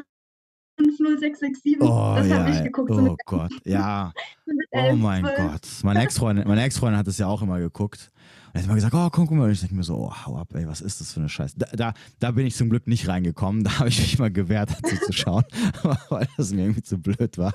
50667? 0.77 1.77
Oh, 1.81 2.13
das 2.17 2.27
ja, 2.27 2.39
habe 2.39 2.51
ich 2.51 2.63
geguckt. 2.63 2.91
Oh 2.91 3.05
so 3.05 3.17
Gott, 3.25 3.51
ja. 3.65 4.13
oh 4.71 4.95
mein 4.95 5.23
12. 5.23 5.37
Gott. 5.37 5.67
Meine 5.83 6.03
Ex-Freundin, 6.03 6.47
meine 6.47 6.63
Ex-Freundin 6.63 6.97
hat 6.97 7.07
das 7.07 7.17
ja 7.17 7.27
auch 7.27 7.41
immer 7.41 7.59
geguckt. 7.59 8.11
Und 8.53 8.55
er 8.55 8.59
hat 8.61 8.65
immer 8.65 8.75
gesagt, 8.75 8.93
oh, 8.93 9.09
komm, 9.09 9.27
guck 9.27 9.37
mal. 9.37 9.45
Und 9.45 9.51
ich 9.51 9.59
denke 9.59 9.75
mir 9.75 9.83
so, 9.83 9.95
oh, 9.95 10.13
hau 10.25 10.37
ab, 10.37 10.53
ey, 10.53 10.67
was 10.67 10.81
ist 10.81 11.01
das 11.01 11.13
für 11.13 11.19
eine 11.19 11.29
Scheiße? 11.29 11.57
Da, 11.57 11.67
da, 11.73 11.93
da 12.19 12.31
bin 12.31 12.45
ich 12.45 12.55
zum 12.55 12.69
Glück 12.69 12.87
nicht 12.87 13.07
reingekommen. 13.07 13.63
Da 13.71 13.79
habe 13.79 13.89
ich 13.89 13.99
mich 13.99 14.19
mal 14.19 14.31
gewehrt, 14.31 14.71
dazu 14.81 14.95
zu 14.97 15.13
schauen, 15.13 15.43
weil 16.09 16.27
das 16.37 16.51
mir 16.51 16.63
irgendwie 16.63 16.83
zu 16.83 16.97
blöd 16.97 17.37
war 17.37 17.53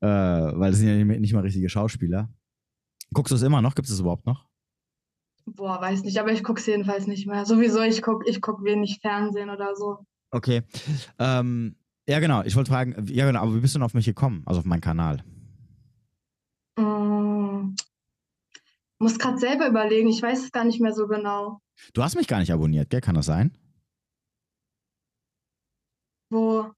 äh, 0.00 0.06
weil 0.06 0.70
das 0.70 0.80
sind 0.80 0.88
ja 0.88 1.04
nicht 1.04 1.32
mal 1.32 1.40
richtige 1.40 1.68
Schauspieler. 1.68 2.28
Guckst 3.12 3.30
du 3.30 3.36
es 3.36 3.42
immer 3.42 3.62
noch? 3.62 3.74
Gibt 3.74 3.88
es 3.88 3.94
es 3.94 4.00
überhaupt 4.00 4.26
noch? 4.26 4.46
Boah, 5.46 5.80
weiß 5.80 6.02
nicht, 6.02 6.18
aber 6.18 6.32
ich 6.32 6.42
gucke 6.42 6.60
es 6.60 6.66
jedenfalls 6.66 7.06
nicht 7.06 7.26
mehr. 7.26 7.46
Sowieso, 7.46 7.80
ich 7.82 8.02
gucke 8.02 8.28
ich 8.28 8.40
guck 8.40 8.64
wenig 8.64 8.98
Fernsehen 9.00 9.48
oder 9.48 9.76
so. 9.76 9.98
Okay. 10.32 10.62
Ähm, 11.18 11.76
ja, 12.08 12.18
genau. 12.18 12.42
Ich 12.42 12.56
wollte 12.56 12.70
fragen, 12.70 13.06
ja, 13.08 13.26
genau, 13.26 13.42
aber 13.42 13.54
wie 13.54 13.60
bist 13.60 13.74
du 13.74 13.78
denn 13.78 13.84
auf 13.84 13.94
mich 13.94 14.06
gekommen? 14.06 14.42
Also 14.44 14.60
auf 14.60 14.66
meinen 14.66 14.80
Kanal? 14.80 15.22
Mm, 16.76 17.74
muss 18.98 19.18
gerade 19.18 19.38
selber 19.38 19.68
überlegen. 19.68 20.08
Ich 20.08 20.22
weiß 20.22 20.44
es 20.44 20.52
gar 20.52 20.64
nicht 20.64 20.80
mehr 20.80 20.92
so 20.92 21.06
genau. 21.06 21.60
Du 21.92 22.02
hast 22.02 22.16
mich 22.16 22.28
gar 22.28 22.38
nicht 22.38 22.52
abonniert, 22.52 22.90
gell? 22.90 23.00
Kann 23.00 23.14
das 23.14 23.26
sein? 23.26 23.56
Wo? 26.30 26.72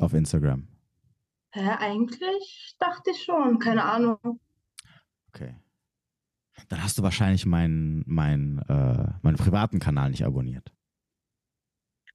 Auf 0.00 0.14
Instagram. 0.14 0.66
Hä, 1.52 1.68
eigentlich 1.78 2.74
dachte 2.78 3.10
ich 3.10 3.22
schon, 3.22 3.58
keine 3.58 3.84
Ahnung. 3.84 4.40
Okay. 5.28 5.54
Dann 6.68 6.82
hast 6.82 6.98
du 6.98 7.02
wahrscheinlich 7.02 7.46
meinen 7.46 8.02
mein, 8.06 8.58
äh, 8.68 9.12
meinen 9.22 9.36
privaten 9.36 9.78
Kanal 9.78 10.10
nicht 10.10 10.24
abonniert. 10.24 10.72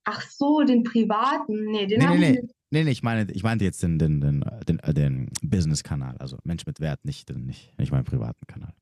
Ach 0.03 0.21
so, 0.21 0.61
den 0.63 0.83
privaten? 0.83 1.71
Nee, 1.71 1.85
den 1.85 1.99
nee, 1.99 2.05
habe 2.05 2.19
nee, 2.19 2.31
ich 2.31 2.41
nee. 2.41 2.53
Nee, 2.71 2.83
nee, 2.83 2.91
ich 2.91 3.01
meine, 3.01 3.31
ich 3.31 3.43
meinte 3.43 3.65
jetzt 3.65 3.81
den, 3.81 3.97
den, 3.97 4.21
den, 4.21 4.45
den, 4.67 4.79
äh, 4.79 4.93
den 4.93 5.31
Business-Kanal, 5.41 6.17
also 6.17 6.37
Mensch 6.43 6.65
mit 6.67 6.79
Wert, 6.79 7.03
nicht, 7.03 7.29
nicht, 7.35 7.77
nicht 7.79 7.91
meinen 7.91 8.03
privaten 8.03 8.45
Kanal. 8.45 8.73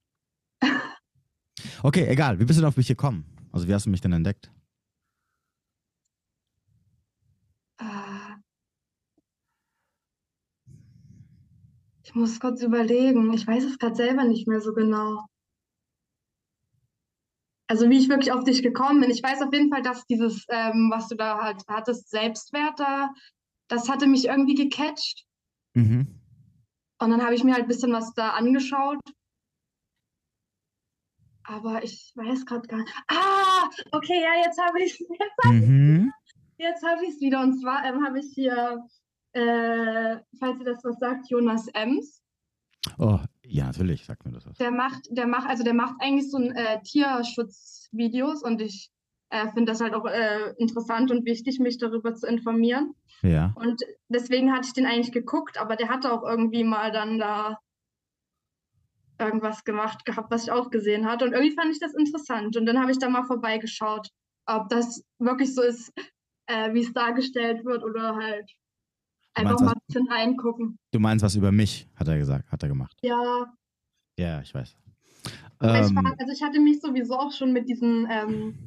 Okay, 1.84 2.08
egal. 2.08 2.40
Wie 2.40 2.46
bist 2.46 2.58
du 2.58 2.62
denn 2.62 2.70
auf 2.70 2.78
mich 2.78 2.88
gekommen? 2.88 3.26
Also 3.52 3.68
wie 3.68 3.74
hast 3.74 3.86
du 3.86 3.90
mich 3.90 4.02
denn 4.02 4.14
entdeckt? 4.14 4.52
Ich 12.08 12.16
muss 12.16 12.40
kurz 12.40 12.62
überlegen. 12.62 13.34
Ich 13.34 13.46
weiß 13.46 13.66
es 13.66 13.78
gerade 13.78 13.96
selber 13.96 14.24
nicht 14.24 14.48
mehr 14.48 14.62
so 14.62 14.74
genau. 14.74 15.26
Also 17.70 17.90
wie 17.90 17.98
ich 17.98 18.08
wirklich 18.08 18.32
auf 18.32 18.46
dich 18.46 18.64
gekommen 18.64 19.02
bin. 19.02 19.10
Ich 19.10 19.22
weiß 19.22 19.42
auf 19.42 19.52
jeden 19.52 19.70
Fall, 19.70 19.82
dass 19.82 20.06
dieses, 20.06 20.46
ähm, 20.50 20.90
was 20.90 21.10
du 21.10 21.16
da 21.16 21.38
halt 21.44 21.64
hattest, 21.68 22.10
Selbstwert 22.10 22.80
da, 22.80 23.14
das 23.68 23.90
hatte 23.90 24.08
mich 24.08 24.26
irgendwie 24.26 24.56
gecatcht. 24.56 25.26
Mhm. 25.74 26.22
Und 27.00 27.10
dann 27.12 27.22
habe 27.22 27.36
ich 27.36 27.44
mir 27.44 27.54
halt 27.54 27.66
ein 27.66 27.68
bisschen 27.68 27.92
was 27.92 28.14
da 28.14 28.30
angeschaut. 28.30 29.02
Aber 31.48 31.84
ich 31.84 32.12
weiß 32.16 32.46
gerade 32.46 32.68
gar 32.68 32.78
nicht. 32.78 32.94
Ah, 33.08 33.70
okay, 33.92 34.22
ja, 34.22 34.44
jetzt 34.46 34.60
habe 34.62 34.82
ich 34.84 34.94
es. 34.94 35.08
Jetzt 36.60 36.84
habe 36.84 36.98
mhm. 36.98 37.04
ich 37.04 37.10
es 37.16 37.22
wieder. 37.22 37.42
Und 37.42 37.62
zwar 37.62 37.86
ähm, 37.86 38.04
habe 38.04 38.20
ich 38.20 38.32
hier 38.34 38.84
äh, 39.38 40.18
falls 40.40 40.60
ihr 40.60 40.66
das 40.66 40.84
was 40.84 40.98
sagt, 41.00 41.30
Jonas 41.30 41.68
Ems. 41.74 42.24
Oh, 42.98 43.20
ja, 43.46 43.66
natürlich, 43.66 44.06
sagt 44.06 44.26
mir 44.26 44.32
das 44.32 44.46
was. 44.46 44.58
Der 44.58 44.72
macht, 44.72 45.08
der 45.12 45.28
macht, 45.28 45.48
also 45.48 45.64
der 45.64 45.74
macht 45.74 45.96
eigentlich 46.00 46.32
so 46.32 46.38
ein 46.38 46.56
äh, 46.56 46.82
Tierschutzvideos 46.82 48.44
und 48.44 48.62
ich 48.62 48.90
äh, 49.30 49.48
finde 49.50 49.72
das 49.72 49.82
halt 49.82 49.94
auch 49.94 50.06
äh, 50.06 50.54
interessant 50.58 51.12
und 51.12 51.26
wichtig, 51.26 51.60
mich 51.60 51.78
darüber 51.78 52.16
zu 52.16 52.26
informieren. 52.28 52.94
Ja. 53.22 53.54
Und 53.56 53.82
deswegen 54.10 54.54
hatte 54.54 54.68
ich 54.68 54.74
den 54.74 54.86
eigentlich 54.86 55.12
geguckt, 55.12 55.60
aber 55.60 55.76
der 55.76 55.90
hatte 55.90 56.12
auch 56.12 56.24
irgendwie 56.24 56.64
mal 56.64 56.92
dann 56.92 57.20
da 57.20 57.60
irgendwas 59.20 59.64
gemacht 59.64 60.06
gehabt, 60.06 60.32
was 60.32 60.44
ich 60.44 60.52
auch 60.52 60.70
gesehen 60.70 61.08
hatte. 61.08 61.26
Und 61.26 61.34
irgendwie 61.34 61.56
fand 61.56 61.72
ich 61.72 61.80
das 61.80 61.94
interessant. 61.94 62.56
Und 62.58 62.66
dann 62.66 62.80
habe 62.80 62.92
ich 62.92 63.00
da 63.00 63.10
mal 63.10 63.24
vorbeigeschaut, 63.24 64.10
ob 64.46 64.70
das 64.70 65.04
wirklich 65.20 65.54
so 65.54 65.62
ist, 65.62 65.92
äh, 66.48 66.74
wie 66.74 66.82
es 66.82 66.94
dargestellt 66.94 67.66
wird 67.66 67.84
oder 67.84 68.16
halt 68.16 68.50
Einfach 69.38 69.60
mal 69.60 69.74
ein 69.74 69.82
bisschen 69.88 70.08
reingucken. 70.08 70.80
Du 70.92 71.00
meinst 71.00 71.24
was 71.24 71.36
über 71.36 71.52
mich, 71.52 71.88
hat 71.96 72.08
er 72.08 72.18
gesagt, 72.18 72.52
hat 72.52 72.64
er 72.64 72.70
gemacht. 72.70 72.98
Ja. 73.04 73.54
Ja, 74.18 74.42
ich 74.42 74.54
weiß. 74.54 74.76
Ähm, 75.62 75.86
ich 75.86 75.96
war, 75.96 76.16
also 76.18 76.34
ich 76.34 76.42
hatte 76.42 76.60
mich 76.60 76.82
sowieso 76.82 77.16
auch 77.16 77.32
schon 77.32 77.54
mit 77.54 77.70
diesen, 77.70 78.08
ähm, 78.10 78.58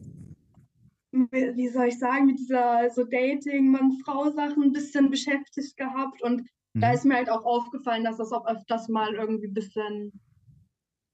wie 1.13 1.69
soll 1.69 1.87
ich 1.87 1.99
sagen, 1.99 2.27
mit 2.27 2.39
dieser 2.39 2.89
so 2.91 3.05
Dating, 3.05 3.71
Mann-Frau-Sachen 3.71 4.63
ein 4.63 4.73
bisschen 4.73 5.11
beschäftigt 5.11 5.77
gehabt 5.77 6.23
und 6.23 6.43
mhm. 6.75 6.81
da 6.81 6.93
ist 6.93 7.05
mir 7.05 7.17
halt 7.17 7.31
auch 7.31 7.45
aufgefallen, 7.45 8.05
dass 8.05 8.19
das 8.19 8.33
auch 8.33 8.47
öfters 8.47 8.89
mal 8.89 9.15
irgendwie 9.15 9.49
ein 9.49 9.55
bisschen, 9.55 10.21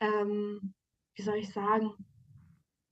ähm, 0.00 0.74
wie 1.16 1.22
soll 1.22 1.36
ich 1.36 1.52
sagen, 1.52 1.92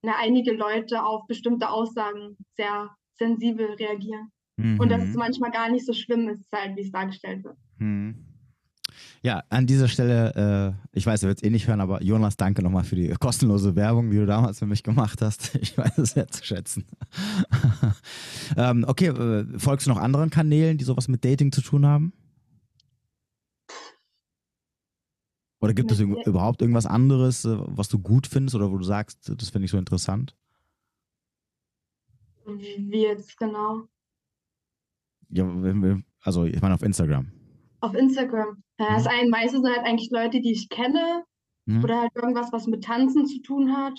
na, 0.03 0.15
einige 0.19 0.53
Leute 0.53 1.03
auf 1.03 1.27
bestimmte 1.27 1.71
Aussagen 1.71 2.37
sehr 2.57 2.91
sensibel 3.15 3.67
reagieren. 3.73 4.31
Mhm. 4.57 4.79
Und 4.79 4.91
dass 4.91 5.03
es 5.03 5.15
manchmal 5.15 5.51
gar 5.51 5.71
nicht 5.71 5.87
so 5.87 5.93
schlimm 5.93 6.29
ist, 6.29 6.47
halt, 6.55 6.77
wie 6.77 6.83
es 6.83 6.93
dargestellt 6.93 7.45
wird. 7.45 7.57
Mhm. 7.79 8.27
Ja, 9.23 9.43
an 9.49 9.67
dieser 9.67 9.89
Stelle, 9.89 10.77
äh, 10.93 10.97
ich 10.97 11.07
weiß, 11.07 11.23
er 11.23 11.29
wird 11.29 11.39
es 11.39 11.43
eh 11.43 11.51
nicht 11.51 11.67
hören, 11.67 11.81
aber 11.81 12.03
Jonas, 12.03 12.37
danke 12.37 12.63
nochmal 12.63 12.85
für 12.85 12.95
die 12.95 13.09
kostenlose 13.09 13.75
Werbung, 13.75 14.11
die 14.11 14.19
du 14.19 14.27
damals 14.27 14.59
für 14.59 14.67
mich 14.67 14.83
gemacht 14.83 15.21
hast. 15.23 15.55
Ich 15.61 15.77
weiß 15.77 15.99
es 15.99 16.11
sehr 16.11 16.29
zu 16.29 16.45
schätzen. 16.45 16.85
ähm, 18.57 18.85
okay, 18.87 19.07
äh, 19.07 19.59
folgst 19.59 19.87
du 19.87 19.91
noch 19.91 19.99
anderen 19.99 20.31
Kanälen, 20.31 20.79
die 20.79 20.85
sowas 20.85 21.09
mit 21.09 21.25
Dating 21.25 21.51
zu 21.53 21.63
tun 21.63 21.87
haben? 21.87 22.13
Oder 25.65 25.73
gibt 25.73 25.91
es 25.91 25.99
überhaupt 25.99 26.61
irgendwas 26.61 26.85
anderes, 26.85 27.47
äh, 27.47 27.57
was 27.59 27.89
du 27.89 27.99
gut 27.99 28.27
findest 28.27 28.55
oder 28.55 28.71
wo 28.71 28.77
du 28.77 28.85
sagst, 28.85 29.33
das 29.35 29.49
finde 29.49 29.65
ich 29.65 29.71
so 29.71 29.79
interessant? 29.79 30.37
Wie 32.45 33.01
jetzt 33.01 33.39
genau? 33.39 33.89
Ja, 35.31 35.51
also 36.21 36.45
ich 36.45 36.61
meine 36.61 36.75
auf 36.75 36.83
Instagram. 36.83 37.33
Auf 37.81 37.95
Instagram. 37.95 38.63
Ja, 38.79 38.95
das 38.95 39.05
mhm. 39.05 39.31
meistens 39.31 39.63
sind 39.63 39.75
halt 39.75 39.87
eigentlich 39.87 40.11
Leute, 40.11 40.43
die 40.43 40.53
ich 40.53 40.69
kenne 40.69 41.25
mhm. 41.65 41.83
oder 41.83 42.03
halt 42.03 42.13
irgendwas, 42.15 42.53
was 42.53 42.67
mit 42.67 42.85
Tanzen 42.85 43.25
zu 43.25 43.41
tun 43.41 43.75
hat. 43.75 43.99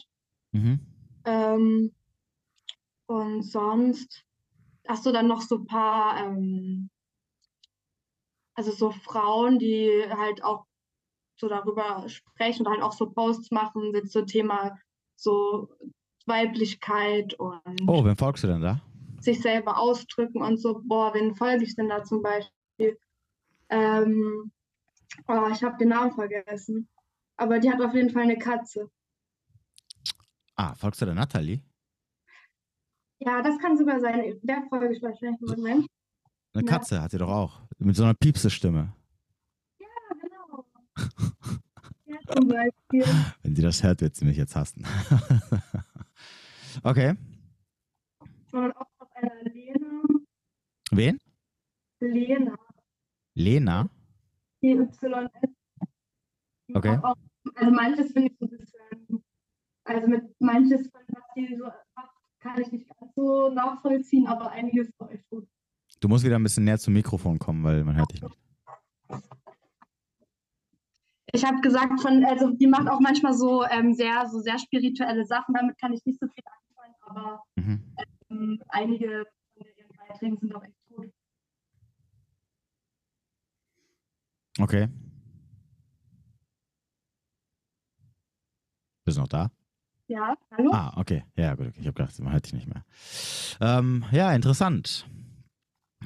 Mhm. 0.52 0.80
Ähm, 1.26 1.92
und 3.08 3.42
sonst 3.42 4.24
hast 4.88 5.04
du 5.08 5.12
dann 5.12 5.28
noch 5.28 5.42
so 5.42 5.58
ein 5.58 5.66
paar, 5.66 6.28
ähm, 6.28 6.92
also 8.54 8.72
so 8.72 8.92
Frauen, 8.92 9.58
die 9.58 9.90
halt 10.10 10.44
auch 10.44 10.68
so 11.38 11.48
darüber 11.48 12.08
sprechen 12.08 12.66
und 12.66 12.72
halt 12.72 12.82
auch 12.82 12.94
so 12.94 13.10
Posts 13.10 13.52
machen 13.52 13.92
mit 13.92 14.12
so 14.12 14.22
Thema 14.24 14.78
so 15.16 15.70
Weiblichkeit 16.26 17.34
und. 17.36 17.62
Oh, 17.88 18.04
wen 18.04 18.16
folgst 18.16 18.44
du 18.44 18.48
denn 18.48 18.62
da? 18.62 18.82
Sich 19.20 19.42
selber 19.42 19.78
ausdrücken 19.78 20.42
und 20.42 20.58
so. 20.58 20.82
Boah, 20.84 21.14
wen 21.14 21.36
folge 21.36 21.64
ich 21.64 21.76
denn 21.76 21.90
da 21.90 22.04
zum 22.04 22.22
Beispiel? 22.22 22.98
Ähm, 23.70 24.52
oh, 25.28 25.48
ich 25.52 25.64
habe 25.64 25.78
den 25.78 25.90
Namen 25.90 26.12
vergessen. 26.12 26.88
Aber 27.38 27.60
die 27.60 27.70
hat 27.70 27.82
auf 27.82 27.94
jeden 27.94 28.10
Fall 28.10 28.24
eine 28.24 28.38
Katze. 28.38 28.90
Ah, 30.56 30.74
folgst 30.76 31.02
du 31.02 31.06
der 31.06 31.16
Natalie? 31.16 31.62
Ja, 33.20 33.42
das 33.42 33.58
kann 33.60 33.78
sogar 33.78 34.00
sein. 34.00 34.40
Der 34.44 34.64
folge 34.70 34.94
ich 34.94 35.02
wahrscheinlich 35.02 35.42
im 35.42 35.48
Moment. 35.48 35.88
Eine 36.54 36.64
Katze 36.64 36.96
ja. 36.96 37.02
hat 37.02 37.12
sie 37.12 37.18
doch 37.18 37.30
auch. 37.30 37.62
Mit 37.78 37.96
so 37.96 38.04
einer 38.04 38.14
Piepse-Stimme. 38.14 38.94
Ja, 42.06 42.16
ja, 42.16 42.20
zum 42.34 42.48
Beispiel. 42.48 43.06
Wenn 43.44 43.56
sie 43.56 43.62
das 43.62 43.84
hört, 43.84 44.02
wird 44.02 44.16
sie 44.16 44.26
mich 44.26 44.38
jetzt 44.38 44.56
hassen. 44.56 44.86
okay. 46.84 47.16
Und 48.52 48.72
auch 48.72 48.88
noch 49.00 49.12
eine 49.16 49.44
Lena. 49.44 50.04
Wen? 50.92 51.20
Lena. 52.00 52.58
Lena? 53.34 53.90
YS. 54.62 55.00
Okay. 56.74 57.00
Auch, 57.02 57.16
also 57.56 57.72
manches 57.72 58.12
finde 58.12 58.32
ich 58.32 58.38
so 58.40 58.46
ein 58.46 58.58
bisschen, 58.58 59.24
also 59.84 60.08
mit 60.08 60.24
manches 60.40 60.90
von 60.90 61.02
was 61.10 61.24
die 61.36 61.56
so 61.56 61.66
macht, 61.96 62.10
kann 62.40 62.62
ich 62.62 62.72
nicht 62.72 62.88
ganz 62.88 63.14
so 63.16 63.50
nachvollziehen, 63.50 64.28
aber 64.28 64.52
einiges 64.52 64.90
war 64.98 65.12
echt 65.12 65.28
gut. 65.30 65.48
Du 66.00 66.08
musst 66.08 66.24
wieder 66.24 66.38
ein 66.38 66.44
bisschen 66.44 66.66
näher 66.66 66.80
zum 66.80 66.94
Mikrofon 66.94 67.40
kommen, 67.40 67.64
weil 67.64 67.84
man 67.84 67.96
hört 67.96 68.12
dich 68.12 68.22
nicht. 68.22 68.38
Ich 71.36 71.44
habe 71.44 71.60
gesagt, 71.60 72.00
von, 72.00 72.24
also 72.24 72.52
die 72.52 72.66
macht 72.66 72.88
auch 72.88 73.02
manchmal 73.02 73.34
so 73.34 73.66
ähm, 73.66 73.94
sehr, 73.94 74.26
so 74.28 74.40
sehr 74.40 74.58
spirituelle 74.58 75.26
Sachen. 75.26 75.54
Damit 75.54 75.78
kann 75.78 75.92
ich 75.92 76.06
nicht 76.06 76.18
so 76.18 76.28
viel 76.28 76.44
anfangen, 76.46 76.96
aber 77.02 77.44
mhm. 77.56 77.94
ähm, 78.30 78.64
einige 78.70 79.26
von 79.58 79.68
ihren 79.78 80.08
Beiträgen 80.08 80.38
sind 80.38 80.56
auch 80.56 80.64
echt 80.64 80.88
gut. 80.88 81.12
Okay. 84.60 84.88
Bist 89.04 89.18
du 89.18 89.22
noch 89.22 89.28
da? 89.28 89.52
Ja, 90.08 90.38
hallo? 90.52 90.72
Ah, 90.72 90.94
okay. 90.96 91.26
Ja, 91.36 91.56
gut, 91.56 91.68
okay. 91.68 91.82
Ich 91.82 91.88
habe 91.88 91.96
gedacht, 91.96 92.18
man 92.20 92.32
hört 92.32 92.46
dich 92.46 92.54
nicht 92.54 92.68
mehr. 92.68 92.86
Ähm, 93.60 94.06
ja, 94.12 94.34
interessant. 94.34 95.06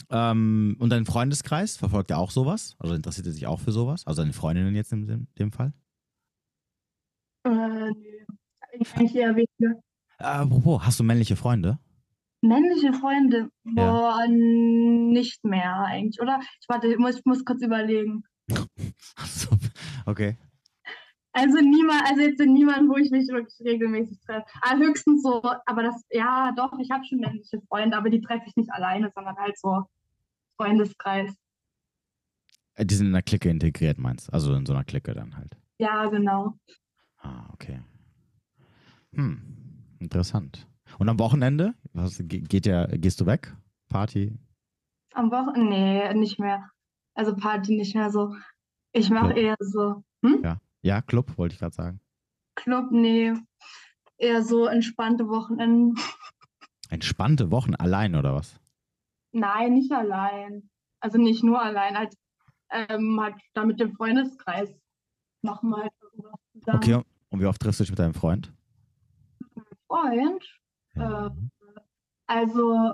Ähm, 0.09 0.75
und 0.79 0.89
dein 0.89 1.05
Freundeskreis, 1.05 1.77
verfolgt 1.77 2.11
er 2.11 2.19
auch 2.19 2.31
sowas? 2.31 2.75
Also 2.79 2.95
interessiert 2.95 3.27
er 3.27 3.33
sich 3.33 3.47
auch 3.47 3.59
für 3.59 3.71
sowas? 3.71 4.05
Also 4.05 4.21
deine 4.21 4.33
Freundinnen 4.33 4.75
jetzt 4.75 4.91
in 4.91 5.07
dem, 5.07 5.27
dem 5.37 5.51
Fall? 5.51 5.73
Äh, 7.45 7.91
nee. 7.91 8.25
Eigentlich 8.93 9.15
eher 9.15 9.35
weniger. 9.35 9.81
Äh, 10.19 10.23
apropos, 10.23 10.81
hast 10.85 10.99
du 10.99 11.03
männliche 11.03 11.35
Freunde? 11.35 11.79
Männliche 12.41 12.93
Freunde? 12.93 13.49
Boah, 13.63 14.21
ja. 14.21 14.27
nicht 14.27 15.43
mehr 15.43 15.79
eigentlich, 15.79 16.21
oder? 16.21 16.39
Ich 16.61 16.69
warte, 16.69 16.87
ich 16.87 16.97
muss, 16.97 17.17
ich 17.17 17.25
muss 17.25 17.43
kurz 17.43 17.61
überlegen. 17.61 18.23
okay. 20.05 20.37
Also 21.39 21.59
niemand, 21.61 22.03
also 22.05 22.21
jetzt 22.21 22.39
niemand, 22.39 22.89
wo 22.89 22.97
ich 22.97 23.11
mich 23.11 23.25
wirklich 23.29 23.57
regelmäßig 23.61 24.19
treffe. 24.19 24.45
Ah, 24.61 24.75
höchstens 24.75 25.23
so, 25.23 25.41
aber 25.65 25.83
das, 25.83 26.03
ja, 26.11 26.51
doch, 26.57 26.77
ich 26.79 26.91
habe 26.91 27.05
schon 27.05 27.19
männliche 27.19 27.61
Freunde, 27.69 27.95
aber 27.95 28.09
die 28.09 28.19
treffe 28.19 28.43
ich 28.45 28.55
nicht 28.57 28.69
alleine, 28.73 29.09
sondern 29.15 29.37
halt 29.37 29.57
so 29.57 29.85
Freundeskreis. 30.57 31.33
Äh, 32.75 32.85
die 32.85 32.95
sind 32.95 33.07
in 33.07 33.15
einer 33.15 33.21
Clique 33.21 33.49
integriert, 33.49 33.99
meinst 33.99 34.27
du? 34.27 34.33
Also 34.33 34.53
in 34.53 34.65
so 34.65 34.73
einer 34.73 34.83
Clique 34.83 35.13
dann 35.13 35.37
halt. 35.37 35.55
Ja, 35.77 36.07
genau. 36.07 36.55
Ah, 37.19 37.47
okay. 37.53 37.79
Hm, 39.13 39.41
interessant. 39.99 40.67
Und 40.97 41.07
am 41.07 41.19
Wochenende? 41.19 41.73
Was, 41.93 42.21
geht 42.21 42.65
ja, 42.65 42.85
gehst 42.87 43.21
du 43.21 43.25
weg? 43.25 43.55
Party? 43.87 44.37
Am 45.13 45.31
Wochenende? 45.31 45.69
Nee, 45.69 46.13
nicht 46.15 46.37
mehr. 46.37 46.69
Also 47.13 47.33
Party 47.33 47.77
nicht 47.77 47.95
mehr 47.95 48.09
so. 48.09 48.35
Ich 48.91 49.09
mache 49.09 49.33
eher 49.33 49.55
so. 49.59 50.03
Hm? 50.21 50.41
Ja. 50.43 50.59
Ja, 50.81 51.01
Club 51.01 51.37
wollte 51.37 51.53
ich 51.53 51.59
gerade 51.59 51.75
sagen. 51.75 52.01
Club, 52.55 52.91
nee. 52.91 53.33
Eher 54.17 54.43
so 54.43 54.65
entspannte 54.65 55.27
Wochenenden. 55.27 55.95
Entspannte 56.89 57.51
Wochen 57.51 57.75
allein 57.75 58.15
oder 58.15 58.33
was? 58.35 58.59
Nein, 59.31 59.73
nicht 59.73 59.91
allein. 59.91 60.69
Also 60.99 61.17
nicht 61.17 61.43
nur 61.43 61.61
allein, 61.61 61.97
halt, 61.97 62.13
ähm, 62.71 63.19
halt 63.21 63.35
da 63.53 63.65
mit 63.65 63.79
dem 63.79 63.93
Freundeskreis 63.93 64.69
machen 65.41 65.69
wir 65.69 65.83
halt 65.83 65.93
irgendwas 66.01 66.39
zusammen. 66.51 66.77
Okay, 66.77 67.01
und 67.29 67.39
wie 67.39 67.45
oft 67.45 67.61
triffst 67.61 67.79
du 67.79 67.83
dich 67.83 67.91
mit 67.91 67.99
deinem 67.99 68.13
Freund? 68.13 68.51
Mit 69.39 69.55
meinem 69.55 69.77
Freund? 69.87 70.59
Ja. 70.95 71.27
Äh, 71.27 71.31
also 72.27 72.93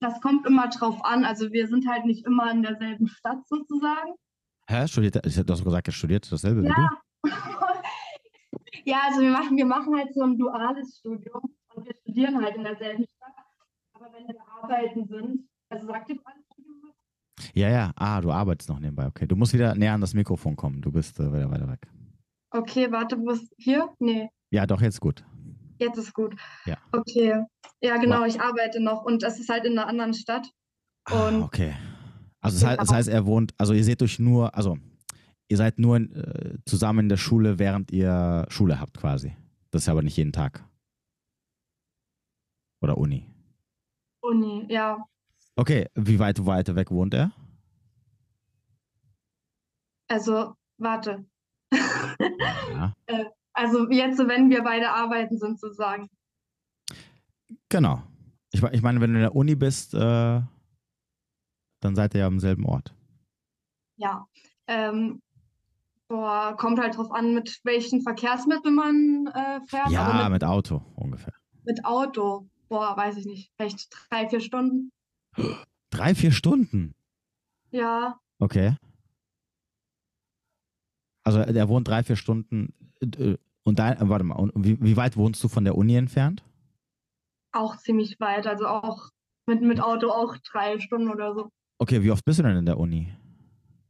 das 0.00 0.20
kommt 0.20 0.46
immer 0.46 0.68
drauf 0.68 1.04
an. 1.04 1.24
Also 1.24 1.52
wir 1.52 1.68
sind 1.68 1.86
halt 1.86 2.04
nicht 2.04 2.26
immer 2.26 2.50
in 2.50 2.62
derselben 2.62 3.06
Stadt 3.08 3.46
sozusagen. 3.46 4.14
Hä? 4.68 4.88
Studiert, 4.88 5.16
du 5.16 5.52
hast 5.52 5.64
gesagt, 5.64 5.88
er 5.88 5.92
studiert 5.92 6.30
dasselbe 6.30 6.62
ja. 6.62 6.68
wie 6.68 6.74
du? 6.74 6.88
ja, 8.84 9.00
also 9.08 9.20
wir 9.20 9.30
machen, 9.30 9.56
wir 9.56 9.66
machen 9.66 9.96
halt 9.96 10.14
so 10.14 10.22
ein 10.22 10.36
duales 10.36 10.98
Studium 10.98 11.54
und 11.74 11.86
wir 11.86 11.94
studieren 11.94 12.42
halt 12.42 12.56
in 12.56 12.64
derselben 12.64 13.04
Stadt. 13.04 13.34
Aber 13.94 14.12
wenn 14.12 14.26
wir 14.26 14.36
arbeiten 14.62 15.06
sind, 15.06 15.48
also 15.68 15.86
sagt 15.86 16.08
ihr 16.08 16.16
duales 16.16 16.44
Studium 16.52 16.82
was? 16.82 17.50
Ja, 17.54 17.68
ja. 17.68 17.92
Ah, 17.96 18.20
du 18.20 18.30
arbeitest 18.30 18.68
noch 18.68 18.78
nebenbei. 18.78 19.06
Okay. 19.06 19.26
Du 19.26 19.36
musst 19.36 19.52
wieder 19.52 19.74
näher 19.74 19.94
an 19.94 20.00
das 20.00 20.14
Mikrofon 20.14 20.56
kommen. 20.56 20.80
Du 20.80 20.90
bist 20.90 21.18
äh, 21.18 21.32
wieder 21.32 21.50
weiter 21.50 21.68
weg. 21.68 21.86
Okay, 22.50 22.90
warte, 22.92 23.18
wo 23.18 23.30
ist 23.30 23.52
hier? 23.56 23.88
Nee. 23.98 24.28
Ja, 24.50 24.66
doch, 24.66 24.82
jetzt 24.82 25.00
gut. 25.00 25.24
Jetzt 25.78 25.96
ist 25.98 26.12
gut. 26.12 26.36
Ja. 26.66 26.76
Okay. 26.92 27.42
Ja, 27.80 27.96
genau, 27.96 28.24
ich 28.24 28.40
arbeite 28.40 28.80
noch 28.80 29.02
und 29.04 29.22
das 29.22 29.40
ist 29.40 29.48
halt 29.48 29.64
in 29.64 29.78
einer 29.78 29.88
anderen 29.88 30.14
Stadt. 30.14 30.48
Ah, 31.06 31.40
okay. 31.40 31.74
Also 32.40 32.60
das 32.60 32.68
heißt, 32.68 32.80
das 32.80 32.92
heißt, 32.92 33.08
er 33.08 33.26
wohnt, 33.26 33.54
also 33.58 33.72
ihr 33.72 33.82
seht 33.84 34.02
euch 34.02 34.18
nur, 34.18 34.54
also 34.54 34.76
ihr 35.52 35.58
seid 35.58 35.78
nur 35.78 35.98
äh, 35.98 36.56
zusammen 36.64 37.00
in 37.00 37.08
der 37.10 37.18
Schule, 37.18 37.58
während 37.58 37.92
ihr 37.92 38.46
Schule 38.48 38.80
habt 38.80 38.96
quasi. 38.96 39.36
Das 39.70 39.82
ist 39.82 39.88
aber 39.90 40.00
nicht 40.00 40.16
jeden 40.16 40.32
Tag. 40.32 40.66
Oder 42.80 42.96
Uni. 42.96 43.28
Uni, 44.22 44.64
ja. 44.70 45.04
Okay, 45.54 45.88
wie 45.94 46.18
weit 46.18 46.46
weiter 46.46 46.74
weg 46.74 46.90
wohnt 46.90 47.12
er? 47.12 47.32
Also, 50.08 50.54
warte. 50.78 51.26
Ja. 51.70 52.94
Äh, 53.06 53.24
also 53.52 53.90
jetzt, 53.90 54.18
wenn 54.18 54.48
wir 54.48 54.62
beide 54.62 54.90
arbeiten, 54.90 55.36
sozusagen. 55.36 56.08
Genau. 57.68 58.02
Ich, 58.50 58.62
ich 58.62 58.82
meine, 58.82 59.00
wenn 59.00 59.12
du 59.12 59.18
in 59.18 59.22
der 59.22 59.36
Uni 59.36 59.54
bist, 59.54 59.92
äh, 59.92 60.40
dann 61.80 61.94
seid 61.94 62.14
ihr 62.14 62.20
ja 62.20 62.26
am 62.26 62.40
selben 62.40 62.64
Ort. 62.64 62.94
Ja. 63.96 64.26
Ähm, 64.66 65.20
boah, 66.12 66.54
kommt 66.58 66.78
halt 66.78 66.96
drauf 66.96 67.10
an, 67.10 67.34
mit 67.34 67.60
welchen 67.64 68.02
Verkehrsmitteln 68.02 68.74
man 68.74 69.26
äh, 69.34 69.60
fährt. 69.66 69.90
Ja, 69.90 70.24
mit, 70.24 70.32
mit, 70.32 70.44
Auto 70.44 70.82
ungefähr. 70.94 71.32
Mit 71.64 71.84
Auto. 71.84 72.46
boah, 72.68 72.94
weiß 72.96 73.16
ich 73.16 73.24
nicht, 73.24 73.50
vielleicht 73.56 73.88
drei, 74.10 74.28
vier 74.28 74.40
Stunden. 74.40 74.92
Drei, 75.90 76.14
vier 76.14 76.32
Stunden? 76.32 76.94
Ja. 77.70 78.18
Okay. 78.38 78.76
Also 81.22 81.40
er 81.40 81.68
wohnt 81.68 81.86
drei, 81.86 82.02
vier 82.02 82.16
Stunden. 82.16 82.72
äh, 83.02 83.36
Und 83.62 83.78
dein, 83.78 83.98
äh, 83.98 84.08
warte 84.08 84.24
mal, 84.24 84.36
und 84.36 84.52
wie, 84.56 84.80
wie 84.80 84.96
weit 84.96 85.18
wohnst 85.18 85.44
du 85.44 85.48
von 85.48 85.64
der 85.64 85.76
Uni 85.76 85.94
entfernt? 85.94 86.42
Auch 87.52 87.76
ziemlich 87.76 88.18
weit, 88.20 88.46
also 88.46 88.66
auch 88.66 89.10
mit, 89.46 89.60
mit 89.60 89.82
Auto 89.82 90.08
auch 90.08 90.38
drei 90.50 90.80
Stunden 90.80 91.10
oder 91.10 91.34
so. 91.34 91.50
Okay, 91.78 92.02
wie 92.02 92.10
oft 92.10 92.24
bist 92.24 92.38
du 92.38 92.42
denn 92.42 92.56
in 92.56 92.64
der 92.64 92.78
Uni? 92.78 93.14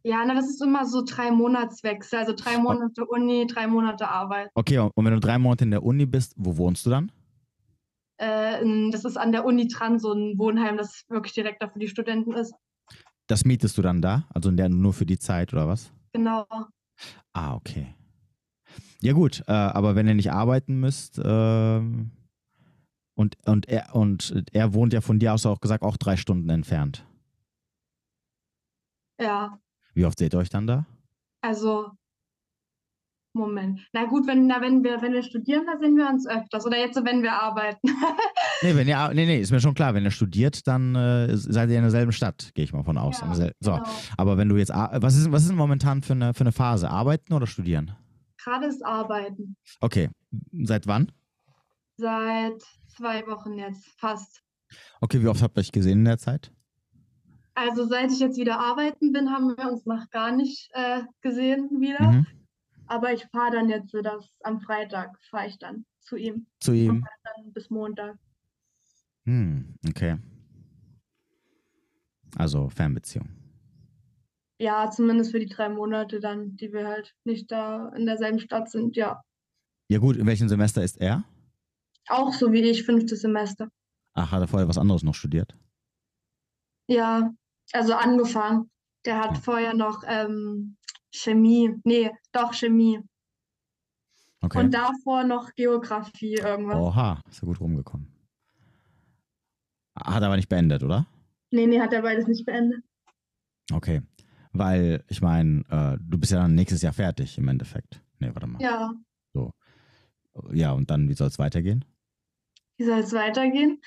Ja, 0.05 0.25
na, 0.27 0.35
das 0.35 0.49
ist 0.49 0.61
immer 0.61 0.85
so 0.85 1.05
drei 1.05 1.31
Monatswechsel, 1.31 2.19
also 2.19 2.33
drei 2.35 2.59
Monate 2.59 3.07
Uni, 3.07 3.47
drei 3.47 3.69
Monate 3.69 4.09
Arbeit. 4.09 4.51
Okay, 4.55 4.79
und 4.79 4.93
wenn 4.97 5.13
du 5.13 5.21
drei 5.21 5.39
Monate 5.39 5.65
in 5.65 5.71
der 5.71 5.85
Uni 5.85 6.07
bist, 6.07 6.35
wo 6.37 6.57
wohnst 6.57 6.85
du 6.87 6.91
dann? 6.91 7.13
Äh, 8.17 8.91
das 8.91 9.05
ist 9.05 9.17
an 9.17 9.31
der 9.31 9.45
Uni 9.45 9.69
dran, 9.69 10.01
so 10.01 10.13
ein 10.13 10.39
Wohnheim, 10.39 10.77
das 10.77 11.05
wirklich 11.09 11.35
direkt 11.35 11.63
da 11.63 11.69
für 11.69 11.79
die 11.79 11.89
Studenten 11.89 12.33
ist. 12.33 12.53
Das 13.29 13.45
mietest 13.45 13.79
du 13.79 13.83
dann 13.83 14.03
da? 14.03 14.25
Also 14.35 14.49
in 14.49 14.57
der 14.57 14.69
nur 14.69 14.93
für 14.93 15.07
die 15.07 15.19
Zeit 15.19 15.53
oder 15.53 15.69
was? 15.69 15.93
Genau. 16.13 16.47
Ah, 17.33 17.55
okay. 17.55 17.95
Ja 19.01 19.13
gut, 19.13 19.43
äh, 19.47 19.53
aber 19.53 19.95
wenn 19.95 20.09
ihr 20.09 20.15
nicht 20.15 20.33
arbeiten 20.33 20.81
müsst 20.81 21.21
ähm, 21.25 22.11
und, 23.15 23.37
und, 23.47 23.69
er, 23.69 23.95
und 23.95 24.45
er 24.53 24.75
wohnt 24.75 24.93
ja 24.93 25.01
von 25.01 25.21
dir 25.21 25.33
aus 25.33 25.47
auch 25.47 25.61
gesagt 25.61 25.85
auch 25.85 25.97
drei 25.97 26.17
Stunden 26.17 26.49
entfernt. 26.51 27.07
Ja, 29.21 29.61
Wie 29.95 30.05
oft 30.07 30.19
seht 30.19 30.35
ihr 30.35 30.39
euch 30.39 30.51
dann 30.51 30.67
da? 30.67 30.87
also 31.43 31.91
Moment. 33.35 33.81
Na 33.95 34.05
gut, 34.05 34.27
wenn, 34.27 34.47
na, 34.47 34.61
wenn 34.61 34.85
wir, 34.85 35.01
wenn 35.01 35.15
wir 35.15 35.23
studieren, 35.23 35.65
da 35.65 35.79
sehen 35.79 35.97
wir 35.97 36.07
uns 36.07 36.27
öfters. 36.27 36.67
Oder 36.67 36.77
jetzt, 36.79 37.03
wenn 37.03 37.23
wir 37.23 37.33
arbeiten. 37.33 37.81
Nee, 38.65 38.77
wenn 38.77 38.87
ihr, 38.87 39.11
nee, 39.13 39.27
nee, 39.27 39.41
ist 39.41 39.51
mir 39.51 39.59
schon 39.61 39.75
klar, 39.75 39.93
wenn 39.93 40.05
ihr 40.05 40.13
studiert, 40.13 40.69
dann 40.69 40.95
äh, 40.95 41.37
seid 41.37 41.69
ihr 41.71 41.77
in 41.79 41.83
derselben 41.83 42.13
Stadt, 42.13 42.53
gehe 42.55 42.63
ich 42.65 42.73
mal 42.73 42.85
von 42.85 42.97
aus. 42.97 43.21
Ja, 43.23 43.35
so, 43.59 43.73
Genau. 43.73 43.83
aber 44.17 44.37
wenn 44.39 44.49
du 44.49 44.57
jetzt, 44.57 44.71
was 44.71 45.17
ist, 45.17 45.33
was 45.33 45.47
ist 45.47 45.53
momentan 45.53 46.01
für 46.03 46.13
eine, 46.13 46.33
für 46.33 46.43
eine 46.43 46.53
Phase? 46.53 46.89
Arbeiten 46.89 47.33
oder 47.33 47.49
studieren? 47.49 47.97
Gerade 48.37 48.67
ist 48.67 48.85
Arbeiten. 48.85 49.57
Okay, 49.81 50.11
seit 50.63 50.87
wann? 50.87 51.11
Seit 51.97 52.63
zwei 52.97 53.27
Wochen 53.27 53.55
jetzt, 53.55 53.85
fast. 53.99 54.45
Okay, 55.01 55.21
wie 55.21 55.27
oft 55.27 55.43
habt 55.43 55.57
ihr 55.57 55.61
euch 55.63 55.73
gesehen 55.73 55.99
in 56.01 56.05
der 56.05 56.19
Zeit? 56.19 56.53
Also 57.55 57.87
seit 57.87 58.11
ich 58.11 58.21
jetzt 58.21 58.39
wieder 58.39 58.59
arbeiten 58.59 59.13
bin, 59.13 59.31
haben 59.31 59.57
wir 59.57 59.71
uns 59.71 59.85
noch 59.85 60.09
gar 60.11 60.33
nicht 60.33 60.71
äh, 60.73 61.03
gesehen 61.21 61.69
wieder. 61.81 62.01
Mhm. 62.01 62.27
Aber 62.87 63.13
ich 63.13 63.25
fahre 63.27 63.53
dann 63.53 63.69
jetzt 63.69 63.91
so 63.91 64.01
das 64.01 64.29
am 64.43 64.61
Freitag 64.61 65.19
fahre 65.31 65.49
ich 65.49 65.59
dann 65.59 65.85
zu 66.01 66.17
ihm. 66.17 66.47
Zu 66.61 66.73
ihm? 66.73 67.07
Dann 67.25 67.53
bis 67.53 67.71
Montag. 67.71 68.17
Hm, 69.25 69.75
okay. 69.89 70.19
Also 72.37 72.69
Fernbeziehung. 72.71 73.29
Ja, 74.59 74.91
zumindest 74.91 75.33
für 75.33 75.41
die 75.41 75.49
drei 75.49 75.69
Monate 75.69 76.21
dann, 76.21 76.57
die 76.57 76.73
wir 76.73 76.87
halt 76.87 77.15
nicht 77.25 77.51
da 77.51 77.89
in 77.91 78.07
derselben 78.07 78.39
Stadt 78.39 78.71
sind. 78.71 78.97
Ja. 78.97 79.23
Ja 79.89 79.99
gut, 79.99 80.17
in 80.17 80.27
welchem 80.27 80.49
Semester 80.49 80.83
ist 80.83 81.01
er? 81.01 81.25
Auch 82.09 82.33
so 82.33 82.53
wie 82.53 82.63
ich, 82.63 82.85
fünftes 82.85 83.21
Semester. 83.21 83.69
Ach, 84.15 84.33
hat 84.33 84.41
er 84.41 84.49
vorher 84.49 84.69
was 84.69 84.79
anderes 84.79 85.03
noch 85.03 85.15
studiert? 85.15 85.57
Ja, 86.87 87.33
also 87.73 87.95
angefangen. 87.95 88.71
Der 89.05 89.19
hat 89.19 89.35
Ja. 89.37 89.41
vorher 89.41 89.75
noch 89.75 90.03
ähm, 90.07 90.77
Chemie. 91.13 91.75
Nee, 91.85 92.11
doch 92.33 92.53
Chemie. 92.55 93.01
Okay. 94.41 94.59
Und 94.59 94.73
davor 94.73 95.25
noch 95.25 95.53
Geografie 95.55 96.35
irgendwas. 96.35 96.77
Oha, 96.77 97.21
ist 97.31 97.43
ja 97.43 97.47
gut 97.47 97.61
rumgekommen. 97.61 98.09
Hat 99.97 100.23
aber 100.23 100.37
nicht 100.37 100.49
beendet, 100.49 100.83
oder? 100.83 101.07
Nee, 101.51 101.67
nee, 101.67 101.81
hat 101.81 101.93
er 101.93 102.03
beides 102.03 102.27
nicht 102.27 102.45
beendet. 102.47 102.83
Okay. 103.73 104.03
Weil, 104.53 105.05
ich 105.09 105.21
meine, 105.23 105.63
äh, 105.69 105.99
du 106.01 106.19
bist 106.19 106.33
ja 106.33 106.39
dann 106.41 106.55
nächstes 106.55 106.83
Jahr 106.83 106.93
fertig 106.93 107.39
im 107.39 107.49
Endeffekt. 107.49 108.03
Nee, 108.19 108.31
warte 108.33 108.47
mal. 108.47 108.61
Ja, 108.61 108.93
Ja, 110.53 110.73
und 110.73 110.91
dann, 110.91 111.09
wie 111.09 111.15
soll 111.15 111.29
es 111.29 111.39
weitergehen? 111.39 111.85
wie 112.79 112.85
soll 112.85 113.01
es 113.01 113.13
weitergehen? 113.13 113.81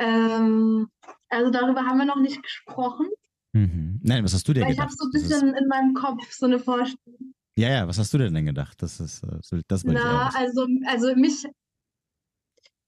Ähm, 0.00 0.88
also 1.28 1.50
darüber 1.50 1.82
haben 1.84 1.98
wir 1.98 2.06
noch 2.06 2.20
nicht 2.20 2.42
gesprochen. 2.42 3.06
Mhm. 3.52 4.00
Nein, 4.02 4.24
was 4.24 4.32
hast 4.34 4.48
du 4.48 4.52
dir 4.52 4.62
Weil 4.62 4.72
ich 4.72 4.78
habe 4.78 4.88
gedacht? 4.90 4.98
so 4.98 5.06
ein 5.06 5.12
bisschen 5.12 5.54
in 5.54 5.68
meinem 5.68 5.94
Kopf 5.94 6.30
so 6.32 6.46
eine 6.46 6.58
Vorstellung. 6.58 7.34
ja, 7.56 7.68
ja, 7.70 7.88
was 7.88 7.98
hast 7.98 8.12
du 8.14 8.18
denn 8.18 8.32
denn 8.34 8.46
gedacht? 8.46 8.80
Das 8.82 8.98
ist, 9.00 9.22
äh, 9.24 9.60
das 9.68 9.84
Na, 9.84 10.30
also, 10.34 10.66
also 10.86 11.14
mich, 11.16 11.44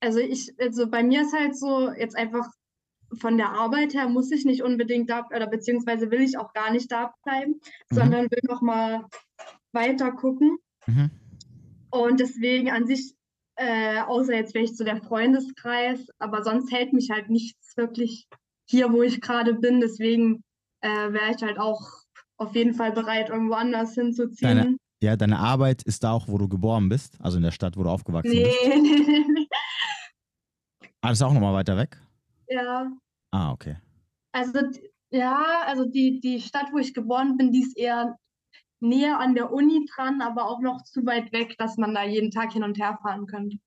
also 0.01 0.19
ich, 0.21 0.53
also 0.59 0.89
bei 0.89 1.03
mir 1.03 1.23
ist 1.23 1.33
halt 1.35 1.57
so, 1.57 1.91
jetzt 1.93 2.17
einfach 2.17 2.49
von 3.19 3.37
der 3.37 3.51
Arbeit 3.51 3.93
her 3.95 4.09
muss 4.09 4.31
ich 4.33 4.45
nicht 4.47 4.63
unbedingt 4.63 5.11
da, 5.11 5.27
oder 5.27 5.47
beziehungsweise 5.47 6.11
will 6.11 6.23
ich 6.23 6.39
auch 6.39 6.53
gar 6.55 6.71
nicht 6.73 6.91
da 6.91 7.13
bleiben, 7.25 7.61
Mhm. 7.91 7.95
sondern 7.95 8.31
will 8.31 8.41
noch 8.49 8.63
mal 8.63 9.05
weiter 9.73 10.13
gucken. 10.13 10.57
Mhm. 10.87 11.11
Und 11.91 12.21
deswegen 12.21 12.71
an 12.71 12.87
sich, 12.87 13.15
äh, 13.57 14.01
außer 14.01 14.35
jetzt 14.35 14.53
vielleicht 14.53 14.77
so 14.77 14.85
der 14.85 14.97
Freundeskreis, 15.03 16.07
aber 16.19 16.43
sonst 16.43 16.73
hält 16.73 16.93
mich 16.93 17.11
halt 17.11 17.29
nichts 17.31 17.77
wirklich 17.77 18.27
hier, 18.69 18.93
wo 18.93 19.03
ich 19.03 19.21
gerade 19.21 19.55
bin. 19.55 19.81
Deswegen 19.81 20.43
äh, 20.81 21.13
wäre 21.13 21.35
ich 21.37 21.43
halt 21.43 21.59
auch 21.59 21.81
auf 22.39 22.55
jeden 22.55 22.75
Fall 22.75 22.93
bereit, 22.93 23.29
irgendwo 23.29 23.55
anders 23.55 23.95
hinzuziehen. 23.95 24.57
Deine- 24.57 24.77
Ja, 25.03 25.17
deine 25.17 25.39
Arbeit 25.39 25.83
ist 25.83 26.03
da 26.05 26.13
auch, 26.13 26.29
wo 26.29 26.39
du 26.39 26.49
geboren 26.49 26.89
bist, 26.89 27.17
also 27.21 27.37
in 27.37 27.43
der 27.43 27.51
Stadt, 27.51 27.77
wo 27.77 27.83
du 27.83 27.91
aufgewachsen 27.91 28.31
Nee, 28.33 28.45
bist. 28.45 28.59
nee, 28.65 29.01
nee, 29.07 29.25
nee. 29.29 29.47
Ah, 31.01 31.09
das 31.09 31.19
ist 31.19 31.23
auch 31.23 31.33
nochmal 31.33 31.55
weiter 31.55 31.77
weg? 31.77 31.99
Ja, 32.49 32.91
Ah, 33.33 33.51
okay. 33.53 33.77
also 34.33 34.61
ja, 35.11 35.63
also 35.67 35.85
die, 35.87 36.21
die 36.21 36.41
Stadt, 36.41 36.67
wo 36.73 36.79
ich 36.79 36.95
geboren 36.95 37.37
bin, 37.37 37.51
die 37.53 37.63
ist 37.63 37.77
eher 37.77 38.17
näher 38.83 39.19
an 39.19 39.35
der 39.35 39.53
Uni 39.53 39.87
dran, 39.95 40.21
aber 40.21 40.47
auch 40.47 40.61
noch 40.61 40.83
zu 40.85 41.05
weit 41.07 41.33
weg, 41.33 41.57
dass 41.59 41.77
man 41.77 41.95
da 41.95 42.03
jeden 42.05 42.31
Tag 42.31 42.53
hin 42.53 42.65
und 42.65 42.79
her 42.79 42.99
fahren 43.03 43.27
könnte. 43.27 43.59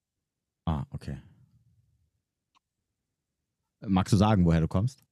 Ah, 0.65 0.83
okay. 0.91 1.21
Magst 3.81 4.13
du 4.13 4.17
sagen, 4.17 4.45
woher 4.45 4.61
du 4.61 4.67
kommst? 4.67 5.03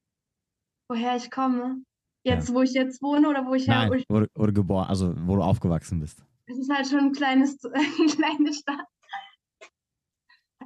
Woher 0.89 1.15
ich 1.15 1.29
komme? 1.31 1.83
Jetzt, 2.23 2.53
wo 2.53 2.61
ich 2.61 2.73
jetzt 2.73 3.01
wohne 3.01 3.27
oder 3.29 3.45
wo 3.45 3.53
ich 3.53 3.67
her, 3.67 3.87
wo 3.87 3.93
Nein, 3.93 3.99
ich, 3.99 4.05
wo 4.09 4.25
wo 4.35 4.45
du 4.45 4.53
geboren, 4.53 4.87
also 4.87 5.13
wo 5.27 5.35
du 5.35 5.41
aufgewachsen 5.41 5.99
bist. 5.99 6.23
es 6.45 6.57
ist 6.57 6.71
halt 6.73 6.87
schon 6.87 6.99
ein 6.99 7.11
kleines, 7.11 7.63
eine 7.65 8.07
kleine 8.15 8.53
Stadt. 8.53 8.85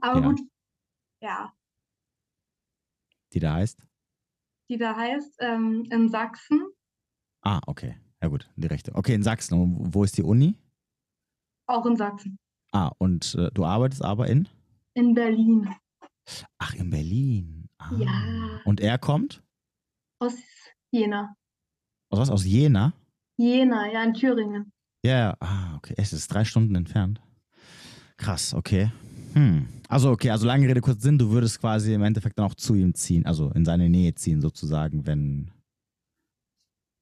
Aber 0.02 0.20
Ja. 0.22 0.28
gut, 0.30 0.40
ja, 1.22 1.54
Die 3.34 3.40
da 3.40 3.56
heißt? 3.56 3.82
die 4.70 4.78
da 4.78 4.96
heißt, 4.96 5.36
ähm, 5.40 5.88
in 5.92 6.10
Sachsen, 6.10 6.62
Ah, 7.42 7.62
okay. 7.68 7.98
Ja 8.22 8.30
gut, 8.30 8.50
die 8.56 8.68
rechte. 8.68 8.94
Okay, 8.96 9.14
in 9.14 9.24
Sachsen. 9.24 9.54
Und 9.60 9.94
wo 9.94 10.04
ist 10.04 10.18
die 10.18 10.24
Uni? 10.24 10.56
auch 11.70 11.86
in 11.86 11.98
Sachsen, 11.98 12.38
Ah, 12.72 12.92
und 12.98 13.36
äh, 13.36 13.50
du 13.54 13.66
arbeitest 13.66 14.02
aber 14.04 14.28
in? 14.28 14.48
in 14.94 15.14
Berlin, 15.14 15.70
Ach, 16.58 16.74
in 16.76 16.90
Berlin. 16.90 17.68
Ah. 17.78 17.92
Ja. 17.98 18.60
Und 18.66 18.80
er 18.82 18.98
kommt? 18.98 19.44
aus 20.20 20.34
Jena. 20.92 21.36
Aus 22.10 22.20
was? 22.20 22.30
Aus 22.30 22.46
Jena? 22.46 22.94
Jena, 23.38 23.92
ja, 23.92 24.04
in 24.04 24.14
Thüringen. 24.14 24.72
Ja, 25.06 25.18
ja. 25.18 25.38
Ah, 25.42 25.76
okay. 25.76 25.94
Es 25.98 26.12
ist 26.14 26.34
drei 26.34 26.44
Stunden 26.46 26.74
entfernt. 26.76 27.22
Krass, 28.18 28.54
okay. 28.54 28.92
Hm. 29.34 29.68
Also, 29.90 30.10
okay, 30.12 30.30
also 30.32 30.48
lange 30.48 30.68
Rede, 30.68 30.82
kurz 30.82 31.04
Sinn, 31.04 31.18
du 31.18 31.30
würdest 31.30 31.60
quasi 31.60 31.94
im 31.94 32.02
Endeffekt 32.04 32.40
dann 32.40 32.46
auch 32.48 32.56
zu 32.56 32.74
ihm 32.76 32.94
ziehen, 32.96 33.26
also 33.26 33.52
in 33.52 33.64
seine 33.66 33.90
Nähe 33.90 34.16
ziehen, 34.16 34.42
sozusagen, 34.42 35.06
wenn 35.06 35.52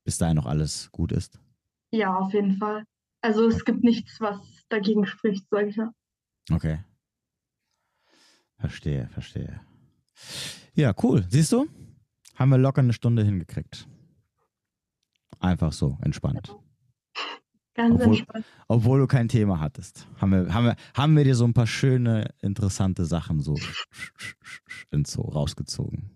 bis 0.06 0.18
dahin 0.18 0.36
noch 0.38 0.46
alles 0.46 0.90
gut 0.94 1.12
ist. 1.12 1.40
Ja, 1.92 2.16
auf 2.16 2.34
jeden 2.34 2.58
Fall. 2.58 2.86
Also 3.22 3.48
es 3.48 3.66
gibt 3.66 3.84
nichts, 3.84 4.22
was 4.22 4.40
dagegen 4.70 5.06
spricht, 5.06 5.50
sage 5.50 5.68
ich 5.70 5.76
mal. 5.78 5.92
Okay. 6.52 6.80
Verstehe, 8.58 9.10
verstehe. 9.10 9.60
Ja, 10.74 10.94
cool. 11.04 11.26
Siehst 11.30 11.52
du? 11.52 11.68
Haben 12.36 12.50
wir 12.50 12.58
locker 12.58 12.82
eine 12.82 12.94
Stunde 12.94 13.24
hingekriegt. 13.24 13.88
Einfach 15.40 15.74
so, 15.74 15.98
entspannt. 16.02 16.56
Ganz 17.74 17.96
Obwohl- 17.96 18.08
entspannt. 18.18 18.46
Obwohl 18.68 19.00
du 19.00 19.08
kein 19.08 19.28
Thema 19.28 19.60
hattest. 19.60 20.08
Haben 20.22 20.32
wir, 20.32 20.54
haben 20.54 20.66
wir, 20.66 20.76
haben 20.94 21.18
wir 21.18 21.24
dir 21.24 21.36
so 21.36 21.46
ein 21.46 21.54
paar 21.54 21.68
schöne, 21.68 22.34
interessante 22.42 23.06
Sachen 23.06 23.42
so 23.42 23.56
ins- 24.92 25.12
so 25.12 25.22
rausgezogen. 25.24 26.12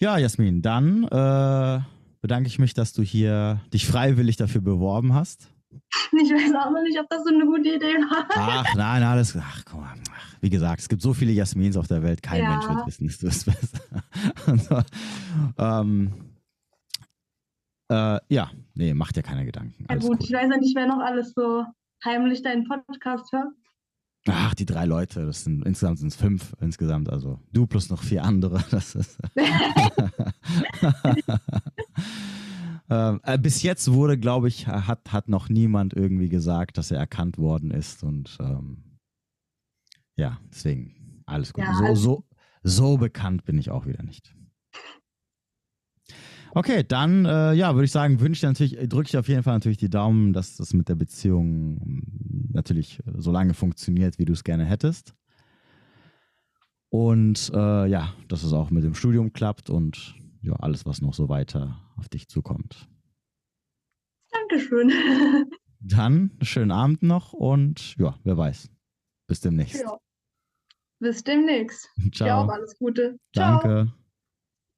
Ja, 0.00 0.16
Jasmin, 0.18 0.62
dann 0.62 1.04
äh, 1.04 1.80
bedanke 2.20 2.46
ich 2.48 2.58
mich, 2.58 2.74
dass 2.74 2.92
du 2.92 3.02
hier 3.02 3.60
dich 3.72 3.86
freiwillig 3.86 4.36
dafür 4.36 4.60
beworben 4.60 5.14
hast. 5.14 5.48
Ich 5.70 6.30
weiß 6.30 6.54
auch 6.54 6.70
noch 6.70 6.82
nicht, 6.82 6.98
ob 6.98 7.08
das 7.10 7.24
so 7.24 7.34
eine 7.34 7.44
gute 7.44 7.68
Idee 7.74 7.94
war. 7.94 8.26
Ach, 8.30 8.74
nein, 8.74 9.02
alles. 9.02 9.36
Ach, 9.36 9.62
guck 9.64 9.80
mal. 9.80 9.94
Ach, 10.12 10.34
wie 10.40 10.50
gesagt, 10.50 10.80
es 10.80 10.88
gibt 10.88 11.02
so 11.02 11.12
viele 11.14 11.32
Jasmins 11.32 11.76
auf 11.76 11.88
der 11.88 12.02
Welt. 12.02 12.22
Kein 12.22 12.42
Ja. 12.42 12.50
Mensch 12.50 12.68
wird 12.68 12.86
wissen, 12.86 13.06
dass 13.06 13.18
du 13.18 13.26
es 13.26 13.44
bist. 13.44 13.80
Und 14.46 14.62
so, 14.62 14.80
ähm, 15.58 16.12
äh, 17.90 18.18
ja, 18.28 18.50
nee, 18.74 18.94
mach 18.94 19.12
dir 19.12 19.22
keine 19.22 19.44
Gedanken. 19.44 19.74
Ja 19.80 19.86
Alles 19.90 20.06
gut, 20.06 20.18
cool. 20.20 20.24
ich 20.26 20.32
weiß 20.32 20.48
ja 20.50 20.56
nicht, 20.58 20.76
wer 20.76 20.86
noch 20.86 21.00
alles 21.00 21.32
so 21.34 21.64
heimlich 22.04 22.42
deinen 22.42 22.66
Podcast 22.66 23.30
hört. 23.32 23.52
Ach, 24.30 24.54
die 24.54 24.66
drei 24.66 24.84
Leute, 24.84 25.26
das 25.26 25.44
sind 25.44 25.64
insgesamt 25.64 25.98
sind 25.98 26.08
es 26.08 26.16
fünf 26.16 26.54
insgesamt, 26.60 27.10
also 27.10 27.38
du 27.52 27.66
plus 27.66 27.90
noch 27.90 28.02
vier 28.02 28.24
andere. 28.24 28.62
Das 28.70 28.94
ist 28.94 29.18
ähm, 32.90 33.20
äh, 33.22 33.38
bis 33.38 33.62
jetzt 33.62 33.90
wurde, 33.92 34.18
glaube 34.18 34.48
ich, 34.48 34.66
hat, 34.66 35.12
hat 35.12 35.28
noch 35.28 35.48
niemand 35.48 35.94
irgendwie 35.94 36.28
gesagt, 36.28 36.78
dass 36.78 36.90
er 36.90 36.98
erkannt 36.98 37.38
worden 37.38 37.70
ist. 37.70 38.02
Und 38.04 38.36
ähm, 38.40 38.98
ja, 40.16 40.38
deswegen 40.52 41.22
alles 41.26 41.52
gut. 41.52 41.64
Ja, 41.64 41.74
so, 41.74 41.84
also 41.84 42.02
so, 42.02 42.24
so 42.62 42.96
bekannt 42.98 43.44
bin 43.44 43.58
ich 43.58 43.70
auch 43.70 43.86
wieder 43.86 44.02
nicht. 44.02 44.34
Okay, 46.58 46.82
dann 46.82 47.24
äh, 47.24 47.52
ja, 47.52 47.76
würde 47.76 47.84
ich 47.84 47.92
sagen, 47.92 48.18
wünsche 48.18 48.40
ich 48.40 48.42
natürlich, 48.42 48.88
drücke 48.88 49.06
ich 49.06 49.16
auf 49.16 49.28
jeden 49.28 49.44
Fall 49.44 49.54
natürlich 49.54 49.78
die 49.78 49.88
Daumen, 49.88 50.32
dass 50.32 50.56
das 50.56 50.74
mit 50.74 50.88
der 50.88 50.96
Beziehung 50.96 51.80
hm, 51.80 52.48
natürlich 52.52 52.98
äh, 53.06 53.12
so 53.18 53.30
lange 53.30 53.54
funktioniert, 53.54 54.18
wie 54.18 54.24
du 54.24 54.32
es 54.32 54.42
gerne 54.42 54.64
hättest. 54.64 55.14
Und 56.88 57.52
äh, 57.54 57.86
ja, 57.86 58.12
dass 58.26 58.42
es 58.42 58.52
auch 58.52 58.70
mit 58.70 58.82
dem 58.82 58.96
Studium 58.96 59.32
klappt 59.32 59.70
und 59.70 60.16
ja, 60.42 60.54
alles, 60.54 60.84
was 60.84 61.00
noch 61.00 61.14
so 61.14 61.28
weiter 61.28 61.78
auf 61.96 62.08
dich 62.08 62.26
zukommt. 62.26 62.88
Dankeschön. 64.32 64.90
Dann 65.78 66.32
schönen 66.42 66.72
Abend 66.72 67.04
noch 67.04 67.34
und 67.34 67.94
ja, 67.98 68.18
wer 68.24 68.36
weiß. 68.36 68.68
Bis 69.28 69.38
demnächst. 69.38 69.80
Ja. 69.80 69.96
Bis 70.98 71.22
demnächst. 71.22 71.88
Ciao. 72.12 72.26
Ja, 72.26 72.52
alles 72.52 72.76
Gute. 72.76 73.16
Danke. 73.32 73.86
Ciao. 73.86 73.97